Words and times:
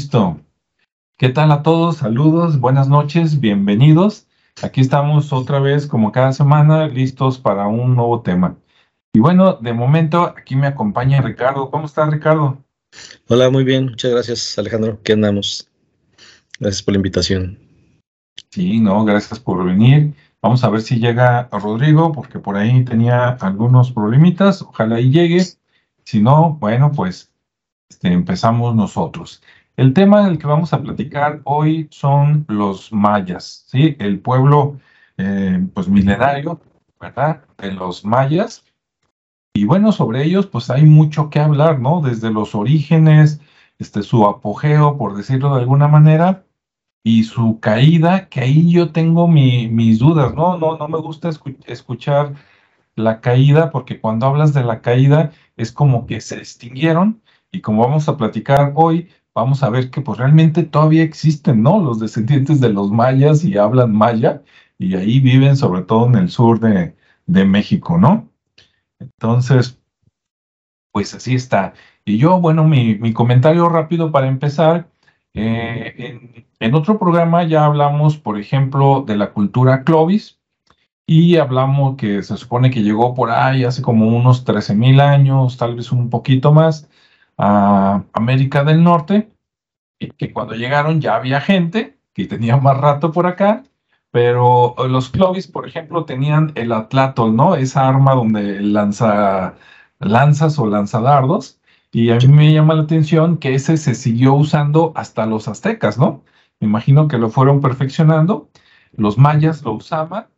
Listo. 0.00 0.40
¿Qué 1.18 1.28
tal 1.28 1.52
a 1.52 1.62
todos? 1.62 1.98
Saludos, 1.98 2.58
buenas 2.58 2.88
noches, 2.88 3.38
bienvenidos. 3.38 4.26
Aquí 4.62 4.80
estamos 4.80 5.30
otra 5.30 5.60
vez, 5.60 5.86
como 5.86 6.10
cada 6.10 6.32
semana, 6.32 6.88
listos 6.88 7.36
para 7.36 7.66
un 7.66 7.96
nuevo 7.96 8.22
tema. 8.22 8.56
Y 9.12 9.18
bueno, 9.18 9.58
de 9.60 9.74
momento 9.74 10.22
aquí 10.22 10.56
me 10.56 10.68
acompaña 10.68 11.20
Ricardo. 11.20 11.70
¿Cómo 11.70 11.84
está 11.84 12.08
Ricardo? 12.08 12.64
Hola, 13.28 13.50
muy 13.50 13.62
bien. 13.62 13.90
Muchas 13.90 14.10
gracias, 14.12 14.58
Alejandro. 14.58 14.98
¿Qué 15.02 15.12
andamos? 15.12 15.68
Gracias 16.58 16.82
por 16.82 16.94
la 16.94 16.98
invitación. 16.98 17.58
Sí, 18.50 18.80
no, 18.80 19.04
gracias 19.04 19.38
por 19.38 19.62
venir. 19.66 20.14
Vamos 20.40 20.64
a 20.64 20.70
ver 20.70 20.80
si 20.80 20.98
llega 20.98 21.46
Rodrigo, 21.52 22.10
porque 22.12 22.38
por 22.38 22.56
ahí 22.56 22.86
tenía 22.86 23.28
algunos 23.32 23.92
problemitas. 23.92 24.62
Ojalá 24.62 24.98
y 24.98 25.10
llegue. 25.10 25.44
Si 26.04 26.22
no, 26.22 26.56
bueno, 26.58 26.90
pues 26.90 27.30
este, 27.90 28.08
empezamos 28.08 28.74
nosotros. 28.74 29.42
El 29.76 29.94
tema 29.94 30.24
del 30.26 30.38
que 30.38 30.46
vamos 30.46 30.72
a 30.72 30.82
platicar 30.82 31.40
hoy 31.44 31.88
son 31.90 32.44
los 32.48 32.92
mayas, 32.92 33.64
¿sí? 33.68 33.96
El 33.98 34.20
pueblo, 34.20 34.78
eh, 35.16 35.66
pues, 35.74 35.88
milenario, 35.88 36.60
¿verdad? 37.00 37.44
De 37.58 37.72
los 37.72 38.04
mayas. 38.04 38.64
Y 39.54 39.64
bueno, 39.64 39.92
sobre 39.92 40.24
ellos, 40.24 40.46
pues 40.46 40.70
hay 40.70 40.84
mucho 40.84 41.30
que 41.30 41.40
hablar, 41.40 41.80
¿no? 41.80 42.00
Desde 42.02 42.30
los 42.30 42.54
orígenes, 42.54 43.40
este, 43.78 44.02
su 44.02 44.26
apogeo, 44.26 44.98
por 44.98 45.16
decirlo 45.16 45.54
de 45.54 45.62
alguna 45.62 45.88
manera, 45.88 46.44
y 47.04 47.24
su 47.24 47.60
caída, 47.60 48.28
que 48.28 48.40
ahí 48.40 48.70
yo 48.70 48.92
tengo 48.92 49.28
mis 49.28 49.98
dudas, 49.98 50.34
¿no? 50.34 50.58
No, 50.58 50.76
no 50.76 50.88
me 50.88 50.98
gusta 50.98 51.30
escuchar 51.66 52.34
la 52.96 53.20
caída, 53.20 53.70
porque 53.70 54.00
cuando 54.00 54.26
hablas 54.26 54.54
de 54.54 54.64
la 54.64 54.82
caída 54.82 55.32
es 55.56 55.72
como 55.72 56.06
que 56.06 56.20
se 56.20 56.36
extinguieron, 56.38 57.22
y 57.52 57.60
como 57.62 57.82
vamos 57.82 58.08
a 58.08 58.16
platicar 58.16 58.72
hoy, 58.76 59.08
vamos 59.34 59.62
a 59.62 59.70
ver 59.70 59.90
que 59.90 60.00
pues 60.00 60.18
realmente 60.18 60.64
todavía 60.64 61.02
existen, 61.02 61.62
¿no? 61.62 61.80
Los 61.80 62.00
descendientes 62.00 62.60
de 62.60 62.70
los 62.70 62.90
mayas 62.90 63.44
y 63.44 63.56
hablan 63.58 63.92
maya 63.94 64.42
y 64.78 64.96
ahí 64.96 65.20
viven 65.20 65.56
sobre 65.56 65.82
todo 65.82 66.06
en 66.06 66.16
el 66.16 66.30
sur 66.30 66.60
de, 66.60 66.94
México, 67.26 67.98
¿no? 67.98 68.28
Entonces, 68.98 69.78
pues 70.92 71.14
así 71.14 71.34
está. 71.34 71.74
Y 72.04 72.18
yo, 72.18 72.40
bueno, 72.40 72.64
mi, 72.64 73.12
comentario 73.12 73.68
rápido 73.68 74.10
para 74.12 74.28
empezar. 74.28 74.90
Eh, 75.34 75.94
en, 75.98 76.46
en, 76.58 76.74
otro 76.74 76.98
programa 76.98 77.44
ya 77.44 77.64
hablamos, 77.64 78.18
por 78.18 78.38
ejemplo, 78.38 79.04
de 79.06 79.16
la 79.16 79.32
cultura 79.32 79.84
Clovis 79.84 80.40
y 81.06 81.36
hablamos 81.38 81.96
que 81.96 82.22
se 82.22 82.36
supone 82.36 82.70
que 82.70 82.82
llegó 82.82 83.14
por 83.14 83.30
ahí 83.32 83.64
hace 83.64 83.82
como 83.82 84.06
unos 84.08 84.44
13 84.44 84.76
mil 84.76 85.00
años, 85.00 85.56
tal 85.56 85.74
vez 85.74 85.92
un 85.92 86.08
poquito 86.08 86.52
más, 86.52 86.88
a 87.42 88.04
América 88.12 88.64
del 88.64 88.84
Norte, 88.84 89.30
que 89.98 90.32
cuando 90.32 90.54
llegaron 90.54 91.00
ya 91.00 91.16
había 91.16 91.40
gente 91.40 91.98
que 92.12 92.26
tenía 92.26 92.58
más 92.58 92.76
rato 92.76 93.12
por 93.12 93.26
acá, 93.26 93.64
pero 94.10 94.74
los 94.88 95.08
Clovis, 95.08 95.46
por 95.46 95.66
ejemplo, 95.66 96.04
tenían 96.04 96.52
el 96.54 96.72
atlatol, 96.72 97.34
¿no? 97.34 97.54
Esa 97.54 97.88
arma 97.88 98.14
donde 98.14 98.60
lanza 98.60 99.54
lanzas 100.00 100.58
o 100.58 100.66
lanzadardos, 100.66 101.60
y 101.92 102.10
a 102.10 102.16
mí 102.16 102.28
me 102.28 102.52
llama 102.52 102.74
la 102.74 102.82
atención 102.82 103.38
que 103.38 103.54
ese 103.54 103.76
se 103.76 103.94
siguió 103.94 104.34
usando 104.34 104.92
hasta 104.94 105.26
los 105.26 105.48
aztecas, 105.48 105.98
¿no? 105.98 106.22
Me 106.60 106.66
imagino 106.68 107.08
que 107.08 107.18
lo 107.18 107.30
fueron 107.30 107.60
perfeccionando, 107.60 108.50
los 108.92 109.16
mayas 109.16 109.62
lo 109.62 109.72
usaban, 109.72 110.28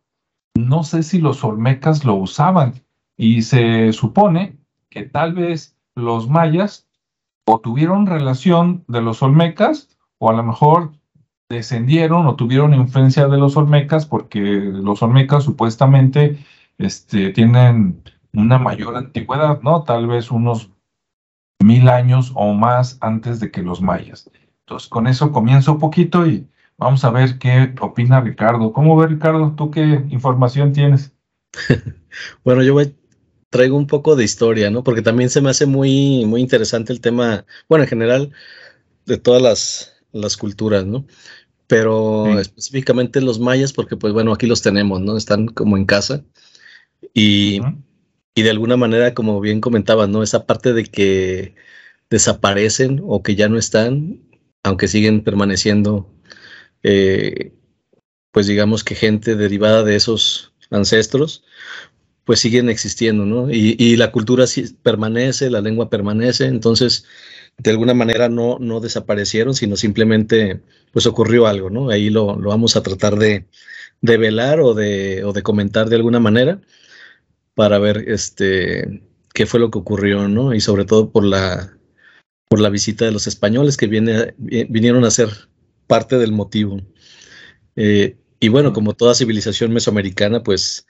no 0.55 0.83
sé 0.83 1.03
si 1.03 1.19
los 1.19 1.43
olmecas 1.43 2.05
lo 2.05 2.15
usaban, 2.15 2.73
y 3.17 3.41
se 3.41 3.91
supone 3.93 4.57
que 4.89 5.03
tal 5.03 5.33
vez 5.33 5.75
los 5.95 6.29
mayas 6.29 6.87
o 7.45 7.59
tuvieron 7.59 8.05
relación 8.05 8.83
de 8.87 9.01
los 9.01 9.21
olmecas 9.21 9.89
o 10.17 10.29
a 10.29 10.33
lo 10.33 10.43
mejor 10.43 10.91
descendieron 11.49 12.25
o 12.27 12.35
tuvieron 12.35 12.73
influencia 12.73 13.27
de 13.27 13.37
los 13.37 13.57
olmecas 13.57 14.05
porque 14.05 14.39
los 14.39 15.03
olmecas 15.03 15.43
supuestamente 15.43 16.39
este, 16.77 17.31
tienen 17.31 18.01
una 18.33 18.57
mayor 18.57 18.95
antigüedad, 18.95 19.61
¿no? 19.61 19.83
Tal 19.83 20.07
vez 20.07 20.31
unos 20.31 20.71
mil 21.59 21.89
años 21.89 22.31
o 22.35 22.53
más 22.53 22.97
antes 23.01 23.39
de 23.39 23.51
que 23.51 23.61
los 23.61 23.81
mayas. 23.81 24.29
Entonces, 24.61 24.89
con 24.89 25.07
eso 25.07 25.31
comienzo 25.31 25.73
un 25.73 25.79
poquito 25.79 26.25
y 26.25 26.47
vamos 26.77 27.03
a 27.05 27.11
ver 27.11 27.37
qué 27.37 27.73
opina 27.79 28.21
Ricardo. 28.21 28.73
¿Cómo 28.73 28.95
ve 28.97 29.07
Ricardo? 29.07 29.53
¿Tú 29.55 29.69
qué 29.69 30.05
información 30.09 30.73
tienes? 30.73 31.15
bueno, 32.43 32.63
yo 32.63 32.73
voy 32.73 32.95
traigo 33.53 33.77
un 33.77 33.85
poco 33.85 34.15
de 34.15 34.23
historia, 34.23 34.71
¿no? 34.71 34.83
Porque 34.83 35.03
también 35.03 35.29
se 35.29 35.39
me 35.39 35.51
hace 35.51 35.67
muy, 35.67 36.25
muy 36.25 36.41
interesante 36.41 36.91
el 36.91 37.01
tema, 37.01 37.45
bueno, 37.69 37.83
en 37.83 37.89
general, 37.89 38.31
de 39.05 39.17
todas 39.19 39.43
las, 39.43 39.93
las 40.11 40.37
culturas, 40.37 40.85
¿no? 40.85 41.05
Pero 41.67 42.39
específicamente 42.39 43.21
los 43.21 43.39
mayas, 43.39 43.71
porque 43.71 43.95
pues 43.95 44.11
bueno, 44.11 44.33
aquí 44.33 44.47
los 44.47 44.63
tenemos, 44.63 45.01
¿no? 45.01 45.15
Están 45.17 45.47
como 45.47 45.77
en 45.77 45.85
casa. 45.85 46.25
Y, 47.13 47.61
y 48.33 48.41
de 48.41 48.49
alguna 48.49 48.75
manera, 48.75 49.13
como 49.13 49.39
bien 49.39 49.61
comentabas, 49.61 50.09
¿no? 50.09 50.23
Esa 50.23 50.47
parte 50.47 50.73
de 50.73 50.85
que 50.85 51.53
desaparecen 52.09 53.01
o 53.05 53.21
que 53.21 53.35
ya 53.35 53.49
no 53.49 53.59
están, 53.59 54.19
aunque 54.63 54.87
siguen 54.87 55.23
permaneciendo, 55.23 56.09
eh, 56.81 57.53
pues 58.31 58.47
digamos 58.47 58.83
que 58.83 58.95
gente 58.95 59.35
derivada 59.35 59.83
de 59.83 59.95
esos 59.95 60.53
ancestros, 60.71 61.43
pues 62.25 62.39
siguen 62.39 62.69
existiendo, 62.69 63.25
¿no? 63.25 63.49
Y, 63.51 63.95
la 63.97 64.11
cultura 64.11 64.45
permanece, 64.81 65.49
la 65.49 65.61
lengua 65.61 65.89
permanece, 65.89 66.45
entonces 66.45 67.05
de 67.57 67.71
alguna 67.71 67.93
manera 67.93 68.29
no, 68.29 68.57
no 68.59 68.79
desaparecieron, 68.79 69.53
sino 69.53 69.75
simplemente 69.75 70.61
pues 70.91 71.05
ocurrió 71.05 71.47
algo, 71.47 71.69
¿no? 71.69 71.89
Ahí 71.89 72.09
lo, 72.09 72.37
vamos 72.37 72.75
a 72.75 72.83
tratar 72.83 73.17
de, 73.17 73.47
velar 74.01 74.61
o 74.61 74.73
de, 74.73 75.23
o 75.25 75.33
de 75.33 75.43
comentar 75.43 75.89
de 75.89 75.97
alguna 75.97 76.19
manera 76.19 76.61
para 77.55 77.77
ver 77.79 78.05
este, 78.07 79.03
qué 79.33 79.45
fue 79.45 79.59
lo 79.59 79.71
que 79.71 79.79
ocurrió, 79.79 80.27
¿no? 80.27 80.53
Y 80.53 80.61
sobre 80.61 80.85
todo 80.85 81.11
por 81.11 81.25
la, 81.25 81.77
por 82.47 82.59
la 82.59 82.69
visita 82.69 83.05
de 83.05 83.11
los 83.11 83.27
españoles 83.27 83.77
que 83.77 83.87
viene, 83.87 84.33
vinieron 84.37 85.03
a 85.03 85.11
ser 85.11 85.29
parte 85.87 86.17
del 86.17 86.31
motivo. 86.31 86.81
Eh, 87.75 88.17
y 88.39 88.49
bueno, 88.49 88.73
como 88.73 88.93
toda 88.93 89.15
civilización 89.15 89.71
mesoamericana, 89.73 90.43
pues 90.43 90.85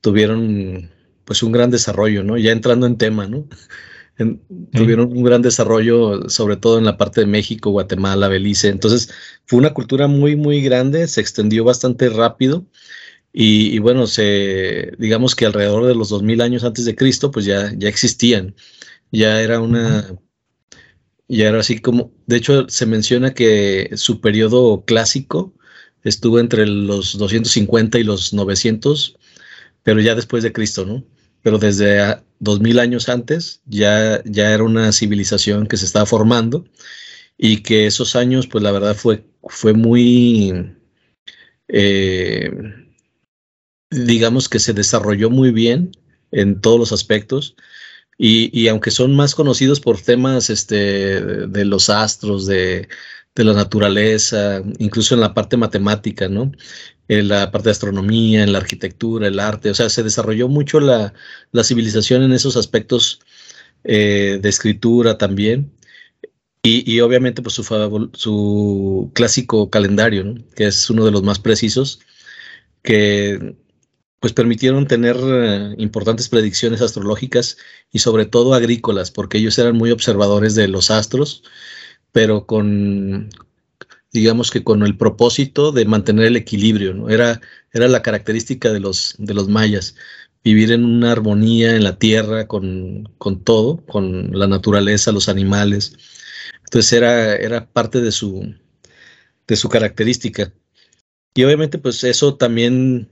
tuvieron 0.00 0.90
pues 1.24 1.42
un 1.42 1.52
gran 1.52 1.70
desarrollo, 1.70 2.24
¿no? 2.24 2.38
Ya 2.38 2.52
entrando 2.52 2.86
en 2.86 2.96
tema, 2.96 3.26
¿no? 3.26 3.46
Tuvieron 4.72 5.12
un 5.12 5.22
gran 5.22 5.42
desarrollo, 5.42 6.28
sobre 6.28 6.56
todo 6.56 6.78
en 6.78 6.84
la 6.84 6.96
parte 6.96 7.20
de 7.20 7.26
México, 7.26 7.70
Guatemala, 7.70 8.28
Belice. 8.28 8.68
Entonces, 8.68 9.10
fue 9.46 9.58
una 9.58 9.74
cultura 9.74 10.08
muy, 10.08 10.36
muy 10.36 10.60
grande, 10.60 11.06
se 11.06 11.20
extendió 11.20 11.64
bastante 11.64 12.08
rápido. 12.08 12.66
Y, 13.32 13.78
bueno, 13.78 14.06
se, 14.06 14.92
digamos 14.98 15.36
que 15.36 15.46
alrededor 15.46 15.86
de 15.86 15.94
los 15.94 16.08
2000 16.08 16.40
años 16.40 16.64
antes 16.64 16.84
de 16.84 16.96
Cristo, 16.96 17.30
pues 17.30 17.44
ya, 17.44 17.72
ya 17.76 17.88
existían. 17.88 18.56
Ya 19.12 19.40
era 19.40 19.60
una, 19.60 20.18
ya 21.28 21.48
era 21.48 21.60
así 21.60 21.78
como, 21.78 22.12
de 22.26 22.36
hecho, 22.38 22.68
se 22.68 22.86
menciona 22.86 23.34
que 23.34 23.90
su 23.94 24.20
periodo 24.20 24.84
clásico 24.84 25.54
estuvo 26.02 26.40
entre 26.40 26.66
los 26.66 27.18
250 27.18 27.98
y 27.98 28.04
los 28.04 28.32
900 28.32 29.17
pero 29.88 30.02
ya 30.02 30.14
después 30.14 30.42
de 30.42 30.52
Cristo, 30.52 30.84
¿no? 30.84 31.02
Pero 31.40 31.56
desde 31.56 32.18
dos 32.40 32.60
mil 32.60 32.78
años 32.78 33.08
antes 33.08 33.62
ya, 33.64 34.22
ya 34.26 34.52
era 34.52 34.62
una 34.62 34.92
civilización 34.92 35.66
que 35.66 35.78
se 35.78 35.86
estaba 35.86 36.04
formando 36.04 36.66
y 37.38 37.62
que 37.62 37.86
esos 37.86 38.14
años, 38.14 38.46
pues 38.46 38.62
la 38.62 38.70
verdad 38.70 38.94
fue, 38.94 39.24
fue 39.44 39.72
muy, 39.72 40.76
eh, 41.68 42.50
digamos 43.90 44.50
que 44.50 44.58
se 44.58 44.74
desarrolló 44.74 45.30
muy 45.30 45.52
bien 45.52 45.92
en 46.32 46.60
todos 46.60 46.78
los 46.78 46.92
aspectos. 46.92 47.56
Y, 48.18 48.50
y, 48.52 48.68
aunque 48.68 48.90
son 48.90 49.16
más 49.16 49.34
conocidos 49.34 49.80
por 49.80 50.02
temas 50.02 50.50
este, 50.50 51.46
de 51.46 51.64
los 51.64 51.88
astros, 51.88 52.46
de, 52.46 52.88
de 53.34 53.44
la 53.44 53.54
naturaleza, 53.54 54.62
incluso 54.78 55.14
en 55.14 55.20
la 55.22 55.32
parte 55.32 55.56
matemática, 55.56 56.28
¿no? 56.28 56.52
En 57.08 57.28
la 57.28 57.50
parte 57.50 57.68
de 57.68 57.72
astronomía, 57.72 58.42
en 58.42 58.52
la 58.52 58.58
arquitectura, 58.58 59.28
el 59.28 59.40
arte, 59.40 59.70
o 59.70 59.74
sea, 59.74 59.88
se 59.88 60.02
desarrolló 60.02 60.48
mucho 60.48 60.80
la, 60.80 61.14
civilización 61.64 62.22
en 62.22 62.32
esos 62.32 62.56
aspectos 62.56 63.20
eh, 63.84 64.38
de 64.42 64.48
escritura 64.48 65.18
también. 65.18 65.72
Y, 66.62 67.00
obviamente, 67.00 67.40
pues 67.40 67.54
su, 67.54 68.10
su 68.12 69.10
clásico 69.14 69.70
calendario, 69.70 70.34
que 70.54 70.66
es 70.66 70.90
uno 70.90 71.04
de 71.06 71.12
los 71.12 71.22
más 71.22 71.38
precisos, 71.38 72.00
que 72.82 73.56
pues 74.20 74.32
permitieron 74.32 74.86
tener 74.86 75.16
eh, 75.18 75.74
importantes 75.78 76.28
predicciones 76.28 76.82
astrológicas 76.82 77.56
y 77.92 78.00
sobre 78.00 78.26
todo 78.26 78.54
agrícolas, 78.54 79.10
porque 79.10 79.38
ellos 79.38 79.58
eran 79.58 79.76
muy 79.76 79.90
observadores 79.92 80.54
de 80.56 80.68
los 80.68 80.90
astros 80.90 81.42
pero 82.12 82.46
con, 82.46 83.30
digamos 84.12 84.50
que 84.50 84.64
con 84.64 84.82
el 84.82 84.96
propósito 84.96 85.72
de 85.72 85.84
mantener 85.84 86.26
el 86.26 86.36
equilibrio, 86.36 86.94
¿no? 86.94 87.08
Era, 87.10 87.40
era 87.72 87.88
la 87.88 88.02
característica 88.02 88.72
de 88.72 88.80
los, 88.80 89.14
de 89.18 89.34
los 89.34 89.48
mayas, 89.48 89.96
vivir 90.42 90.72
en 90.72 90.84
una 90.84 91.12
armonía 91.12 91.76
en 91.76 91.84
la 91.84 91.98
tierra 91.98 92.46
con, 92.46 93.12
con 93.18 93.42
todo, 93.44 93.84
con 93.86 94.38
la 94.38 94.46
naturaleza, 94.46 95.12
los 95.12 95.28
animales. 95.28 95.92
Entonces 96.64 96.92
era, 96.92 97.36
era 97.36 97.66
parte 97.66 98.00
de 98.00 98.12
su, 98.12 98.54
de 99.46 99.56
su 99.56 99.68
característica. 99.68 100.52
Y 101.34 101.44
obviamente 101.44 101.78
pues 101.78 102.02
eso 102.04 102.36
también 102.36 103.10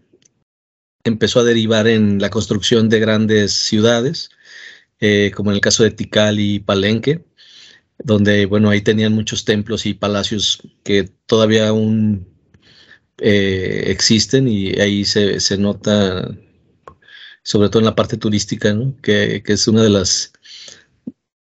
empezó 1.04 1.40
a 1.40 1.44
derivar 1.44 1.86
en 1.86 2.20
la 2.20 2.30
construcción 2.30 2.88
de 2.88 3.00
grandes 3.00 3.52
ciudades, 3.52 4.30
eh, 5.00 5.30
como 5.34 5.50
en 5.50 5.56
el 5.56 5.60
caso 5.60 5.82
de 5.84 5.90
Tikal 5.90 6.40
y 6.40 6.58
Palenque, 6.58 7.24
donde, 7.98 8.46
bueno, 8.46 8.70
ahí 8.70 8.80
tenían 8.82 9.12
muchos 9.12 9.44
templos 9.44 9.86
y 9.86 9.94
palacios 9.94 10.62
que 10.84 11.04
todavía 11.26 11.68
aún 11.68 12.26
eh, 13.18 13.84
existen 13.88 14.48
y 14.48 14.78
ahí 14.80 15.04
se, 15.04 15.40
se, 15.40 15.56
nota, 15.58 16.36
sobre 17.42 17.68
todo 17.68 17.80
en 17.80 17.86
la 17.86 17.94
parte 17.94 18.16
turística, 18.16 18.74
¿no? 18.74 18.96
que, 19.02 19.42
que, 19.44 19.52
es 19.54 19.66
una 19.68 19.82
de 19.82 19.90
las, 19.90 20.32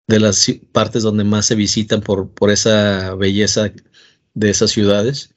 de 0.07 0.21
las 0.21 0.47
partes 0.73 1.03
donde 1.03 1.25
más 1.25 1.47
se 1.47 1.55
visitan 1.55 2.03
por, 2.03 2.31
por 2.31 2.51
esa 2.51 3.15
belleza 3.15 3.73
de 4.35 4.51
esas 4.51 4.71
ciudades. 4.71 5.35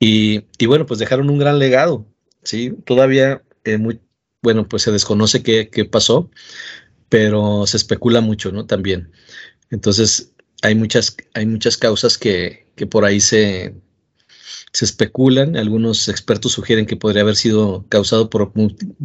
Y, 0.00 0.46
y 0.58 0.66
bueno, 0.66 0.86
pues 0.86 0.98
dejaron 1.00 1.30
un 1.30 1.38
gran 1.38 1.58
legado, 1.58 2.06
¿sí? 2.42 2.72
Todavía, 2.84 3.42
eh, 3.64 3.78
muy, 3.78 4.00
bueno, 4.42 4.68
pues 4.68 4.82
se 4.82 4.90
desconoce 4.92 5.42
qué, 5.42 5.68
qué 5.70 5.84
pasó, 5.84 6.30
pero 7.08 7.66
se 7.66 7.76
especula 7.76 8.20
mucho, 8.20 8.50
¿no? 8.52 8.66
También. 8.66 9.12
Entonces, 9.72 10.32
hay 10.62 10.74
muchas, 10.76 11.16
hay 11.34 11.46
muchas 11.46 11.76
causas 11.76 12.18
que, 12.18 12.68
que 12.76 12.86
por 12.86 13.04
ahí 13.04 13.20
se, 13.20 13.74
se 14.72 14.84
especulan. 14.84 15.56
Algunos 15.56 16.08
expertos 16.08 16.52
sugieren 16.52 16.86
que 16.86 16.96
podría 16.96 17.22
haber 17.22 17.36
sido 17.36 17.86
causado 17.88 18.30
por, 18.30 18.52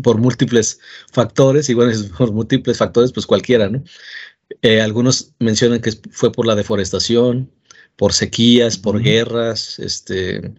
por 0.03 0.17
múltiples 0.17 0.79
factores, 1.11 1.69
y 1.69 1.73
bueno, 1.73 1.93
por 2.17 2.31
múltiples 2.33 2.77
factores, 2.77 3.11
pues 3.13 3.25
cualquiera, 3.25 3.69
¿no? 3.69 3.83
Eh, 4.61 4.81
algunos 4.81 5.33
mencionan 5.39 5.81
que 5.81 5.91
fue 6.11 6.31
por 6.31 6.45
la 6.45 6.55
deforestación, 6.55 7.51
por 7.95 8.13
sequías, 8.13 8.77
por 8.77 9.01
guerras, 9.01 9.79
este, 9.79 10.53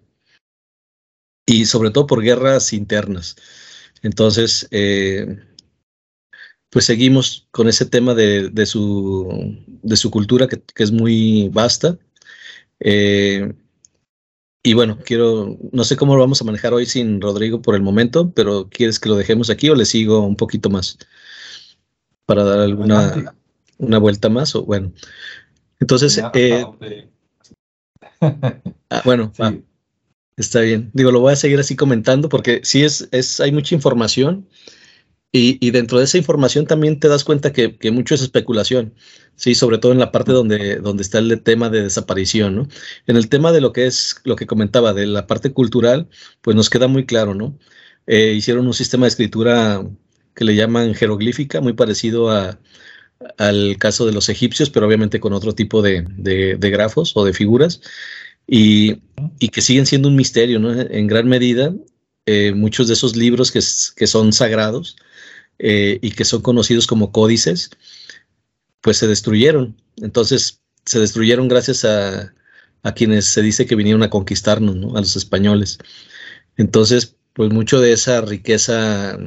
y 1.46 1.66
sobre 1.66 1.90
todo 1.90 2.06
por 2.06 2.22
guerras 2.22 2.72
internas. 2.72 3.36
Entonces, 4.02 4.68
eh, 4.70 5.38
pues 6.70 6.84
seguimos 6.84 7.48
con 7.50 7.68
ese 7.68 7.86
tema 7.86 8.14
de, 8.14 8.50
de, 8.50 8.66
su, 8.66 9.56
de 9.82 9.96
su, 9.96 10.10
cultura 10.10 10.46
que, 10.48 10.60
que, 10.60 10.82
es 10.82 10.92
muy 10.92 11.48
vasta. 11.50 11.98
Eh, 12.80 13.52
y 14.62 14.74
bueno, 14.74 14.98
quiero, 15.04 15.56
no 15.72 15.84
sé 15.84 15.96
cómo 15.96 16.14
lo 16.14 16.20
vamos 16.20 16.42
a 16.42 16.44
manejar 16.44 16.74
hoy 16.74 16.84
sin 16.84 17.20
Rodrigo 17.20 17.62
por 17.62 17.74
el 17.74 17.82
momento, 17.82 18.30
pero 18.32 18.68
¿quieres 18.68 18.98
que 19.00 19.08
lo 19.08 19.16
dejemos 19.16 19.50
aquí 19.50 19.70
o 19.70 19.74
le 19.74 19.86
sigo 19.86 20.20
un 20.20 20.36
poquito 20.36 20.68
más? 20.68 20.98
Para 22.26 22.44
dar 22.44 22.60
alguna 22.60 23.34
una 23.78 23.98
vuelta 23.98 24.28
más 24.28 24.54
o 24.54 24.64
bueno. 24.64 24.92
Entonces, 25.80 26.20
eh, 26.34 26.66
ah, 28.20 29.02
bueno, 29.04 29.32
sí. 29.34 29.64
está 30.36 30.60
bien. 30.60 30.90
Digo, 30.92 31.12
lo 31.12 31.20
voy 31.20 31.32
a 31.32 31.36
seguir 31.36 31.58
así 31.60 31.76
comentando 31.76 32.28
porque 32.28 32.60
sí 32.64 32.82
es, 32.82 33.08
es 33.12 33.40
hay 33.40 33.52
mucha 33.52 33.74
información 33.74 34.46
y, 35.60 35.70
dentro 35.70 35.98
de 35.98 36.04
esa 36.04 36.18
información 36.18 36.66
también 36.66 37.00
te 37.00 37.08
das 37.08 37.24
cuenta 37.24 37.52
que, 37.52 37.76
mucho 37.90 38.14
es 38.14 38.22
especulación, 38.22 38.94
sí, 39.36 39.54
sobre 39.54 39.78
todo 39.78 39.92
en 39.92 39.98
la 39.98 40.12
parte 40.12 40.32
donde, 40.32 40.76
donde 40.76 41.02
está 41.02 41.18
el 41.18 41.42
tema 41.42 41.70
de 41.70 41.82
desaparición, 41.82 42.56
¿no? 42.56 42.68
En 43.06 43.16
el 43.16 43.28
tema 43.28 43.52
de 43.52 43.60
lo 43.60 43.72
que 43.72 43.86
es, 43.86 44.16
lo 44.24 44.36
que 44.36 44.46
comentaba, 44.46 44.94
de 44.94 45.06
la 45.06 45.26
parte 45.26 45.52
cultural, 45.52 46.08
pues 46.42 46.56
nos 46.56 46.70
queda 46.70 46.88
muy 46.88 47.06
claro, 47.06 47.34
¿no? 47.34 47.58
Eh, 48.06 48.34
hicieron 48.36 48.66
un 48.66 48.74
sistema 48.74 49.06
de 49.06 49.10
escritura 49.10 49.86
que 50.34 50.44
le 50.44 50.56
llaman 50.56 50.94
jeroglífica, 50.94 51.60
muy 51.60 51.74
parecido 51.74 52.30
a, 52.30 52.58
al 53.38 53.76
caso 53.78 54.06
de 54.06 54.12
los 54.12 54.28
egipcios, 54.28 54.70
pero 54.70 54.86
obviamente 54.86 55.20
con 55.20 55.32
otro 55.32 55.54
tipo 55.54 55.82
de, 55.82 56.06
de, 56.16 56.70
grafos 56.70 57.12
o 57.16 57.24
de 57.24 57.34
figuras, 57.34 57.80
y, 58.46 59.02
y, 59.38 59.48
que 59.50 59.62
siguen 59.62 59.86
siendo 59.86 60.08
un 60.08 60.16
misterio, 60.16 60.58
¿no? 60.58 60.72
En 60.80 61.06
gran 61.06 61.28
medida, 61.28 61.74
eh, 62.26 62.52
muchos 62.54 62.88
de 62.88 62.94
esos 62.94 63.16
libros 63.16 63.52
que 63.52 64.06
son 64.06 64.32
sagrados, 64.32 64.96
eh, 65.58 65.98
y 66.02 66.12
que 66.12 66.24
son 66.24 66.42
conocidos 66.42 66.86
como 66.86 67.12
códices, 67.12 67.70
pues 68.80 68.98
se 68.98 69.06
destruyeron. 69.06 69.76
Entonces, 69.96 70.62
se 70.84 71.00
destruyeron 71.00 71.48
gracias 71.48 71.84
a, 71.84 72.34
quienes 72.96 73.26
se 73.26 73.42
dice 73.42 73.66
que 73.66 73.74
vinieron 73.74 74.02
a 74.02 74.08
conquistarnos, 74.08 74.74
¿no? 74.76 74.96
a 74.96 75.00
los 75.00 75.14
españoles. 75.14 75.78
Entonces, 76.56 77.16
pues 77.34 77.52
mucho 77.52 77.80
de 77.80 77.92
esa 77.92 78.22
riqueza 78.22 79.18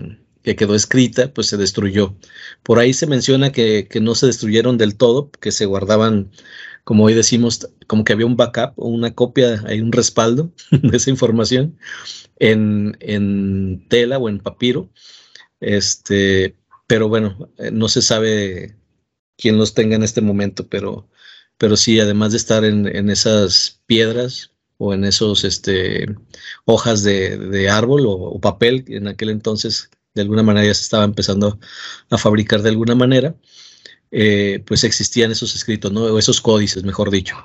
que 0.43 0.55
quedó 0.55 0.73
escrita, 0.73 1.31
pues 1.33 1.47
se 1.47 1.57
destruyó. 1.57 2.15
Por 2.63 2.79
ahí 2.79 2.93
se 2.93 3.05
menciona 3.05 3.51
que, 3.51 3.87
que, 3.87 3.99
no 3.99 4.15
se 4.15 4.25
destruyeron 4.25 4.77
del 4.77 4.95
todo, 4.95 5.29
que 5.31 5.51
se 5.51 5.65
guardaban, 5.65 6.31
como 6.83 7.03
hoy 7.05 7.13
decimos, 7.13 7.69
como 7.85 8.03
que 8.03 8.13
había 8.13 8.25
un 8.25 8.37
backup 8.37 8.73
o 8.77 8.87
una 8.87 9.13
copia, 9.13 9.61
hay 9.67 9.81
un 9.81 9.91
respaldo 9.91 10.51
de 10.71 10.97
esa 10.97 11.11
información 11.11 11.77
en, 12.39 12.97
en 12.99 13.85
tela 13.87 14.17
o 14.17 14.27
en 14.29 14.39
papiro, 14.39 14.89
este, 15.61 16.57
pero 16.87 17.07
bueno, 17.07 17.49
eh, 17.57 17.71
no 17.71 17.87
se 17.87 18.01
sabe 18.01 18.75
quién 19.37 19.57
los 19.57 19.73
tenga 19.73 19.95
en 19.95 20.03
este 20.03 20.21
momento, 20.21 20.67
pero, 20.67 21.09
pero 21.57 21.77
sí, 21.77 21.99
además 21.99 22.31
de 22.31 22.37
estar 22.37 22.65
en, 22.65 22.87
en 22.87 23.09
esas 23.09 23.81
piedras 23.85 24.51
o 24.77 24.93
en 24.93 25.05
esos 25.05 25.43
este, 25.43 26.07
hojas 26.65 27.03
de, 27.03 27.37
de 27.37 27.69
árbol 27.69 28.03
o, 28.07 28.39
papel, 28.41 28.83
en 28.87 29.07
aquel 29.07 29.29
entonces 29.29 29.89
de 30.13 30.23
alguna 30.23 30.43
manera 30.43 30.67
ya 30.67 30.73
se 30.73 30.83
estaba 30.83 31.05
empezando 31.05 31.59
a 32.09 32.17
fabricar 32.17 32.61
de 32.61 32.69
alguna 32.69 32.95
manera, 32.95 33.35
eh, 34.11 34.63
pues 34.65 34.83
existían 34.83 35.31
esos 35.31 35.55
escritos, 35.55 35.91
¿no? 35.91 36.01
o 36.01 36.19
esos 36.19 36.41
códices, 36.41 36.83
mejor 36.83 37.11
dicho. 37.11 37.37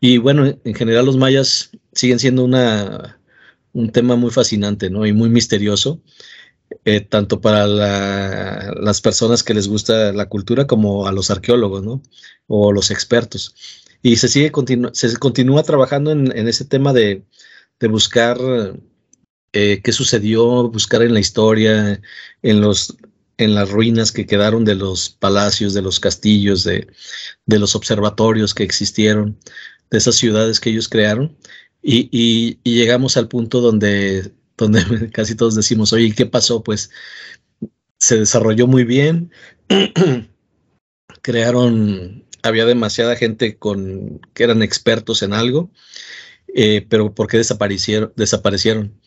Y 0.00 0.18
bueno, 0.18 0.58
en 0.64 0.74
general 0.74 1.06
los 1.06 1.16
mayas 1.16 1.70
siguen 1.92 2.18
siendo 2.18 2.44
una, 2.44 3.18
un 3.72 3.90
tema 3.90 4.16
muy 4.16 4.30
fascinante 4.30 4.90
¿no? 4.90 5.06
y 5.06 5.12
muy 5.12 5.30
misterioso 5.30 6.02
eh, 6.84 7.00
tanto 7.00 7.40
para 7.40 7.66
la, 7.66 8.74
las 8.80 9.00
personas 9.00 9.42
que 9.42 9.54
les 9.54 9.68
gusta 9.68 10.12
la 10.12 10.28
cultura 10.28 10.66
como 10.66 11.06
a 11.06 11.12
los 11.12 11.30
arqueólogos, 11.30 11.82
¿no? 11.82 12.02
O 12.46 12.72
los 12.72 12.90
expertos. 12.90 13.54
Y 14.02 14.16
se 14.16 14.28
sigue 14.28 14.52
se 14.92 15.16
continúa 15.16 15.62
trabajando 15.62 16.12
en, 16.12 16.48
ese 16.48 16.64
tema 16.64 16.92
de, 16.92 17.24
buscar 17.88 18.38
eh, 19.52 19.80
qué 19.82 19.92
sucedió, 19.92 20.68
buscar 20.70 21.02
en 21.02 21.14
la 21.14 21.20
historia, 21.20 22.00
en 22.42 22.60
los 22.60 22.96
en 23.36 23.54
las 23.54 23.70
ruinas 23.70 24.12
que 24.12 24.26
quedaron 24.26 24.64
de 24.64 24.76
los 24.76 25.10
palacios, 25.10 25.74
de 25.74 25.82
los 25.82 25.98
castillos, 26.00 26.64
de, 26.64 26.86
los 27.46 27.74
observatorios 27.74 28.54
que 28.54 28.62
existieron, 28.62 29.38
de 29.90 29.98
esas 29.98 30.16
ciudades 30.16 30.60
que 30.60 30.70
ellos 30.70 30.88
crearon. 30.88 31.36
Y 31.82 32.58
llegamos 32.62 33.16
al 33.16 33.28
punto 33.28 33.60
donde 33.60 34.32
donde 34.56 35.10
casi 35.12 35.34
todos 35.34 35.54
decimos, 35.54 35.92
oye, 35.92 36.14
¿qué 36.14 36.26
pasó? 36.26 36.62
Pues 36.62 36.90
se 37.98 38.18
desarrolló 38.18 38.66
muy 38.66 38.84
bien, 38.84 39.32
crearon, 41.22 42.24
había 42.42 42.66
demasiada 42.66 43.16
gente 43.16 43.58
con, 43.58 44.20
que 44.34 44.44
eran 44.44 44.62
expertos 44.62 45.22
en 45.22 45.32
algo, 45.32 45.70
eh, 46.54 46.86
pero 46.88 47.14
¿por 47.14 47.28
qué 47.28 47.38
desaparecieron? 47.38 48.12
desaparecieron? 48.16 49.00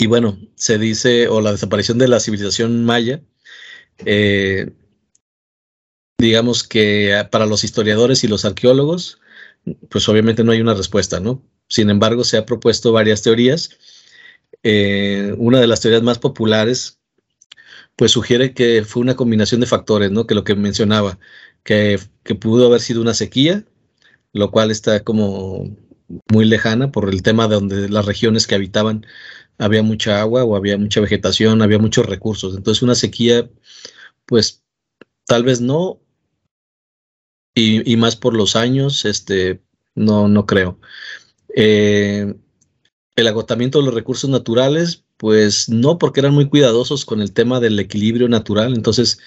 Y 0.00 0.06
bueno, 0.06 0.38
se 0.54 0.78
dice, 0.78 1.28
o 1.28 1.40
la 1.40 1.52
desaparición 1.52 1.98
de 1.98 2.08
la 2.08 2.20
civilización 2.20 2.84
maya, 2.84 3.20
eh, 4.04 4.70
digamos 6.18 6.62
que 6.62 7.26
para 7.30 7.46
los 7.46 7.64
historiadores 7.64 8.22
y 8.24 8.28
los 8.28 8.44
arqueólogos, 8.44 9.20
pues 9.90 10.08
obviamente 10.08 10.44
no 10.44 10.52
hay 10.52 10.60
una 10.60 10.74
respuesta, 10.74 11.20
¿no? 11.20 11.42
Sin 11.68 11.90
embargo, 11.90 12.24
se 12.24 12.38
ha 12.38 12.46
propuesto 12.46 12.92
varias 12.92 13.22
teorías. 13.22 13.70
Eh, 14.62 15.34
una 15.38 15.60
de 15.60 15.66
las 15.66 15.80
teorías 15.80 16.02
más 16.02 16.18
populares, 16.18 16.98
pues 17.96 18.12
sugiere 18.12 18.54
que 18.54 18.84
fue 18.84 19.02
una 19.02 19.16
combinación 19.16 19.60
de 19.60 19.66
factores, 19.66 20.10
¿no? 20.10 20.26
Que 20.26 20.34
lo 20.34 20.44
que 20.44 20.54
mencionaba, 20.54 21.18
que, 21.64 21.98
pudo 22.40 22.66
haber 22.66 22.80
sido 22.80 23.02
una 23.02 23.14
sequía, 23.14 23.64
lo 24.32 24.50
cual 24.50 24.70
está 24.70 25.04
como 25.04 25.76
muy 26.32 26.44
lejana 26.46 26.90
por 26.92 27.10
el 27.10 27.22
tema 27.22 27.48
de 27.48 27.56
donde 27.56 27.88
las 27.88 28.06
regiones 28.06 28.46
que 28.46 28.54
habitaban 28.54 29.06
había 29.58 29.82
mucha 29.82 30.20
agua 30.20 30.44
o 30.44 30.56
había 30.56 30.78
mucha 30.78 31.00
vegetación, 31.00 31.62
había 31.62 31.78
muchos 31.78 32.06
recursos. 32.06 32.56
Entonces 32.56 32.82
una 32.82 32.94
sequía, 32.94 33.50
pues 34.26 34.64
tal 35.26 35.44
vez 35.44 35.60
no, 35.60 36.00
y, 37.54 37.90
y 37.90 37.96
más 37.96 38.16
por 38.16 38.34
los 38.34 38.56
años, 38.56 39.04
este, 39.04 39.60
no, 39.94 40.28
no 40.28 40.46
creo. 40.46 40.78
Eh, 41.60 42.34
el 43.16 43.26
agotamiento 43.26 43.80
de 43.80 43.86
los 43.86 43.94
recursos 43.94 44.30
naturales, 44.30 45.04
pues 45.16 45.68
no, 45.68 45.98
porque 45.98 46.20
eran 46.20 46.32
muy 46.32 46.48
cuidadosos 46.48 47.04
con 47.04 47.20
el 47.20 47.32
tema 47.32 47.58
del 47.58 47.80
equilibrio 47.80 48.28
natural. 48.28 48.74
Entonces, 48.74 49.18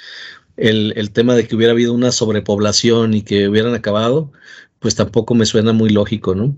el, 0.56 0.94
el, 0.96 1.12
tema 1.12 1.36
de 1.36 1.46
que 1.46 1.58
hubiera 1.58 1.74
habido 1.74 1.94
una 1.94 2.14
sobrepoblación 2.14 3.16
y 3.16 3.24
que 3.24 3.50
hubieran 3.50 3.74
acabado, 3.74 4.32
pues 4.80 4.96
tampoco 4.96 5.36
me 5.36 5.46
suena 5.46 5.74
muy 5.74 5.90
lógico, 5.90 6.34
¿no? 6.34 6.58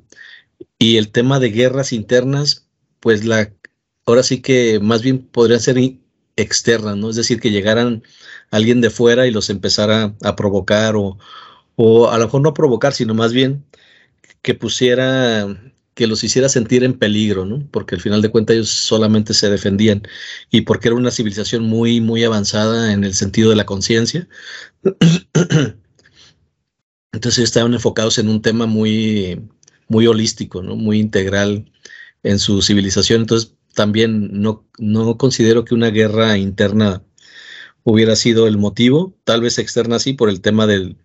Y 0.78 0.98
el 0.98 1.12
tema 1.12 1.40
de 1.40 1.50
guerras 1.50 1.92
internas, 1.92 2.68
pues 3.00 3.26
la, 3.26 3.52
ahora 4.06 4.22
sí 4.22 4.44
que 4.44 4.80
más 4.80 5.02
bien 5.02 5.26
podrían 5.28 5.60
ser 5.60 5.78
externas, 6.36 6.98
¿no? 6.98 7.10
Es 7.10 7.16
decir, 7.16 7.40
que 7.40 7.50
llegaran 7.50 8.04
alguien 8.52 8.80
de 8.80 8.92
fuera 8.92 9.26
y 9.26 9.32
los 9.32 9.50
empezara 9.50 10.16
a 10.22 10.36
provocar 10.36 10.96
o, 10.96 11.18
o 11.76 12.12
a 12.12 12.20
lo 12.20 12.26
mejor 12.26 12.42
no 12.42 12.54
provocar, 12.54 12.94
sino 12.94 13.16
más 13.16 13.34
bien 13.34 13.66
que 14.44 14.54
pusiera, 14.56 15.48
que 15.96 16.08
los 16.08 16.24
hiciera 16.24 16.50
sentir 16.50 16.84
en 16.84 17.00
peligro, 17.00 17.46
¿no? 17.46 17.68
Porque 17.72 17.96
al 17.96 18.02
final 18.02 18.22
de 18.22 18.30
cuentas 18.30 18.56
ellos 18.56 18.70
solamente 18.70 19.34
se 19.34 19.50
defendían 19.50 20.04
y 20.52 20.62
porque 20.62 20.90
era 20.90 20.98
una 20.98 21.12
civilización 21.12 21.64
muy, 21.64 22.02
muy 22.02 22.24
avanzada 22.24 22.94
en 22.94 23.04
el 23.04 23.16
sentido 23.16 23.50
de 23.50 23.56
la 23.56 23.66
conciencia. 23.66 24.28
Entonces 27.14 27.44
estaban 27.44 27.74
enfocados 27.74 28.18
en 28.20 28.30
un 28.30 28.42
tema 28.42 28.66
muy, 28.66 29.42
muy 29.88 30.08
holístico, 30.08 30.62
¿no? 30.62 30.76
Muy 30.76 31.00
integral 31.00 31.72
en 32.24 32.40
su 32.40 32.62
civilización. 32.62 33.22
Entonces 33.22 33.54
también 33.76 34.42
no, 34.42 34.68
no 34.80 35.18
considero 35.18 35.66
que 35.66 35.76
una 35.76 35.90
guerra 35.90 36.38
interna 36.38 37.04
hubiera 37.84 38.16
sido 38.16 38.48
el 38.48 38.58
motivo, 38.58 39.16
tal 39.24 39.42
vez 39.42 39.60
externa 39.60 40.00
sí, 40.00 40.14
por 40.14 40.30
el 40.30 40.42
tema 40.42 40.68
del, 40.68 40.98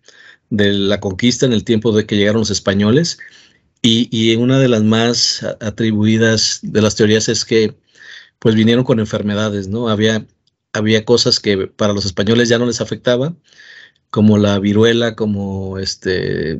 de 0.50 0.72
la 0.72 1.00
conquista 1.00 1.46
en 1.46 1.52
el 1.52 1.64
tiempo 1.64 1.92
de 1.92 2.06
que 2.06 2.16
llegaron 2.16 2.40
los 2.40 2.50
españoles. 2.50 3.18
Y, 3.82 4.08
y, 4.10 4.34
una 4.36 4.58
de 4.58 4.68
las 4.68 4.82
más 4.82 5.44
atribuidas 5.60 6.60
de 6.62 6.82
las 6.82 6.96
teorías 6.96 7.28
es 7.28 7.44
que 7.44 7.76
pues 8.38 8.54
vinieron 8.54 8.84
con 8.84 9.00
enfermedades, 9.00 9.68
¿no? 9.68 9.88
Había, 9.88 10.26
había 10.72 11.04
cosas 11.04 11.40
que 11.40 11.66
para 11.68 11.92
los 11.92 12.04
españoles 12.04 12.48
ya 12.48 12.58
no 12.58 12.66
les 12.66 12.80
afectaban, 12.80 13.38
como 14.10 14.38
la 14.38 14.58
viruela, 14.58 15.14
como 15.16 15.78
este, 15.78 16.58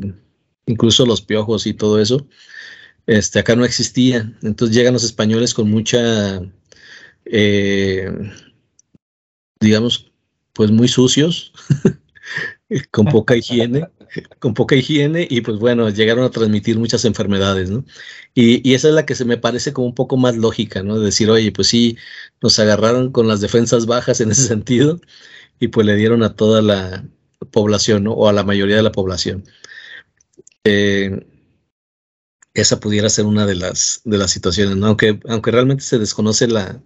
incluso 0.66 1.06
los 1.06 1.22
piojos 1.22 1.66
y 1.66 1.74
todo 1.74 2.00
eso. 2.00 2.26
Este, 3.06 3.38
acá 3.38 3.56
no 3.56 3.64
existía. 3.64 4.32
Entonces 4.42 4.76
llegan 4.76 4.94
los 4.94 5.04
españoles 5.04 5.54
con 5.54 5.70
mucha, 5.70 6.42
eh, 7.24 8.12
digamos, 9.60 10.12
pues 10.52 10.70
muy 10.70 10.88
sucios, 10.88 11.52
con 12.90 13.06
poca 13.06 13.36
higiene, 13.36 13.88
con 14.38 14.54
poca 14.54 14.76
higiene 14.76 15.26
y 15.28 15.40
pues 15.40 15.58
bueno, 15.58 15.88
llegaron 15.90 16.24
a 16.24 16.30
transmitir 16.30 16.78
muchas 16.78 17.04
enfermedades, 17.04 17.70
¿no? 17.70 17.84
Y, 18.34 18.74
esa 18.74 18.88
es 18.88 18.94
la 18.94 19.06
que 19.06 19.14
se 19.14 19.24
me 19.24 19.38
parece 19.38 19.72
como 19.72 19.86
un 19.88 19.94
poco 19.94 20.16
más 20.16 20.36
lógica, 20.36 20.82
¿no? 20.82 20.98
decir, 21.00 21.30
oye, 21.30 21.52
pues 21.52 21.68
sí, 21.68 21.96
nos 22.42 22.58
agarraron 22.58 23.12
con 23.12 23.28
las 23.28 23.40
defensas 23.40 23.86
bajas 23.86 24.20
en 24.20 24.30
ese 24.30 24.42
sentido 24.48 25.00
y 25.60 25.68
pues 25.68 25.86
le 25.86 25.96
dieron 25.96 26.22
a 26.22 26.34
toda 26.36 26.62
la 26.62 27.04
población, 27.50 28.04
¿no? 28.04 28.12
O 28.12 28.28
a 28.28 28.32
la 28.32 28.44
mayoría 28.44 28.76
de 28.76 28.82
la 28.82 28.92
población. 28.92 29.44
Eh, 30.64 31.26
esa 32.54 32.80
pudiera 32.80 33.08
ser 33.08 33.26
una 33.26 33.46
de 33.46 33.54
las, 33.54 34.00
de 34.04 34.18
las 34.18 34.30
situaciones, 34.30 34.76
¿no? 34.76 34.88
Aunque, 34.88 35.20
aunque 35.28 35.50
realmente 35.50 35.84
se 35.84 35.98
desconoce 35.98 36.48
la, 36.48 36.82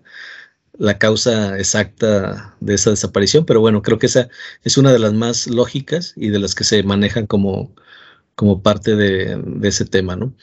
la 0.83 0.99
causa 0.99 1.57
exacta 1.59 2.57
de 2.61 2.75
esa 2.75 2.91
desaparición, 2.91 3.47
pero 3.47 3.61
bueno, 3.61 3.83
creo 3.83 4.01
que 4.01 4.07
esa 4.07 4.29
es 4.65 4.77
una 4.77 4.93
de 4.93 4.99
las 4.99 5.13
más 5.13 5.47
lógicas 5.47 6.13
y 6.17 6.31
de 6.31 6.41
las 6.41 6.57
que 6.57 6.65
se 6.65 6.83
manejan 6.83 7.29
como, 7.29 7.73
como 8.35 8.63
parte 8.63 8.97
de, 8.97 9.41
ese 9.63 9.85
tema, 9.85 10.17
¿no? 10.17 10.35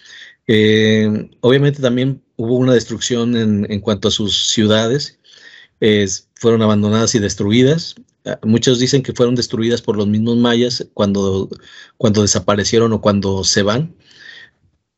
Eh, 0.48 1.30
obviamente 1.42 1.82
también 1.82 2.24
hubo 2.38 2.56
una 2.56 2.74
destrucción 2.74 3.36
en, 3.36 3.82
cuanto 3.82 4.08
a 4.08 4.12
sus 4.12 4.48
ciudades, 4.48 5.20
fueron 6.36 6.62
abandonadas 6.62 7.16
y 7.16 7.20
destruidas. 7.20 7.96
Ah, 8.26 8.40
muchos 8.44 8.80
dicen 8.80 9.04
que 9.04 9.14
fueron 9.14 9.36
destruidas 9.36 9.82
por 9.82 9.98
los 9.98 10.08
mismos 10.08 10.38
mayas 10.38 10.88
cuando, 10.94 11.50
cuando 11.98 12.22
desaparecieron 12.22 12.94
o 12.94 13.02
cuando 13.02 13.44
se 13.44 13.64
van, 13.64 13.94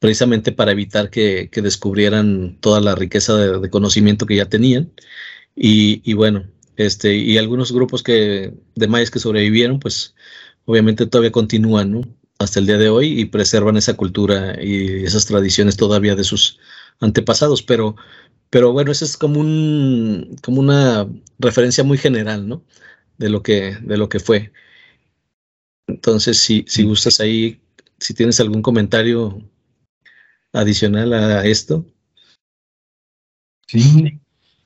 precisamente 0.02 0.52
para 0.52 0.72
evitar 0.72 1.12
que, 1.12 1.50
descubrieran 1.54 2.58
toda 2.60 2.82
la 2.82 2.96
riqueza 2.96 3.36
de, 3.38 3.70
conocimiento 3.70 4.26
que 4.26 4.36
ya 4.36 4.50
tenían. 4.50 4.92
Y, 5.56 6.14
bueno, 6.14 6.46
este, 6.78 7.16
y 7.16 7.38
algunos 7.38 7.72
grupos 7.72 8.04
que, 8.04 8.54
de 8.76 8.88
mayas 8.88 9.12
que 9.12 9.20
sobrevivieron, 9.20 9.80
pues 9.80 10.16
obviamente 10.66 11.06
todavía 11.06 11.32
continúan, 11.32 11.92
¿no? 11.92 12.02
Hasta 12.40 12.60
el 12.60 12.66
día 12.66 12.78
de 12.78 12.90
hoy 12.90 13.20
y 13.20 13.26
preservan 13.26 13.78
esa 13.78 13.96
cultura 13.96 14.56
y 14.64 15.04
esas 15.04 15.26
tradiciones 15.26 15.78
todavía 15.78 16.16
de 16.16 16.24
sus 16.24 16.60
antepasados, 17.00 17.62
pero, 17.62 17.96
pero 18.50 18.72
bueno, 18.74 18.92
eso 18.92 19.06
es 19.06 19.18
como 19.18 19.40
un, 19.40 20.38
como 20.42 20.60
una 20.62 21.08
referencia 21.40 21.84
muy 21.84 21.98
general, 21.98 22.48
¿no? 22.48 22.64
De 23.18 23.30
lo 23.30 23.44
que, 23.44 23.78
de 23.82 23.98
lo 23.98 24.10
que 24.10 24.20
fue. 24.20 24.52
Entonces, 25.88 26.38
si, 26.38 26.66
si 26.68 26.84
gustas 26.84 27.20
ahí, 27.20 27.62
si 28.00 28.14
tienes 28.14 28.40
algún 28.40 28.62
comentario 28.62 29.42
adicional 30.54 31.14
a 31.14 31.46
esto. 31.46 31.86
Sí, 33.68 34.21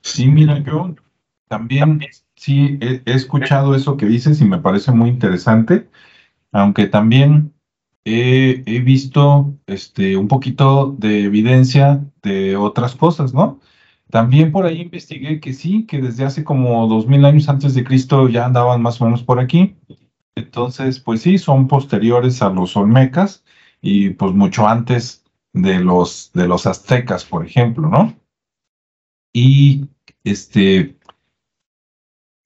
Sí, 0.06 0.28
mira, 0.28 0.60
yo 0.60 0.96
también 1.48 2.00
sí 2.36 2.78
he, 2.80 3.02
escuchado 3.06 3.74
eso 3.74 3.98
que 3.98 4.06
dices 4.06 4.40
y 4.40 4.46
me 4.46 4.60
parece 4.60 4.92
muy 4.92 5.10
interesante, 5.10 5.90
aunque 6.52 6.86
también 6.86 7.54
he, 8.06 8.82
visto 8.82 9.58
este, 9.66 10.16
un 10.16 10.28
poquito 10.28 10.96
de 11.00 11.24
evidencia 11.24 12.06
de 12.22 12.56
otras 12.56 12.96
cosas, 12.96 13.34
¿no? 13.34 13.60
También 14.12 14.52
por 14.52 14.68
ahí 14.68 14.82
investigué 14.82 15.40
que 15.40 15.54
sí, 15.54 15.88
que 15.88 16.00
desde 16.00 16.24
hace 16.24 16.44
como 16.44 16.88
dos 16.88 17.08
mil 17.08 17.26
años 17.26 17.50
antes 17.50 17.74
de 17.74 17.84
Cristo 17.84 18.30
ya 18.30 18.46
andaban 18.46 18.84
más 18.84 19.02
o 19.02 19.06
menos 19.06 19.24
por 19.24 19.40
aquí. 19.40 19.76
Entonces, 20.36 21.00
pues 21.00 21.24
sí, 21.24 21.40
son 21.40 21.68
posteriores 21.68 22.44
a 22.44 22.52
los 22.52 22.78
olmecas 22.78 23.44
y 23.82 24.12
pues 24.12 24.34
mucho 24.34 24.68
antes 24.68 25.26
de 25.52 25.80
los, 25.80 26.32
de 26.34 26.48
los 26.48 26.68
aztecas, 26.68 27.26
por 27.26 27.44
ejemplo, 27.44 27.90
¿no? 27.90 28.14
Y 29.34 29.90
este, 30.26 30.98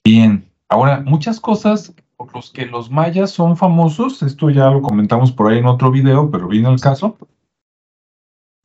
bien, 0.06 0.52
ahora, 0.68 1.02
muchas 1.02 1.40
cosas 1.40 1.96
por 2.18 2.36
los 2.36 2.52
que 2.52 2.66
los 2.66 2.92
mayas 2.92 3.32
son 3.32 3.56
famosos, 3.56 4.22
esto 4.22 4.50
ya 4.50 4.70
lo 4.70 4.82
comentamos 4.82 5.32
por 5.32 5.52
ahí 5.52 5.60
en 5.60 5.66
otro 5.66 5.90
video, 5.90 6.30
pero 6.30 6.50
viene 6.50 6.70
el 6.70 6.82
caso. 6.82 7.18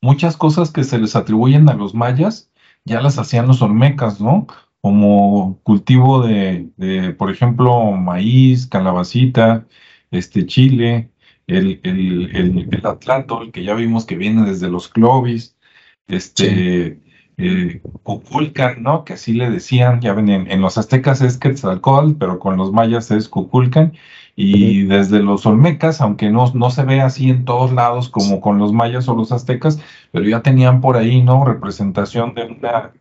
Muchas 0.03 0.37
cosas 0.37 0.73
que 0.73 0.85
se 0.85 0.99
les 0.99 1.17
atribuyen 1.17 1.69
a 1.69 1.75
los 1.75 1.95
mayas 1.95 2.51
ya 2.85 3.01
las 3.01 3.19
hacían 3.19 3.47
los 3.47 3.63
olmecas, 3.63 4.21
¿no? 4.21 4.47
Como 4.81 5.61
cultivo 5.63 6.27
de, 6.27 7.15
por 7.17 7.31
ejemplo, 7.31 7.93
maíz, 7.93 8.67
calabacita, 8.67 9.67
este 10.11 10.45
chile, 10.47 11.11
el, 11.47 11.81
el, 11.85 12.37
el, 12.37 12.69
el 12.73 13.53
que 13.53 13.65
ya 13.65 13.75
vimos 13.75 14.05
que 14.05 14.17
viene 14.17 14.45
desde 14.45 14.69
los 14.69 14.89
clovis, 14.89 15.57
este, 16.07 17.01
eh, 17.37 17.83
Cuculcan, 18.03 18.83
¿no? 18.83 19.05
Que 19.05 19.15
así 19.15 19.33
le 19.33 19.51
decían, 19.51 20.01
ya 20.01 20.13
ven, 20.15 20.29
en, 20.29 20.61
los 20.61 20.79
aztecas 20.79 21.21
es 21.21 21.39
Quetzalcóatl, 21.39 22.15
pero 22.19 22.39
con 22.39 22.57
los 22.57 22.73
mayas 22.73 23.11
es 23.11 23.29
Cuculcan, 23.29 23.95
y 24.37 24.83
desde 24.85 25.21
los 25.21 25.47
olmecas, 25.47 26.01
aunque 26.01 26.31
no, 26.31 26.53
no 26.55 26.71
se 26.71 26.85
ve 26.85 27.01
así 27.01 27.31
en 27.31 27.45
todos 27.45 27.73
lados 27.73 28.09
como 28.09 28.41
con 28.41 28.59
los 28.59 28.73
mayas 28.73 29.09
o 29.09 29.15
los 29.15 29.33
aztecas, 29.33 29.81
pero 30.13 30.29
ya 30.29 30.43
tenían 30.43 30.81
por 30.81 30.97
ahí, 30.97 31.23
¿no? 31.23 31.45
Representación 31.45 32.35
de 32.35 32.45
una 32.45 32.93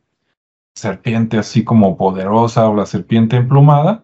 serpiente 0.76 1.38
así 1.38 1.64
como 1.64 1.98
poderosa 1.98 2.68
o 2.70 2.76
la 2.76 2.86
serpiente 2.86 3.38
emplumada, 3.38 4.04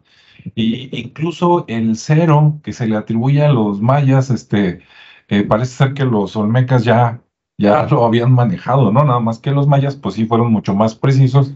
y 0.55 0.89
incluso 0.99 1.65
el 1.67 1.97
cero 1.97 2.59
que 2.63 2.73
se 2.73 2.87
le 2.87 2.95
atribuye 2.97 3.43
a 3.43 3.51
los 3.51 3.81
mayas, 3.81 4.29
este, 4.29 4.81
eh, 5.27 5.43
parece 5.43 5.73
ser 5.75 5.93
que 5.93 6.05
los 6.05 6.35
olmecas 6.35 6.83
ya 6.83 7.21
ya 7.59 7.85
lo 7.87 8.05
habían 8.05 8.31
manejado, 8.31 8.89
¿no? 8.91 9.03
Nada 9.03 9.19
más 9.19 9.37
que 9.39 9.51
los 9.51 9.67
mayas, 9.67 9.97
pues 9.97 10.15
sí 10.15 10.25
fueron 10.25 10.51
mucho 10.51 10.73
más 10.73 10.95
precisos 10.95 11.53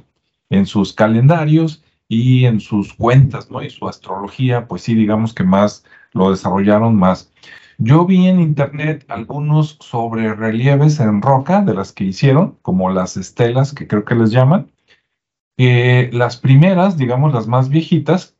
en 0.50 0.66
sus 0.66 0.92
calendarios 0.92 1.82
y 2.10 2.44
en 2.44 2.60
sus 2.60 2.94
cuentas, 2.94 3.50
¿no? 3.50 3.64
Y 3.64 3.70
su 3.70 3.88
astrología, 3.88 4.68
pues 4.68 4.82
sí, 4.84 4.96
digamos 4.96 5.34
que 5.34 5.46
más 5.46 5.86
lo 6.12 6.30
desarrollaron 6.30 6.96
más. 6.96 7.32
Yo 7.78 8.06
vi 8.06 8.28
en 8.28 8.42
internet 8.42 9.06
algunos 9.08 9.78
sobre 9.80 10.36
relieves 10.36 11.00
en 11.00 11.22
roca 11.22 11.62
de 11.62 11.74
las 11.74 11.94
que 11.94 12.04
hicieron, 12.04 12.58
como 12.62 12.90
las 12.90 13.16
estelas, 13.16 13.74
que 13.74 13.88
creo 13.88 14.04
que 14.04 14.16
les 14.16 14.32
llaman. 14.32 14.70
que 15.58 16.10
las 16.12 16.36
primeras, 16.36 16.98
digamos 16.98 17.34
las 17.34 17.48
más 17.48 17.70
viejitas, 17.70 18.36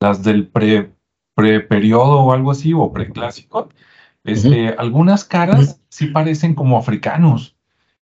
las 0.00 0.22
del 0.22 0.48
pre, 0.48 0.94
pre 1.34 1.94
o 1.94 2.32
algo 2.32 2.52
así, 2.52 2.72
o 2.72 2.90
preclásico, 2.90 3.68
este, 4.24 4.68
algunas 4.78 5.24
caras 5.24 5.80
sí 5.88 6.06
parecen 6.06 6.54
como 6.54 6.78
africanos. 6.78 7.56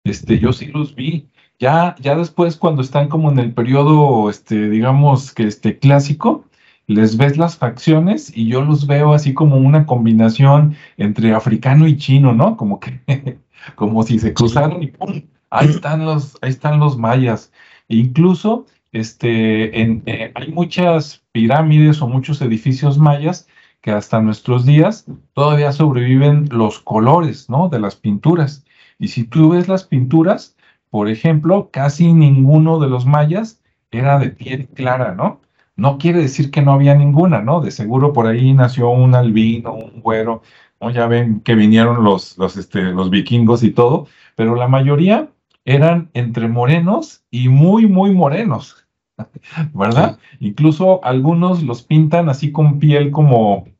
Este, 0.04 0.38
yo 0.38 0.52
sí 0.52 0.66
los 0.66 0.94
vi. 0.94 1.28
Ya, 1.58 1.96
ya 2.00 2.16
después, 2.16 2.56
cuando 2.56 2.82
están 2.82 3.08
como 3.08 3.30
en 3.30 3.38
el 3.38 3.52
periodo, 3.52 4.30
este, 4.30 4.68
digamos 4.70 5.32
que 5.32 5.44
este 5.44 5.78
clásico, 5.78 6.44
les 6.86 7.16
ves 7.16 7.36
las 7.36 7.56
facciones 7.56 8.34
y 8.34 8.46
yo 8.48 8.62
los 8.62 8.86
veo 8.86 9.12
así 9.12 9.34
como 9.34 9.56
una 9.56 9.84
combinación 9.84 10.76
entre 10.96 11.34
africano 11.34 11.86
y 11.86 11.96
chino, 11.96 12.32
¿no? 12.32 12.56
Como 12.56 12.80
que, 12.80 13.00
como 13.76 14.02
si 14.02 14.18
se 14.18 14.32
cruzaron 14.32 14.82
y 14.82 14.88
¡pum! 14.88 15.22
Ahí 15.50 15.68
están 15.68 16.04
los, 16.04 16.36
ahí 16.40 16.50
están 16.50 16.80
los 16.80 16.96
mayas. 16.96 17.52
E 17.88 17.96
incluso, 17.96 18.66
este, 18.92 19.80
en, 19.80 20.02
eh, 20.06 20.32
hay 20.34 20.52
muchas 20.52 21.22
pirámides 21.32 22.00
o 22.02 22.08
muchos 22.08 22.40
edificios 22.40 22.98
mayas 22.98 23.48
que 23.88 23.94
hasta 23.94 24.20
nuestros 24.20 24.66
días 24.66 25.06
todavía 25.32 25.72
sobreviven 25.72 26.50
los 26.52 26.78
colores, 26.78 27.48
¿no? 27.48 27.70
De 27.70 27.80
las 27.80 27.96
pinturas. 27.96 28.66
Y 28.98 29.08
si 29.08 29.24
tú 29.24 29.48
ves 29.48 29.66
las 29.66 29.84
pinturas, 29.84 30.58
por 30.90 31.08
ejemplo, 31.08 31.70
casi 31.72 32.12
ninguno 32.12 32.80
de 32.80 32.88
los 32.90 33.06
mayas 33.06 33.62
era 33.90 34.18
de 34.18 34.28
piel 34.28 34.68
clara, 34.68 35.14
¿no? 35.14 35.40
no 35.74 35.96
quiere 35.96 36.20
decir 36.20 36.50
que 36.50 36.60
no 36.60 36.72
había 36.72 36.94
ninguna, 36.94 37.40
¿no? 37.40 37.62
De 37.62 37.70
seguro 37.70 38.12
por 38.12 38.26
ahí 38.26 38.52
nació 38.52 38.90
un 38.90 39.14
albino, 39.14 39.72
un 39.72 40.02
güero, 40.02 40.42
¿no? 40.82 40.90
Ya 40.90 41.06
ven 41.06 41.40
que 41.40 41.54
vinieron 41.54 42.04
los, 42.04 42.36
los, 42.36 42.58
este, 42.58 42.82
los 42.82 43.08
vikingos 43.08 43.62
y 43.62 43.70
todo, 43.70 44.06
pero 44.36 44.54
la 44.54 44.68
mayoría 44.68 45.30
eran 45.64 46.10
entre 46.12 46.46
morenos 46.46 47.24
y 47.30 47.48
muy, 47.48 47.86
muy 47.86 48.10
morenos, 48.10 48.86
¿verdad? 49.72 50.18
Incluso 50.40 51.02
algunos 51.02 51.62
los 51.62 51.82
pintan 51.82 52.28
así 52.28 52.52
con 52.52 52.78
piel 52.78 53.10
como, 53.10 53.77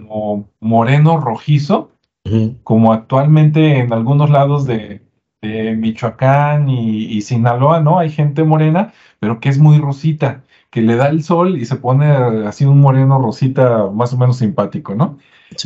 como 0.00 0.48
moreno 0.60 1.18
rojizo, 1.18 1.90
como 2.64 2.92
actualmente 2.92 3.78
en 3.78 3.92
algunos 3.92 4.30
lados 4.30 4.66
de, 4.66 5.02
Michoacán 5.42 6.68
y, 6.68 7.20
Sinaloa, 7.22 7.80
¿no? 7.80 7.98
Hay 7.98 8.10
gente 8.10 8.42
morena, 8.42 8.92
pero 9.20 9.38
que 9.38 9.48
es 9.48 9.58
muy 9.58 9.78
rosita, 9.78 10.42
que 10.70 10.82
le 10.82 10.96
da 10.96 11.08
el 11.08 11.22
sol 11.22 11.56
y 11.56 11.64
se 11.66 11.76
pone 11.76 12.06
así 12.46 12.64
un 12.64 12.80
moreno 12.80 13.20
rosita 13.20 13.88
más 13.92 14.12
o 14.12 14.18
menos 14.18 14.38
simpático, 14.38 14.94
¿no? 14.94 15.18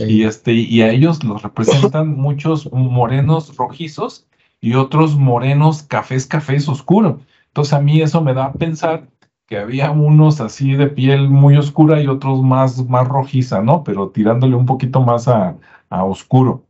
Y, 0.06 0.24
este, 0.24 0.52
y 0.52 0.82
a 0.82 0.90
ellos 0.90 1.24
los 1.24 1.42
representan 1.42 2.08
muchos 2.16 2.70
morenos 2.72 3.56
rojizos 3.56 4.26
y 4.60 4.74
otros 4.74 5.16
morenos 5.16 5.82
cafés, 5.82 6.26
cafés 6.26 6.68
oscuro. 6.68 7.20
Entonces 7.46 7.72
a 7.72 7.80
mí 7.80 8.02
eso 8.02 8.20
me 8.20 8.34
da 8.34 8.46
a 8.46 8.52
pensar 8.52 9.08
que 9.50 9.58
había 9.58 9.90
unos 9.90 10.40
así 10.40 10.74
de 10.74 10.86
piel 10.86 11.28
muy 11.28 11.56
oscura 11.56 12.00
y 12.00 12.06
otros 12.06 12.40
más, 12.42 12.88
más 12.88 13.08
rojiza, 13.08 13.62
¿no? 13.62 13.82
Pero 13.84 14.10
tirándole 14.10 14.54
un 14.56 14.64
poquito 14.64 15.00
más 15.02 15.26
a, 15.28 15.56
a 15.90 16.04
oscuro. 16.04 16.66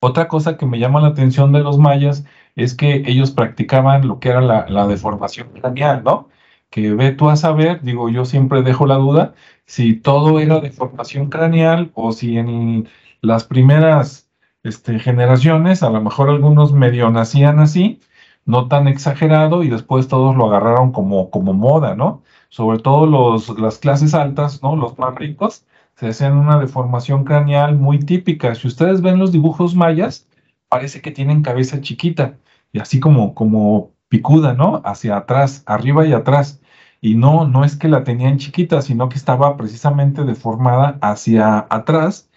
Otra 0.00 0.28
cosa 0.28 0.56
que 0.56 0.64
me 0.66 0.78
llama 0.78 1.00
la 1.00 1.08
atención 1.08 1.52
de 1.52 1.60
los 1.60 1.78
mayas 1.78 2.24
es 2.56 2.74
que 2.74 3.02
ellos 3.06 3.32
practicaban 3.32 4.06
lo 4.06 4.20
que 4.20 4.28
era 4.28 4.40
la, 4.40 4.86
deformación 4.86 5.48
craneal, 5.50 6.04
¿no? 6.04 6.28
Que 6.70 6.92
ve 6.94 7.12
tú 7.12 7.30
a 7.30 7.36
saber, 7.36 7.82
digo, 7.82 8.08
yo 8.08 8.24
siempre 8.24 8.62
dejo 8.62 8.86
la 8.86 8.96
duda, 8.96 9.34
si 9.66 9.94
todo 9.94 10.38
era 10.40 10.60
deformación 10.60 11.30
craneal 11.30 11.90
o 11.94 12.12
si 12.12 12.38
en 12.38 12.88
las 13.22 13.44
primeras 13.44 14.30
este, 14.62 14.98
generaciones, 15.00 15.82
a 15.82 15.90
lo 15.90 16.00
mejor 16.00 16.30
algunos 16.30 16.72
medio 16.72 17.10
nacían 17.10 17.58
así, 17.58 18.00
no 18.44 18.68
tan 18.68 18.88
exagerado, 18.88 19.62
y 19.62 19.68
después 19.68 20.08
todos 20.08 20.36
lo 20.36 20.46
agarraron 20.46 20.92
como, 20.92 21.30
como 21.30 21.52
moda, 21.52 21.94
¿no? 21.94 22.22
Sobre 22.48 22.78
todo 22.78 23.06
los, 23.06 23.48
las 23.58 23.78
clases 23.78 24.14
altas, 24.14 24.62
¿no? 24.62 24.76
Los 24.76 24.98
más 24.98 25.14
ricos, 25.14 25.64
se 25.96 26.08
hacían 26.08 26.36
una 26.36 26.58
deformación 26.58 27.24
craneal 27.24 27.76
muy 27.76 27.98
típica. 28.00 28.54
Si 28.54 28.66
ustedes 28.68 29.02
ven 29.02 29.18
los 29.18 29.32
dibujos 29.32 29.74
mayas, 29.74 30.26
parece 30.68 31.00
que 31.00 31.10
tienen 31.10 31.42
cabeza 31.42 31.80
chiquita 31.80 32.38
y 32.72 32.80
así 32.80 33.00
como, 33.00 33.34
como 33.34 33.92
picuda, 34.08 34.54
¿no? 34.54 34.82
Hacia 34.84 35.16
atrás, 35.16 35.62
arriba 35.66 36.06
y 36.06 36.12
atrás. 36.12 36.60
Y 37.00 37.14
no, 37.16 37.46
no 37.46 37.64
es 37.64 37.76
que 37.76 37.88
la 37.88 38.04
tenían 38.04 38.38
chiquita, 38.38 38.82
sino 38.82 39.08
que 39.08 39.16
estaba 39.16 39.56
precisamente 39.56 40.24
deformada 40.24 40.98
hacia 41.00 41.66
atrás 41.70 42.30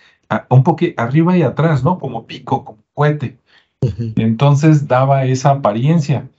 un 0.49 0.63
poco 0.63 0.85
arriba 0.97 1.37
y 1.37 1.43
atrás, 1.43 1.83
¿no? 1.83 1.99
Como 1.99 2.25
pico, 2.25 2.65
como 2.65 2.83
cohete. 2.93 3.39
Entonces 4.15 4.87
daba 4.87 5.25
esa 5.25 5.51
apariencia. 5.51 6.29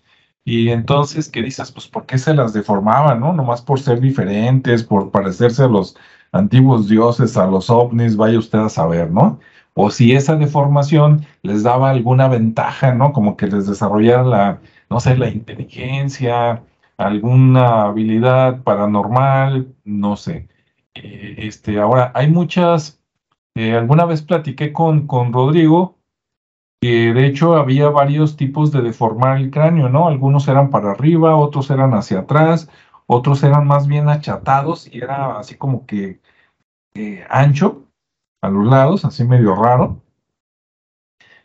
Y 0.44 0.68
entonces, 0.70 1.28
¿qué 1.28 1.42
dices? 1.42 1.72
Pues, 1.72 1.88
¿por 1.88 2.06
qué 2.06 2.18
se 2.18 2.34
las 2.34 2.52
deformaban, 2.52 3.20
no? 3.20 3.32
Nomás 3.32 3.62
por 3.62 3.80
ser 3.80 4.00
diferentes, 4.00 4.84
por 4.84 5.10
parecerse 5.10 5.64
a 5.64 5.68
los 5.68 5.96
antiguos 6.32 6.88
dioses, 6.88 7.36
a 7.36 7.46
los 7.46 7.68
ovnis, 7.70 8.16
vaya 8.16 8.38
usted 8.38 8.60
a 8.60 8.68
saber, 8.68 9.10
¿no? 9.10 9.40
O 9.74 9.90
si 9.90 10.12
esa 10.12 10.36
deformación 10.36 11.26
les 11.42 11.62
daba 11.62 11.90
alguna 11.90 12.28
ventaja, 12.28 12.94
¿no? 12.94 13.12
Como 13.12 13.36
que 13.36 13.48
les 13.48 13.66
desarrollara 13.66 14.22
la, 14.24 14.60
no 14.88 15.00
sé, 15.00 15.16
la 15.16 15.28
inteligencia, 15.28 16.62
alguna 16.96 17.82
habilidad 17.84 18.62
paranormal, 18.62 19.74
no 19.84 20.16
sé. 20.16 20.48
Eh, 20.94 21.34
este, 21.38 21.80
ahora, 21.80 22.12
hay 22.14 22.28
muchas 22.30 23.00
eh, 23.56 23.72
alguna 23.72 24.04
vez 24.04 24.20
platiqué 24.20 24.70
con, 24.70 25.06
con 25.06 25.32
Rodrigo 25.32 25.95
que 26.80 27.12
de 27.14 27.26
hecho 27.26 27.56
había 27.56 27.88
varios 27.88 28.36
tipos 28.36 28.72
de 28.72 28.82
deformar 28.82 29.38
el 29.38 29.50
cráneo, 29.50 29.88
¿no? 29.88 30.08
Algunos 30.08 30.48
eran 30.48 30.70
para 30.70 30.92
arriba, 30.92 31.36
otros 31.36 31.70
eran 31.70 31.94
hacia 31.94 32.20
atrás, 32.20 32.70
otros 33.06 33.42
eran 33.42 33.66
más 33.66 33.86
bien 33.86 34.08
achatados 34.08 34.88
y 34.92 34.98
era 34.98 35.38
así 35.38 35.56
como 35.56 35.86
que 35.86 36.20
eh, 36.94 37.24
ancho 37.30 37.86
a 38.42 38.48
los 38.50 38.66
lados, 38.66 39.04
así 39.04 39.24
medio 39.24 39.54
raro. 39.54 40.02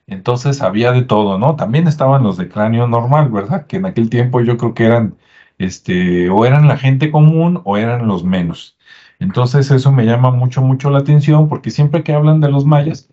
Entonces 0.07 0.61
había 0.61 0.91
de 0.91 1.03
todo, 1.03 1.37
¿no? 1.37 1.55
También 1.55 1.87
estaban 1.87 2.23
los 2.23 2.37
de 2.37 2.49
cráneo 2.49 2.87
normal, 2.87 3.29
¿verdad? 3.29 3.65
Que 3.67 3.77
en 3.77 3.85
aquel 3.85 4.09
tiempo 4.09 4.41
yo 4.41 4.57
creo 4.57 4.73
que 4.73 4.85
eran, 4.85 5.17
este, 5.57 6.29
o 6.29 6.45
eran 6.45 6.67
la 6.67 6.77
gente 6.77 7.11
común 7.11 7.61
o 7.63 7.77
eran 7.77 8.07
los 8.07 8.23
menos. 8.23 8.77
Entonces 9.19 9.71
eso 9.71 9.91
me 9.91 10.05
llama 10.05 10.31
mucho, 10.31 10.61
mucho 10.61 10.89
la 10.89 10.99
atención 10.99 11.47
porque 11.47 11.69
siempre 11.71 12.03
que 12.03 12.13
hablan 12.13 12.41
de 12.41 12.49
los 12.49 12.65
mayas, 12.65 13.09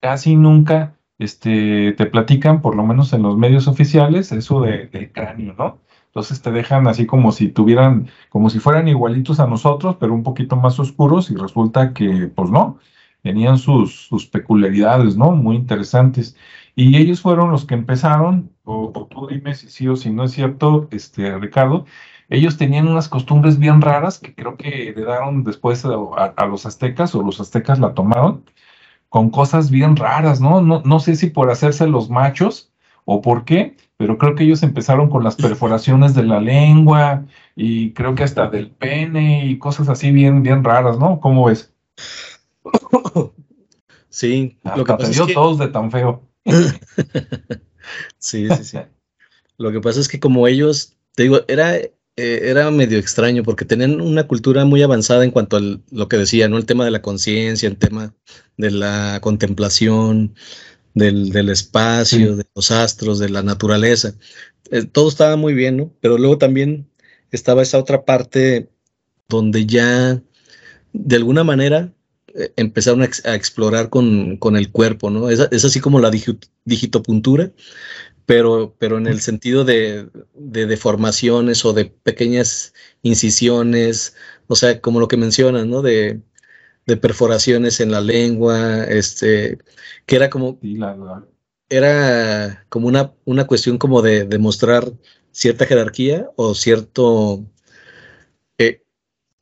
casi 0.00 0.36
nunca 0.36 0.96
este, 1.22 1.92
te 1.92 2.06
platican, 2.06 2.62
por 2.62 2.76
lo 2.76 2.84
menos 2.84 3.12
en 3.12 3.22
los 3.22 3.36
medios 3.36 3.68
oficiales, 3.68 4.32
eso 4.32 4.60
de, 4.62 4.86
del 4.88 5.12
cráneo, 5.12 5.54
¿no? 5.58 5.78
Entonces 6.06 6.42
te 6.42 6.52
dejan 6.52 6.86
así 6.88 7.06
como 7.06 7.32
si 7.32 7.48
tuvieran, 7.48 8.08
como 8.28 8.50
si 8.50 8.58
fueran 8.58 8.88
igualitos 8.88 9.40
a 9.40 9.46
nosotros, 9.46 9.96
pero 9.98 10.12
un 10.14 10.22
poquito 10.22 10.56
más 10.56 10.78
oscuros 10.78 11.30
y 11.30 11.36
resulta 11.36 11.94
que, 11.94 12.30
pues 12.34 12.50
no, 12.50 12.78
tenían 13.22 13.58
sus, 13.58 14.06
sus 14.08 14.26
peculiaridades, 14.26 15.16
¿no? 15.16 15.32
Muy 15.32 15.56
interesantes. 15.56 16.36
Y 16.74 16.96
ellos 16.96 17.20
fueron 17.22 17.50
los 17.50 17.64
que 17.64 17.74
empezaron, 17.74 18.50
o, 18.64 18.92
o, 18.94 19.06
tú 19.06 19.26
dime 19.28 19.54
si 19.54 19.68
sí 19.70 19.88
o 19.88 19.96
si 19.96 20.10
no 20.10 20.24
es 20.24 20.32
cierto, 20.32 20.88
este, 20.90 21.38
Ricardo, 21.38 21.86
ellos 22.32 22.56
tenían 22.56 22.88
unas 22.88 23.08
costumbres 23.08 23.58
bien 23.58 23.82
raras 23.82 24.18
que 24.18 24.34
creo 24.34 24.56
que 24.56 24.88
heredaron 24.88 25.44
después 25.44 25.84
a, 25.84 26.46
los 26.46 26.66
aztecas 26.66 27.14
o 27.14 27.22
los 27.22 27.40
aztecas 27.40 27.78
la 27.78 27.94
tomaron 27.94 28.44
con 29.12 29.28
cosas 29.28 29.70
bien 29.70 29.96
raras, 29.96 30.40
¿no? 30.40 30.62
¿no? 30.62 30.80
No 30.86 30.98
sé 30.98 31.16
si 31.16 31.26
por 31.26 31.50
hacerse 31.50 31.86
los 31.86 32.08
machos 32.08 32.72
o 33.04 33.20
por 33.20 33.44
qué, 33.44 33.76
pero 33.98 34.16
creo 34.16 34.34
que 34.34 34.44
ellos 34.44 34.62
empezaron 34.62 35.10
con 35.10 35.22
las 35.22 35.36
perforaciones 35.36 36.14
de 36.14 36.22
la 36.22 36.40
lengua 36.40 37.26
y 37.54 37.92
creo 37.92 38.14
que 38.14 38.22
hasta 38.22 38.48
del 38.48 38.70
pene 38.70 39.44
y 39.44 39.58
cosas 39.58 39.90
así 39.90 40.12
bien, 40.12 40.42
bien 40.42 40.64
raras, 40.64 40.98
¿no? 40.98 41.20
¿Cómo 41.20 41.44
ves? 41.44 41.74
Sí, 44.08 44.58
lo 44.76 44.82
que 44.82 44.94
pasa 44.94 45.26
todos 45.34 45.58
de 45.58 45.68
tan 45.68 45.90
feo. 45.90 46.22
sí, 48.16 48.48
sí, 48.48 48.64
sí. 48.64 48.78
Lo 49.58 49.72
que 49.72 49.80
pasa 49.80 50.00
es 50.00 50.08
que 50.08 50.20
como 50.20 50.46
ellos, 50.46 50.96
te 51.14 51.24
digo, 51.24 51.40
era 51.48 51.74
eh, 52.16 52.40
era 52.44 52.70
medio 52.70 52.98
extraño 52.98 53.42
porque 53.42 53.64
tenían 53.64 54.00
una 54.00 54.26
cultura 54.26 54.64
muy 54.64 54.82
avanzada 54.82 55.24
en 55.24 55.30
cuanto 55.30 55.56
a 55.56 55.60
lo 55.60 56.08
que 56.08 56.18
decía, 56.18 56.48
¿no? 56.48 56.58
El 56.58 56.66
tema 56.66 56.84
de 56.84 56.90
la 56.90 57.02
conciencia, 57.02 57.68
el 57.68 57.78
tema 57.78 58.14
de 58.56 58.70
la 58.70 59.18
contemplación, 59.22 60.34
del, 60.94 61.48
espacio, 61.48 62.36
de 62.36 62.44
los 62.54 62.70
astros, 62.70 63.18
de 63.18 63.30
la 63.30 63.42
naturaleza. 63.42 64.14
Eh, 64.70 64.84
todo 64.84 65.08
estaba 65.08 65.36
muy 65.36 65.54
bien, 65.54 65.76
¿no? 65.76 65.92
Pero 66.00 66.18
luego 66.18 66.38
también 66.38 66.88
estaba 67.30 67.62
esa 67.62 67.78
otra 67.78 68.04
parte 68.04 68.70
donde 69.28 69.66
ya, 69.66 70.22
de 70.92 71.16
alguna 71.16 71.44
manera, 71.44 71.92
eh, 72.34 72.52
empezaron 72.56 73.02
a, 73.02 73.34
explorar 73.34 73.88
con, 73.90 74.38
el 74.56 74.70
cuerpo, 74.70 75.10
¿no? 75.10 75.30
Es, 75.30 75.40
es 75.50 75.64
así 75.64 75.80
como 75.80 76.00
la 76.00 76.10
digitopuntura, 76.64 77.52
pero, 78.26 78.74
pero 78.78 78.98
en 78.98 79.06
el 79.06 79.20
sentido 79.20 79.64
de, 79.64 80.08
deformaciones 80.34 81.64
o 81.64 81.72
de 81.72 81.86
pequeñas 81.86 82.74
incisiones, 83.02 84.16
o 84.46 84.56
sea, 84.56 84.80
como 84.80 85.00
lo 85.00 85.08
que 85.08 85.16
mencionas, 85.16 85.66
¿no? 85.66 85.82
De, 85.82 86.20
perforaciones 87.00 87.80
en 87.80 87.90
la 87.90 88.00
lengua, 88.00 88.84
este, 88.84 89.58
que 90.06 90.16
era 90.16 90.28
como, 90.30 90.58
era 91.68 92.66
como 92.68 92.88
una, 92.88 93.14
una 93.24 93.46
cuestión 93.46 93.78
como 93.78 94.02
de 94.02 94.24
demostrar 94.24 94.92
cierta 95.30 95.66
jerarquía 95.66 96.28
o 96.36 96.54
cierto, 96.54 97.46
eh, 98.58 98.82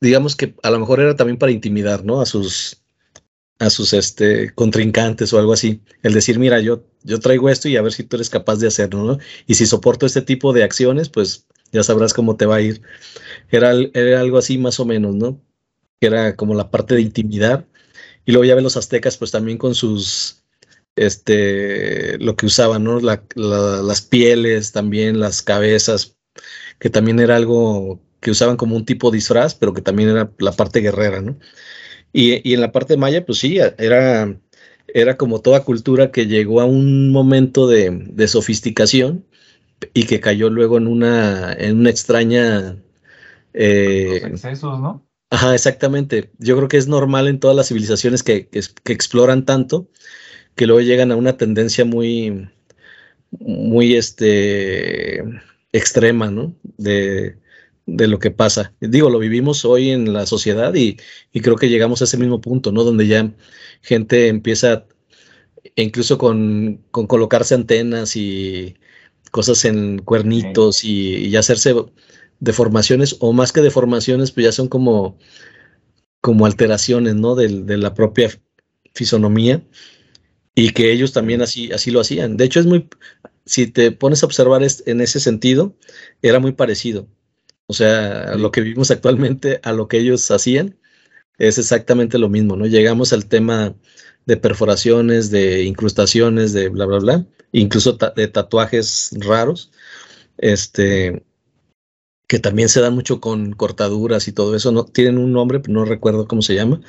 digamos 0.00 0.36
que 0.36 0.54
a 0.62 0.70
lo 0.70 0.78
mejor 0.78 1.00
era 1.00 1.16
también 1.16 1.38
para 1.38 1.52
intimidar, 1.52 2.04
¿no? 2.04 2.20
A 2.20 2.26
sus, 2.26 2.79
a 3.60 3.68
sus 3.68 3.92
este, 3.92 4.52
contrincantes 4.54 5.32
o 5.32 5.38
algo 5.38 5.52
así. 5.52 5.82
El 6.02 6.14
decir, 6.14 6.38
mira, 6.38 6.60
yo, 6.60 6.82
yo 7.04 7.20
traigo 7.20 7.50
esto 7.50 7.68
y 7.68 7.76
a 7.76 7.82
ver 7.82 7.92
si 7.92 8.04
tú 8.04 8.16
eres 8.16 8.30
capaz 8.30 8.56
de 8.56 8.66
hacerlo, 8.66 9.04
¿no? 9.04 9.18
Y 9.46 9.54
si 9.54 9.66
soporto 9.66 10.06
este 10.06 10.22
tipo 10.22 10.54
de 10.54 10.64
acciones, 10.64 11.10
pues 11.10 11.46
ya 11.70 11.82
sabrás 11.82 12.14
cómo 12.14 12.36
te 12.36 12.46
va 12.46 12.56
a 12.56 12.62
ir. 12.62 12.80
Era, 13.50 13.72
era 13.92 14.20
algo 14.20 14.38
así 14.38 14.56
más 14.56 14.80
o 14.80 14.86
menos, 14.86 15.14
¿no? 15.14 15.42
Era 16.00 16.36
como 16.36 16.54
la 16.54 16.70
parte 16.70 16.94
de 16.94 17.02
intimidad. 17.02 17.66
Y 18.24 18.32
luego 18.32 18.46
ya 18.46 18.54
ven 18.54 18.64
los 18.64 18.78
aztecas, 18.78 19.18
pues 19.18 19.30
también 19.30 19.58
con 19.58 19.74
sus, 19.74 20.42
este, 20.96 22.18
lo 22.18 22.36
que 22.36 22.46
usaban, 22.46 22.84
¿no? 22.84 22.98
las 23.00 24.02
pieles, 24.02 24.72
también 24.72 25.20
las 25.20 25.42
cabezas, 25.42 26.16
que 26.78 26.88
también 26.88 27.20
era 27.20 27.36
algo 27.36 28.00
que 28.20 28.30
usaban 28.30 28.56
como 28.56 28.74
un 28.76 28.86
tipo 28.86 29.10
de 29.10 29.18
disfraz, 29.18 29.54
pero 29.54 29.74
que 29.74 29.82
también 29.82 30.08
era 30.08 30.32
la 30.38 30.52
parte 30.52 30.80
guerrera, 30.80 31.20
¿no? 31.20 31.38
Y, 32.12 32.52
en 32.54 32.60
la 32.60 32.72
parte 32.72 32.96
maya, 32.96 33.24
pues 33.24 33.38
sí, 33.38 33.58
era, 33.78 34.36
era 34.88 35.16
como 35.16 35.40
toda 35.40 35.64
cultura 35.64 36.10
que 36.10 36.26
llegó 36.26 36.60
a 36.60 36.64
un 36.64 37.10
momento 37.10 37.68
de, 37.68 38.26
sofisticación 38.28 39.24
y 39.94 40.06
que 40.06 40.20
cayó 40.20 40.50
luego 40.50 40.78
en 40.78 40.86
una, 40.88 41.52
en 41.52 41.78
una 41.80 41.90
extraña 41.90 42.76
Eh, 43.54 44.20
Los 44.22 44.32
excesos, 44.32 44.80
¿no? 44.80 45.06
Ajá, 45.30 45.54
exactamente. 45.54 46.30
Yo 46.38 46.56
creo 46.56 46.68
que 46.68 46.76
es 46.76 46.88
normal 46.88 47.28
en 47.28 47.40
todas 47.40 47.56
las 47.56 47.68
civilizaciones 47.68 48.22
que, 48.22 48.48
que, 48.48 48.60
exploran 48.92 49.44
tanto 49.44 49.88
que 50.56 50.66
luego 50.66 50.80
llegan 50.82 51.12
a 51.12 51.16
una 51.16 51.36
tendencia 51.36 51.84
muy, 51.84 52.50
muy 53.30 53.96
este, 53.96 55.22
extrema, 55.72 56.30
¿no? 56.30 56.54
De, 56.78 57.36
de 57.96 58.08
lo 58.08 58.18
que 58.18 58.30
pasa. 58.30 58.74
Digo, 58.80 59.10
lo 59.10 59.18
vivimos 59.18 59.64
hoy 59.64 59.90
en 59.90 60.12
la 60.12 60.26
sociedad 60.26 60.74
y, 60.74 60.96
creo 61.32 61.56
que 61.56 61.68
llegamos 61.68 62.00
a 62.00 62.04
ese 62.04 62.16
mismo 62.16 62.40
punto, 62.40 62.72
¿no? 62.72 62.84
Donde 62.84 63.06
ya 63.06 63.32
gente 63.82 64.28
empieza, 64.28 64.86
incluso 65.76 66.18
con, 66.18 66.84
colocarse 66.90 67.54
antenas 67.54 68.16
y 68.16 68.76
cosas 69.30 69.64
en 69.64 69.98
cuernitos 70.00 70.84
y, 70.84 71.36
hacerse 71.36 71.74
deformaciones, 72.40 73.16
o 73.20 73.32
más 73.32 73.52
que 73.52 73.60
deformaciones, 73.60 74.30
pues 74.32 74.46
ya 74.46 74.52
son 74.52 74.68
como, 74.68 75.18
como 76.20 76.46
alteraciones, 76.46 77.14
¿no? 77.16 77.34
De, 77.34 77.48
de 77.48 77.76
la 77.76 77.94
propia 77.94 78.30
fisonomía 78.94 79.62
y 80.54 80.70
que 80.72 80.92
ellos 80.92 81.12
también 81.12 81.42
así, 81.42 81.72
así 81.72 81.90
lo 81.90 82.00
hacían. 82.00 82.36
De 82.36 82.44
hecho, 82.44 82.60
es 82.60 82.66
muy, 82.66 82.88
si 83.46 83.66
te 83.66 83.92
pones 83.92 84.22
a 84.22 84.26
observar 84.26 84.62
en 84.62 85.00
ese 85.00 85.20
sentido, 85.20 85.76
era 86.22 86.40
muy 86.40 86.52
parecido. 86.52 87.08
O 87.70 87.72
sea, 87.72 88.34
lo 88.34 88.50
que 88.50 88.62
vivimos 88.62 88.90
actualmente 88.90 89.60
a 89.62 89.72
lo 89.72 89.86
que 89.86 89.98
ellos 89.98 90.28
hacían 90.32 90.76
es 91.38 91.56
exactamente 91.56 92.18
lo 92.18 92.28
mismo, 92.28 92.56
¿no? 92.56 92.66
Llegamos 92.66 93.12
al 93.12 93.26
tema 93.26 93.76
de 94.26 94.36
perforaciones, 94.36 95.30
de 95.30 95.62
incrustaciones, 95.62 96.52
de 96.52 96.68
bla, 96.68 96.86
bla, 96.86 96.98
bla, 96.98 97.26
incluso 97.52 97.92
de 97.92 98.26
tatuajes 98.26 99.10
raros, 99.20 99.70
este, 100.38 101.22
que 102.26 102.40
también 102.40 102.68
se 102.68 102.80
dan 102.80 102.94
mucho 102.94 103.20
con 103.20 103.52
cortaduras 103.52 104.26
y 104.26 104.32
todo 104.32 104.56
eso, 104.56 104.72
no 104.72 104.84
tienen 104.84 105.16
un 105.18 105.32
nombre, 105.32 105.62
no 105.68 105.84
recuerdo 105.84 106.26
cómo 106.26 106.42
se 106.42 106.56
llama, 106.56 106.80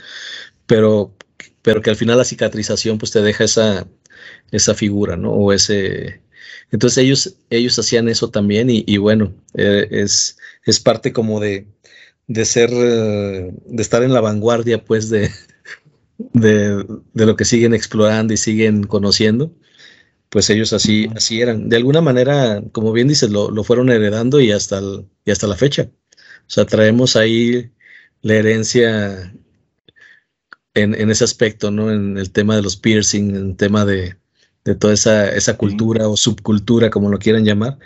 pero, 0.65 1.13
pero 1.61 1.83
que 1.83 1.91
al 1.91 1.95
final 1.95 2.17
la 2.17 2.25
cicatrización 2.25 2.97
pues 2.97 3.11
te 3.11 3.21
deja 3.21 3.43
esa, 3.43 3.87
esa 4.49 4.73
figura, 4.73 5.15
¿no? 5.15 5.31
O 5.31 5.53
ese, 5.53 6.21
entonces 6.71 6.97
ellos, 6.97 7.35
ellos 7.51 7.77
hacían 7.77 8.09
eso 8.09 8.31
también 8.31 8.67
y, 8.71 8.97
bueno, 8.97 9.31
eh, 9.53 9.87
es, 9.91 10.37
es 10.65 10.79
parte 10.79 11.13
como 11.13 11.39
de, 11.39 11.67
de 12.27 12.45
ser, 12.45 12.69
eh, 12.73 13.51
de 13.65 13.81
estar 13.81 14.03
en 14.03 14.13
la 14.13 14.21
vanguardia 14.21 14.83
pues 14.83 15.09
de, 15.09 15.31
de, 16.33 16.85
lo 17.13 17.35
que 17.35 17.45
siguen 17.45 17.73
explorando 17.73 18.33
y 18.33 18.37
siguen 18.37 18.83
conociendo. 18.83 19.53
Pues 20.29 20.49
ellos 20.49 20.71
así, 20.73 21.09
así 21.15 21.41
eran. 21.41 21.69
De 21.69 21.75
alguna 21.77 22.01
manera, 22.01 22.63
como 22.71 22.93
bien 22.93 23.09
dices, 23.09 23.29
lo, 23.29 23.51
lo 23.51 23.63
fueron 23.65 23.89
heredando 23.89 24.39
y 24.39 24.51
hasta, 24.51 24.81
y 25.25 25.31
hasta 25.31 25.47
la 25.47 25.57
fecha. 25.57 25.89
O 26.47 26.49
sea, 26.53 26.65
traemos 26.65 27.15
ahí 27.17 27.71
la 28.21 28.35
herencia 28.35 29.33
en, 30.73 30.95
en, 30.95 31.11
ese 31.11 31.23
aspecto, 31.25 31.71
¿no? 31.71 31.91
En 31.91 32.17
el 32.17 32.31
tema 32.31 32.55
de 32.55 32.61
los 32.61 32.77
piercing, 32.77 33.35
en 33.35 33.45
el 33.51 33.55
tema 33.57 33.83
de, 33.85 34.15
de 34.63 34.75
toda 34.75 34.93
esa, 34.93 35.29
esa 35.35 35.57
cultura 35.57 36.07
o 36.07 36.15
subcultura, 36.17 36.89
como 36.89 37.09
lo 37.09 37.19
quieran 37.19 37.45
llamar, 37.45 37.77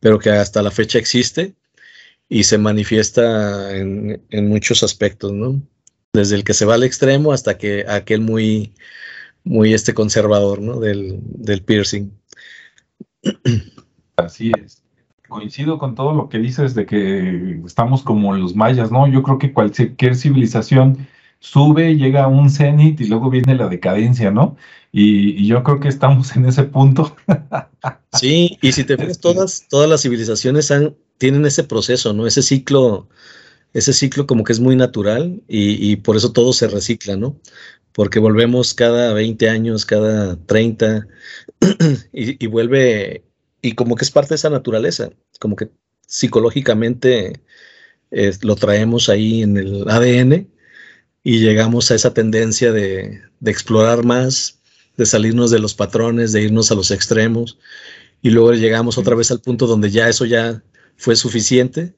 pero 0.00 0.18
que 0.18 0.30
hasta 0.30 0.62
la 0.62 0.70
fecha 0.70 0.98
existe 0.98 1.54
y 2.34 2.42
se 2.42 2.58
manifiesta 2.58 3.76
en, 3.76 4.20
en 4.28 4.48
muchos 4.48 4.82
aspectos, 4.82 5.30
¿no? 5.30 5.62
Desde 6.12 6.34
el 6.34 6.42
que 6.42 6.52
se 6.52 6.64
va 6.64 6.74
al 6.74 6.82
extremo 6.82 7.32
hasta 7.32 7.56
que 7.56 7.84
aquel 7.88 8.22
muy, 8.22 8.74
muy 9.44 9.72
este 9.72 9.94
conservador, 9.94 10.60
¿no? 10.60 10.80
Del, 10.80 11.20
del 11.22 11.62
piercing. 11.62 12.10
Así 14.16 14.50
es. 14.60 14.82
Coincido 15.28 15.78
con 15.78 15.94
todo 15.94 16.12
lo 16.12 16.28
que 16.28 16.38
dices 16.38 16.74
de 16.74 16.86
que 16.86 17.60
estamos 17.64 18.02
como 18.02 18.34
los 18.34 18.56
mayas, 18.56 18.90
¿no? 18.90 19.06
Yo 19.06 19.22
creo 19.22 19.38
que 19.38 19.52
cualquier 19.52 20.16
civilización 20.16 21.06
sube, 21.38 21.94
llega 21.94 22.24
a 22.24 22.28
un 22.28 22.50
cenit 22.50 23.00
y 23.00 23.06
luego 23.06 23.30
viene 23.30 23.54
la 23.54 23.68
decadencia, 23.68 24.32
¿no? 24.32 24.56
Y, 24.90 25.46
yo 25.46 25.62
creo 25.62 25.78
que 25.78 25.88
estamos 25.88 26.34
en 26.34 26.46
ese 26.46 26.64
punto. 26.64 27.14
sí, 28.12 28.58
y 28.60 28.72
si 28.72 28.82
te 28.82 28.96
ves, 28.96 29.20
todas, 29.20 29.68
todas 29.68 29.88
las 29.88 30.02
civilizaciones 30.02 30.72
han, 30.72 30.96
tienen 31.18 31.46
ese 31.46 31.64
proceso, 31.64 32.12
¿no? 32.12 32.26
Ese 32.26 32.42
ciclo, 32.42 33.08
ese 33.72 33.92
ciclo 33.92 34.26
como 34.26 34.44
que 34.44 34.52
es 34.52 34.60
muy 34.60 34.76
natural 34.76 35.42
y, 35.48 35.96
por 35.96 36.16
eso 36.16 36.32
todo 36.32 36.52
se 36.52 36.68
recicla, 36.68 37.16
¿no? 37.16 37.38
Porque 37.92 38.18
volvemos 38.18 38.74
cada 38.74 39.12
20 39.12 39.48
años, 39.48 39.86
cada 39.86 40.36
30 40.46 41.06
y, 42.12 42.46
vuelve, 42.46 43.24
y 43.62 43.72
como 43.72 43.96
que 43.96 44.04
es 44.04 44.10
parte 44.10 44.30
de 44.30 44.36
esa 44.36 44.50
naturaleza, 44.50 45.10
como 45.40 45.56
que 45.56 45.70
psicológicamente 46.06 47.40
eh, 48.10 48.32
lo 48.42 48.56
traemos 48.56 49.08
ahí 49.08 49.42
en 49.42 49.56
el 49.56 49.88
ADN 49.88 50.48
y 51.22 51.40
llegamos 51.40 51.90
a 51.90 51.94
esa 51.94 52.12
tendencia 52.12 52.72
de, 52.72 53.22
de 53.40 53.50
explorar 53.50 54.04
más, 54.04 54.60
de 54.96 55.06
salirnos 55.06 55.50
de 55.50 55.58
los 55.58 55.74
patrones, 55.74 56.32
de 56.32 56.42
irnos 56.42 56.70
a 56.70 56.74
los 56.74 56.90
extremos, 56.90 57.58
y 58.22 58.30
luego 58.30 58.52
llegamos 58.54 58.98
otra 58.98 59.14
vez 59.14 59.30
al 59.30 59.40
punto 59.40 59.66
donde 59.66 59.90
ya 59.90 60.08
eso 60.08 60.24
ya 60.24 60.62
fue 60.96 61.16
suficiente 61.16 61.94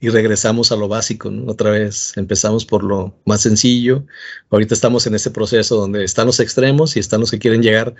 y 0.00 0.10
regresamos 0.10 0.72
a 0.72 0.76
lo 0.76 0.88
básico, 0.88 1.32
Otra 1.46 1.70
vez 1.70 2.12
empezamos 2.16 2.66
por 2.66 2.84
lo 2.84 3.18
más 3.24 3.40
sencillo. 3.40 4.04
Ahorita 4.50 4.74
estamos 4.74 5.06
en 5.06 5.14
ese 5.14 5.30
proceso 5.30 5.76
donde 5.76 6.04
están 6.04 6.26
los 6.26 6.38
extremos 6.40 6.96
y 6.96 7.00
están 7.00 7.20
los 7.20 7.30
que 7.30 7.38
quieren 7.38 7.62
llegar 7.62 7.94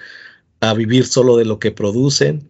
a 0.61 0.75
vivir 0.75 1.07
solo 1.07 1.37
de 1.37 1.47
lo 1.47 1.59
que 1.59 1.71
producen. 1.71 2.49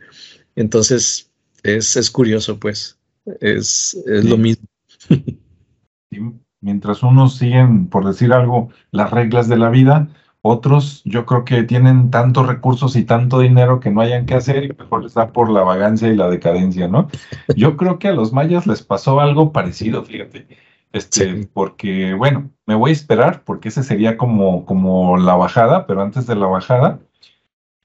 Entonces, 0.57 1.31
es, 1.63 1.97
es 1.97 2.11
curioso, 2.11 2.59
pues, 2.59 2.99
es, 3.41 3.97
es 4.07 4.25
lo 4.25 4.37
mismo. 4.37 4.67
Mientras 6.61 7.03
unos 7.03 7.37
siguen, 7.37 7.89
por 7.89 8.05
decir 8.05 8.33
algo, 8.33 8.71
las 8.91 9.11
reglas 9.11 9.49
de 9.49 9.59
la 9.59 9.71
vida, 9.71 10.09
otros, 10.47 11.03
yo 11.05 11.27
creo 11.27 11.45
que 11.45 11.63
tienen 11.63 12.11
tantos 12.11 12.47
recursos 12.47 12.97
y 12.97 13.05
tanto 13.05 13.41
dinero 13.41 13.81
que 13.81 13.91
no 13.91 14.01
hayan 14.01 14.27
que 14.27 14.35
hacer 14.35 14.65
y 14.65 14.69
mejor 14.69 15.03
les 15.03 15.15
da 15.15 15.33
por 15.33 15.51
la 15.51 15.63
vagancia 15.63 16.09
y 16.09 16.17
la 16.17 16.29
decadencia, 16.29 16.89
¿no? 16.89 17.09
Yo 17.57 17.77
creo 17.77 17.99
que 17.99 18.09
a 18.09 18.13
los 18.13 18.33
mayas 18.33 18.67
les 18.67 18.83
pasó 18.83 19.21
algo 19.21 19.53
parecido, 19.53 20.03
fíjate. 20.05 20.47
Este, 20.93 21.47
porque, 21.53 22.15
bueno, 22.15 22.51
me 22.65 22.75
voy 22.75 22.91
a 22.91 22.93
esperar 22.93 23.43
porque 23.45 23.69
ese 23.69 23.83
sería 23.83 24.17
como, 24.17 24.65
como 24.65 25.17
la 25.19 25.35
bajada, 25.35 25.87
pero 25.87 26.01
antes 26.01 26.27
de 26.27 26.37
la 26.37 26.47
bajada, 26.47 27.01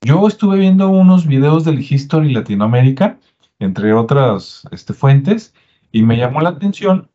yo 0.02 0.28
estuve 0.28 0.58
viendo 0.58 0.89
unos 0.89 1.28
videos 1.28 1.65
del 1.65 1.80
History 1.80 2.34
Latinoamérica, 2.34 3.19
entre 3.60 3.93
otras 3.93 4.63
este, 4.71 4.93
fuentes, 4.93 5.54
y 5.91 6.04
me 6.04 6.17
llamó 6.17 6.41
la 6.41 6.50
atención 6.50 7.10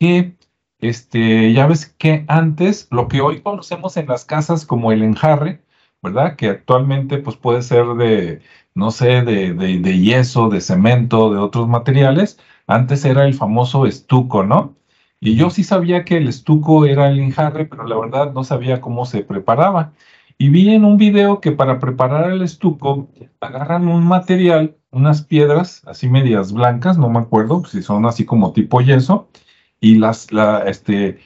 que 0.00 0.34
este, 0.82 1.52
ya 1.52 1.66
ves 1.66 1.86
que 1.98 2.24
antes, 2.28 2.88
lo 2.90 3.08
que 3.08 3.20
hoy 3.20 3.40
conocemos 3.40 3.96
en 3.96 4.08
las 4.08 4.24
casas 4.24 4.66
como 4.66 4.92
el 4.92 5.02
enjarre, 5.02 5.62
¿verdad? 6.02 6.36
Que 6.36 6.48
actualmente 6.48 7.18
pues 7.18 7.36
puede 7.36 7.62
ser 7.62 7.86
de, 7.94 8.42
no 8.74 8.90
sé, 8.90 9.22
de, 9.22 9.54
de, 9.54 9.98
yeso, 10.00 10.48
de 10.48 10.60
cemento, 10.60 11.32
de 11.32 11.38
otros 11.38 11.68
materiales. 11.68 12.38
Antes 12.66 13.04
era 13.04 13.24
el 13.26 13.34
famoso 13.34 13.86
estuco, 13.86 14.44
¿no? 14.44 14.76
Y 15.20 15.36
yo 15.36 15.50
sí 15.50 15.64
sabía 15.64 16.04
que 16.04 16.16
el 16.16 16.28
estuco 16.28 16.84
era 16.86 17.08
el 17.08 17.20
enjarre, 17.20 17.66
pero 17.66 17.86
la 17.86 17.96
verdad 17.96 18.32
no 18.32 18.44
sabía 18.44 18.80
cómo 18.80 19.06
se 19.06 19.22
preparaba. 19.22 19.92
Y 20.36 20.48
vi 20.48 20.70
en 20.74 20.84
un 20.84 20.96
video 20.96 21.40
que 21.40 21.52
para 21.52 21.78
preparar 21.78 22.32
el 22.32 22.42
estuco 22.42 23.08
agarran 23.40 23.86
un 23.86 24.04
material, 24.04 24.76
unas 24.90 25.22
piedras 25.22 25.82
así 25.86 26.08
medias 26.08 26.52
blancas, 26.52 26.98
no 26.98 27.08
me 27.08 27.20
acuerdo 27.20 27.64
si 27.66 27.82
son 27.82 28.06
así 28.06 28.24
como 28.24 28.52
tipo 28.52 28.80
yeso, 28.80 29.28
y 29.82 29.96
las, 29.96 30.32
la, 30.32 30.60
este, 30.60 31.18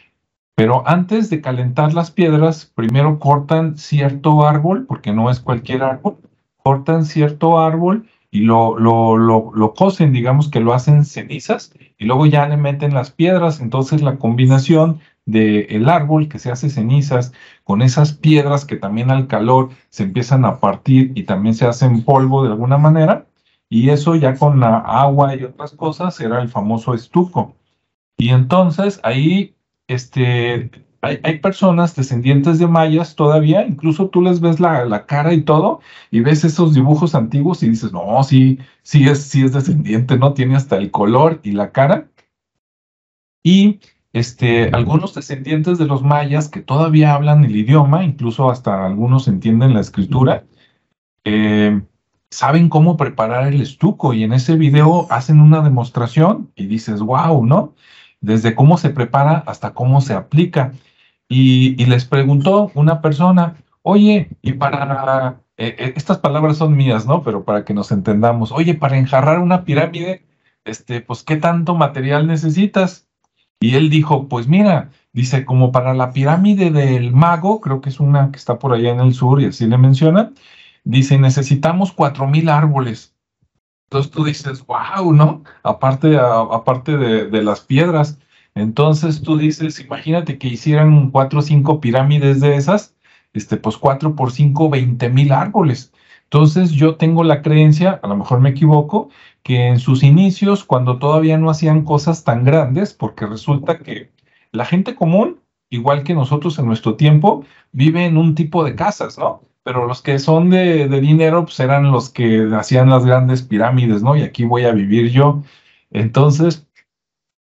pero 0.57 0.83
antes 0.89 1.29
de 1.29 1.43
calentar 1.43 1.93
las 1.93 2.11
piedras, 2.11 2.73
primero 2.75 3.19
cortan 3.19 3.77
cierto 3.77 4.47
árbol, 4.47 4.87
porque 4.87 5.13
no 5.13 5.31
es 5.31 5.41
cualquier 5.41 5.85
árbol, 5.85 6.17
cortan 6.57 7.05
cierto 7.05 7.61
árbol 7.61 8.09
y 8.31 8.41
lo, 8.41 8.79
lo, 8.79 9.19
lo, 9.19 9.53
lo 9.55 9.75
digamos 10.11 10.49
que 10.49 10.61
lo 10.61 10.73
hacen 10.73 11.05
cenizas, 11.05 11.75
y 11.99 12.07
luego 12.07 12.25
ya 12.25 12.49
le 12.49 12.57
meten 12.57 12.95
las 12.95 13.11
piedras, 13.11 13.61
entonces 13.61 14.01
la 14.01 14.17
combinación 14.17 15.01
del 15.27 15.67
el 15.69 15.89
árbol 15.91 16.29
que 16.29 16.39
se 16.39 16.51
hace 16.51 16.71
cenizas 16.71 17.33
con 17.63 17.83
esas 17.83 18.15
piedras 18.15 18.65
que 18.65 18.77
también 18.77 19.11
al 19.11 19.27
calor 19.27 19.69
se 19.91 20.05
empiezan 20.05 20.47
a 20.47 20.61
partir 20.61 21.13
y 21.15 21.25
también 21.25 21.55
se 21.55 21.67
hacen 21.67 22.05
polvo 22.05 22.43
de 22.43 22.53
alguna 22.53 22.79
manera, 22.79 23.27
y 23.69 23.91
eso 23.91 24.15
ya 24.15 24.35
con 24.35 24.61
la 24.61 24.79
agua 24.79 25.35
y 25.37 25.45
otras 25.45 25.73
cosas 25.73 26.19
era 26.21 26.41
el 26.41 26.49
famoso 26.49 26.95
estuco. 26.95 27.55
Y 28.19 28.31
entonces 28.31 29.01
ahí 29.03 29.55
este, 29.89 30.71
hay, 31.03 31.21
hay, 31.23 31.39
personas 31.39 31.95
descendientes 31.95 32.59
de 32.59 32.67
mayas 32.67 33.15
todavía, 33.15 33.67
incluso 33.67 34.09
tú 34.09 34.23
les 34.23 34.41
ves 34.41 34.59
la, 34.59 34.85
la, 34.85 35.07
cara 35.07 35.33
y 35.35 35.43
todo, 35.43 35.81
y 36.11 36.21
ves 36.21 36.45
esos 36.45 36.75
dibujos 36.75 37.15
antiguos 37.15 37.63
y 37.63 37.69
dices, 37.69 37.93
no, 37.93 38.23
sí, 38.25 38.59
sí 38.83 39.09
es, 39.09 39.23
sí 39.23 39.45
es 39.45 39.53
descendiente, 39.53 40.19
¿no? 40.19 40.35
Tiene 40.35 40.57
hasta 40.57 40.77
el 40.77 40.91
color 40.91 41.41
y 41.45 41.53
la 41.53 41.73
cara. 41.73 42.09
Y 43.45 43.81
este, 44.13 44.71
algunos 44.71 45.15
descendientes 45.15 45.79
de 45.79 45.87
los 45.87 46.03
mayas 46.03 46.49
que 46.49 46.63
todavía 46.63 47.15
hablan 47.15 47.45
el 47.45 47.55
idioma, 47.55 48.03
incluso 48.03 48.51
hasta 48.51 48.87
algunos 48.87 49.29
entienden 49.29 49.75
la 49.75 49.81
escritura, 49.81 50.47
eh, 51.25 51.83
saben 52.31 52.69
cómo 52.69 52.97
preparar 52.97 53.47
el 53.47 53.61
estuco 53.61 54.15
y 54.15 54.25
en 54.25 54.33
ese 54.33 54.57
video 54.57 55.07
hacen 55.11 55.41
una 55.41 55.61
demostración 55.61 56.51
y 56.57 56.67
dices, 56.67 57.01
wow, 57.01 57.45
¿no? 57.45 57.75
Desde 58.21 58.55
cómo 58.55 58.79
se 58.79 58.91
prepara 58.91 59.45
hasta 59.47 59.75
cómo 59.75 60.01
se 60.01 60.15
aplica. 60.15 60.73
Y, 61.29 61.85
les 61.87 62.05
preguntó 62.05 62.71
una 62.75 63.01
persona, 63.01 63.57
oye, 63.83 64.31
y 64.43 64.53
para, 64.55 65.41
eh, 65.57 65.75
eh, 65.79 65.93
estas 65.97 66.19
palabras 66.19 66.59
son 66.59 66.77
mías, 66.77 67.07
¿no? 67.07 67.23
Pero 67.23 67.45
para 67.45 67.65
que 67.65 67.75
nos 67.75 67.93
entendamos, 67.93 68.53
oye, 68.53 68.75
para 68.75 68.97
enjarrar 68.99 69.41
una 69.41 69.65
pirámide, 69.65 70.25
este, 70.65 71.01
pues, 71.01 71.23
¿qué 71.23 71.37
tanto 71.37 71.75
material 71.75 72.27
necesitas? 72.27 73.09
Y 73.61 73.77
él 73.77 73.91
dijo, 73.91 74.29
pues 74.29 74.49
mira, 74.49 74.91
dice, 75.13 75.45
como 75.45 75.73
para 75.73 75.95
la 75.95 76.13
pirámide 76.13 76.71
del 76.71 77.13
mago, 77.13 77.61
creo 77.61 77.81
que 77.81 77.89
es 77.89 78.01
una 78.01 78.31
que 78.31 78.37
está 78.39 78.59
por 78.59 78.75
allá 78.75 78.91
en 78.91 79.01
el 79.01 79.15
sur 79.15 79.41
y 79.41 79.47
así 79.47 79.67
le 79.67 79.79
menciona, 79.79 80.33
dice, 80.85 81.19
necesitamos 81.19 81.93
cuatro 81.93 82.27
mil 82.27 82.49
árboles. 82.49 83.16
Entonces 83.87 84.11
tú 84.11 84.25
dices, 84.25 84.67
wow, 84.67 85.13
¿no? 85.13 85.45
Aparte, 85.63 86.19
aparte 86.19 86.97
de, 86.97 87.27
de, 87.29 87.43
las 87.43 87.61
piedras. 87.61 88.19
Entonces 88.55 89.23
tú 89.23 89.37
dices, 89.39 89.79
imagínate 89.81 90.39
que 90.39 90.49
hicieran 90.49 91.11
cuatro 91.11 91.39
o 91.41 91.43
cinco 91.43 91.81
pirámides 91.81 92.41
de 92.41 92.57
esas, 92.57 92.97
este, 93.33 93.57
pues 93.57 93.77
cuatro 93.77 94.17
por 94.17 94.33
cinco, 94.33 94.71
veinte 94.71 95.09
mil 95.09 95.33
árboles. 95.33 95.93
Entonces 96.25 96.73
yo 96.73 96.97
tengo 96.97 97.23
la 97.23 97.43
creencia, 97.43 98.01
a 98.03 98.09
lo 98.09 98.17
mejor 98.17 98.41
me 98.41 98.51
equivoco, 98.51 99.11
que 99.45 99.69
en 99.69 99.79
sus 99.79 100.03
inicios, 100.03 100.65
cuando 100.65 100.99
todavía 100.99 101.39
no 101.39 101.51
hacían 101.51 101.85
cosas 101.85 102.25
tan 102.25 102.45
grandes, 102.45 102.95
porque 102.95 103.27
resulta 103.27 103.79
que 103.79 104.11
la 104.51 104.65
gente 104.65 104.97
común, 104.97 105.41
igual 105.71 106.03
que 106.03 106.15
nosotros 106.15 106.59
en 106.59 106.67
nuestro 106.67 106.97
tiempo, 106.97 107.45
vive 107.71 108.05
en 108.07 108.17
un 108.17 108.35
tipo 108.35 108.65
de 108.65 108.75
casas, 108.75 109.19
¿no? 109.19 109.43
Pero 109.67 109.89
los 109.89 110.01
que 110.01 110.21
son 110.21 110.49
de, 110.49 110.87
dinero, 111.01 111.45
pues 111.45 111.59
eran 111.59 111.91
los 111.91 112.09
que 112.09 112.49
hacían 112.55 112.89
las 112.89 113.05
grandes 113.05 113.43
pirámides, 113.43 114.01
¿no? 114.01 114.15
Y 114.15 114.23
aquí 114.23 114.45
voy 114.45 114.65
a 114.65 114.71
vivir 114.71 115.11
yo. 115.11 115.43
Entonces, 115.91 116.69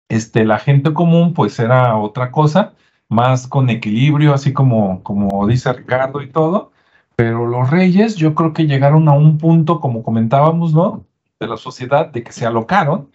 este, 0.08 0.44
la 0.44 0.60
gente 0.60 0.94
común, 0.94 1.34
pues 1.34 1.58
era 1.58 1.96
otra 1.96 2.30
cosa, 2.30 2.74
más 3.08 3.48
con 3.48 3.68
equilibrio, 3.68 4.32
así 4.32 4.52
como, 4.52 5.02
como 5.02 5.44
dice 5.48 5.72
Ricardo 5.72 6.22
y 6.22 6.30
todo. 6.30 6.70
Pero 7.16 7.48
los 7.48 7.68
reyes, 7.70 8.14
yo 8.14 8.36
creo 8.36 8.52
que 8.52 8.68
llegaron 8.68 9.08
a 9.08 9.12
un 9.12 9.36
punto, 9.38 9.80
como 9.80 10.04
comentábamos, 10.04 10.72
¿no? 10.72 11.04
De 11.40 11.48
la 11.48 11.56
sociedad, 11.56 12.12
de 12.12 12.22
que 12.22 12.30
se 12.30 12.46
alocaron 12.46 13.10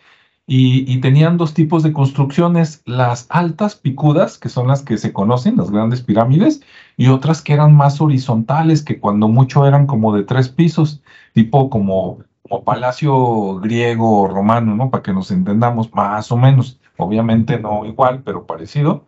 y, 0.51 0.99
tenían 0.99 1.37
dos 1.37 1.53
tipos 1.53 1.83
de 1.83 1.93
construcciones, 1.93 2.81
las 2.85 3.27
altas 3.29 3.75
picudas, 3.75 4.39
que 4.39 4.49
son 4.49 4.67
las 4.67 4.81
que 4.81 4.97
se 4.97 5.13
conocen, 5.13 5.57
las 5.57 5.69
grandes 5.69 6.01
pirámides, 6.01 6.61
y 6.97 7.09
otras 7.09 7.43
que 7.43 7.53
eran 7.53 7.75
más 7.75 8.01
horizontales, 8.01 8.81
que 8.81 8.99
cuando 8.99 9.27
mucho 9.27 9.67
eran 9.67 9.85
como 9.85 10.15
de 10.15 10.23
tres 10.23 10.49
pisos, 10.49 11.03
tipo 11.33 11.69
como, 11.69 12.19
palacio 12.65 13.59
griego 13.59 14.21
o 14.21 14.27
romano, 14.27 14.75
¿no? 14.75 14.89
Para 14.89 15.03
que 15.03 15.13
nos 15.13 15.29
entendamos 15.29 15.93
más 15.93 16.31
o 16.31 16.37
menos, 16.37 16.79
obviamente 16.97 17.59
no 17.59 17.85
igual, 17.85 18.23
pero 18.23 18.47
parecido. 18.47 19.07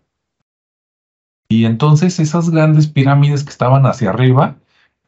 Y 1.50 1.66
entonces 1.66 2.20
esas 2.20 2.52
grandes 2.52 2.86
pirámides 2.88 3.44
que 3.44 3.50
estaban 3.50 3.88
hacia 3.88 4.12
arriba, 4.12 4.58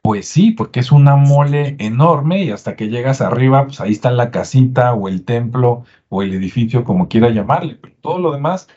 pues 0.03 0.27
sí, 0.27 0.51
porque 0.51 0.81
es 0.81 0.91
una 0.91 1.15
mole 1.15 1.77
enorme 1.79 2.43
y 2.43 2.51
hasta 2.51 2.75
que 2.75 2.89
llegas 2.89 3.21
arriba, 3.21 3.65
pues 3.65 3.79
ahí 3.81 3.93
está 3.93 4.11
la 4.11 4.31
casita 4.31 4.93
o 4.93 5.07
el 5.07 5.23
templo 5.25 5.85
o 6.09 6.21
el 6.23 6.33
edificio, 6.33 6.83
como 6.83 7.07
quiera 7.07 7.29
llamarle, 7.29 7.75
pero 7.81 7.95
todo 8.01 8.19
lo 8.19 8.33
demás, 8.33 8.67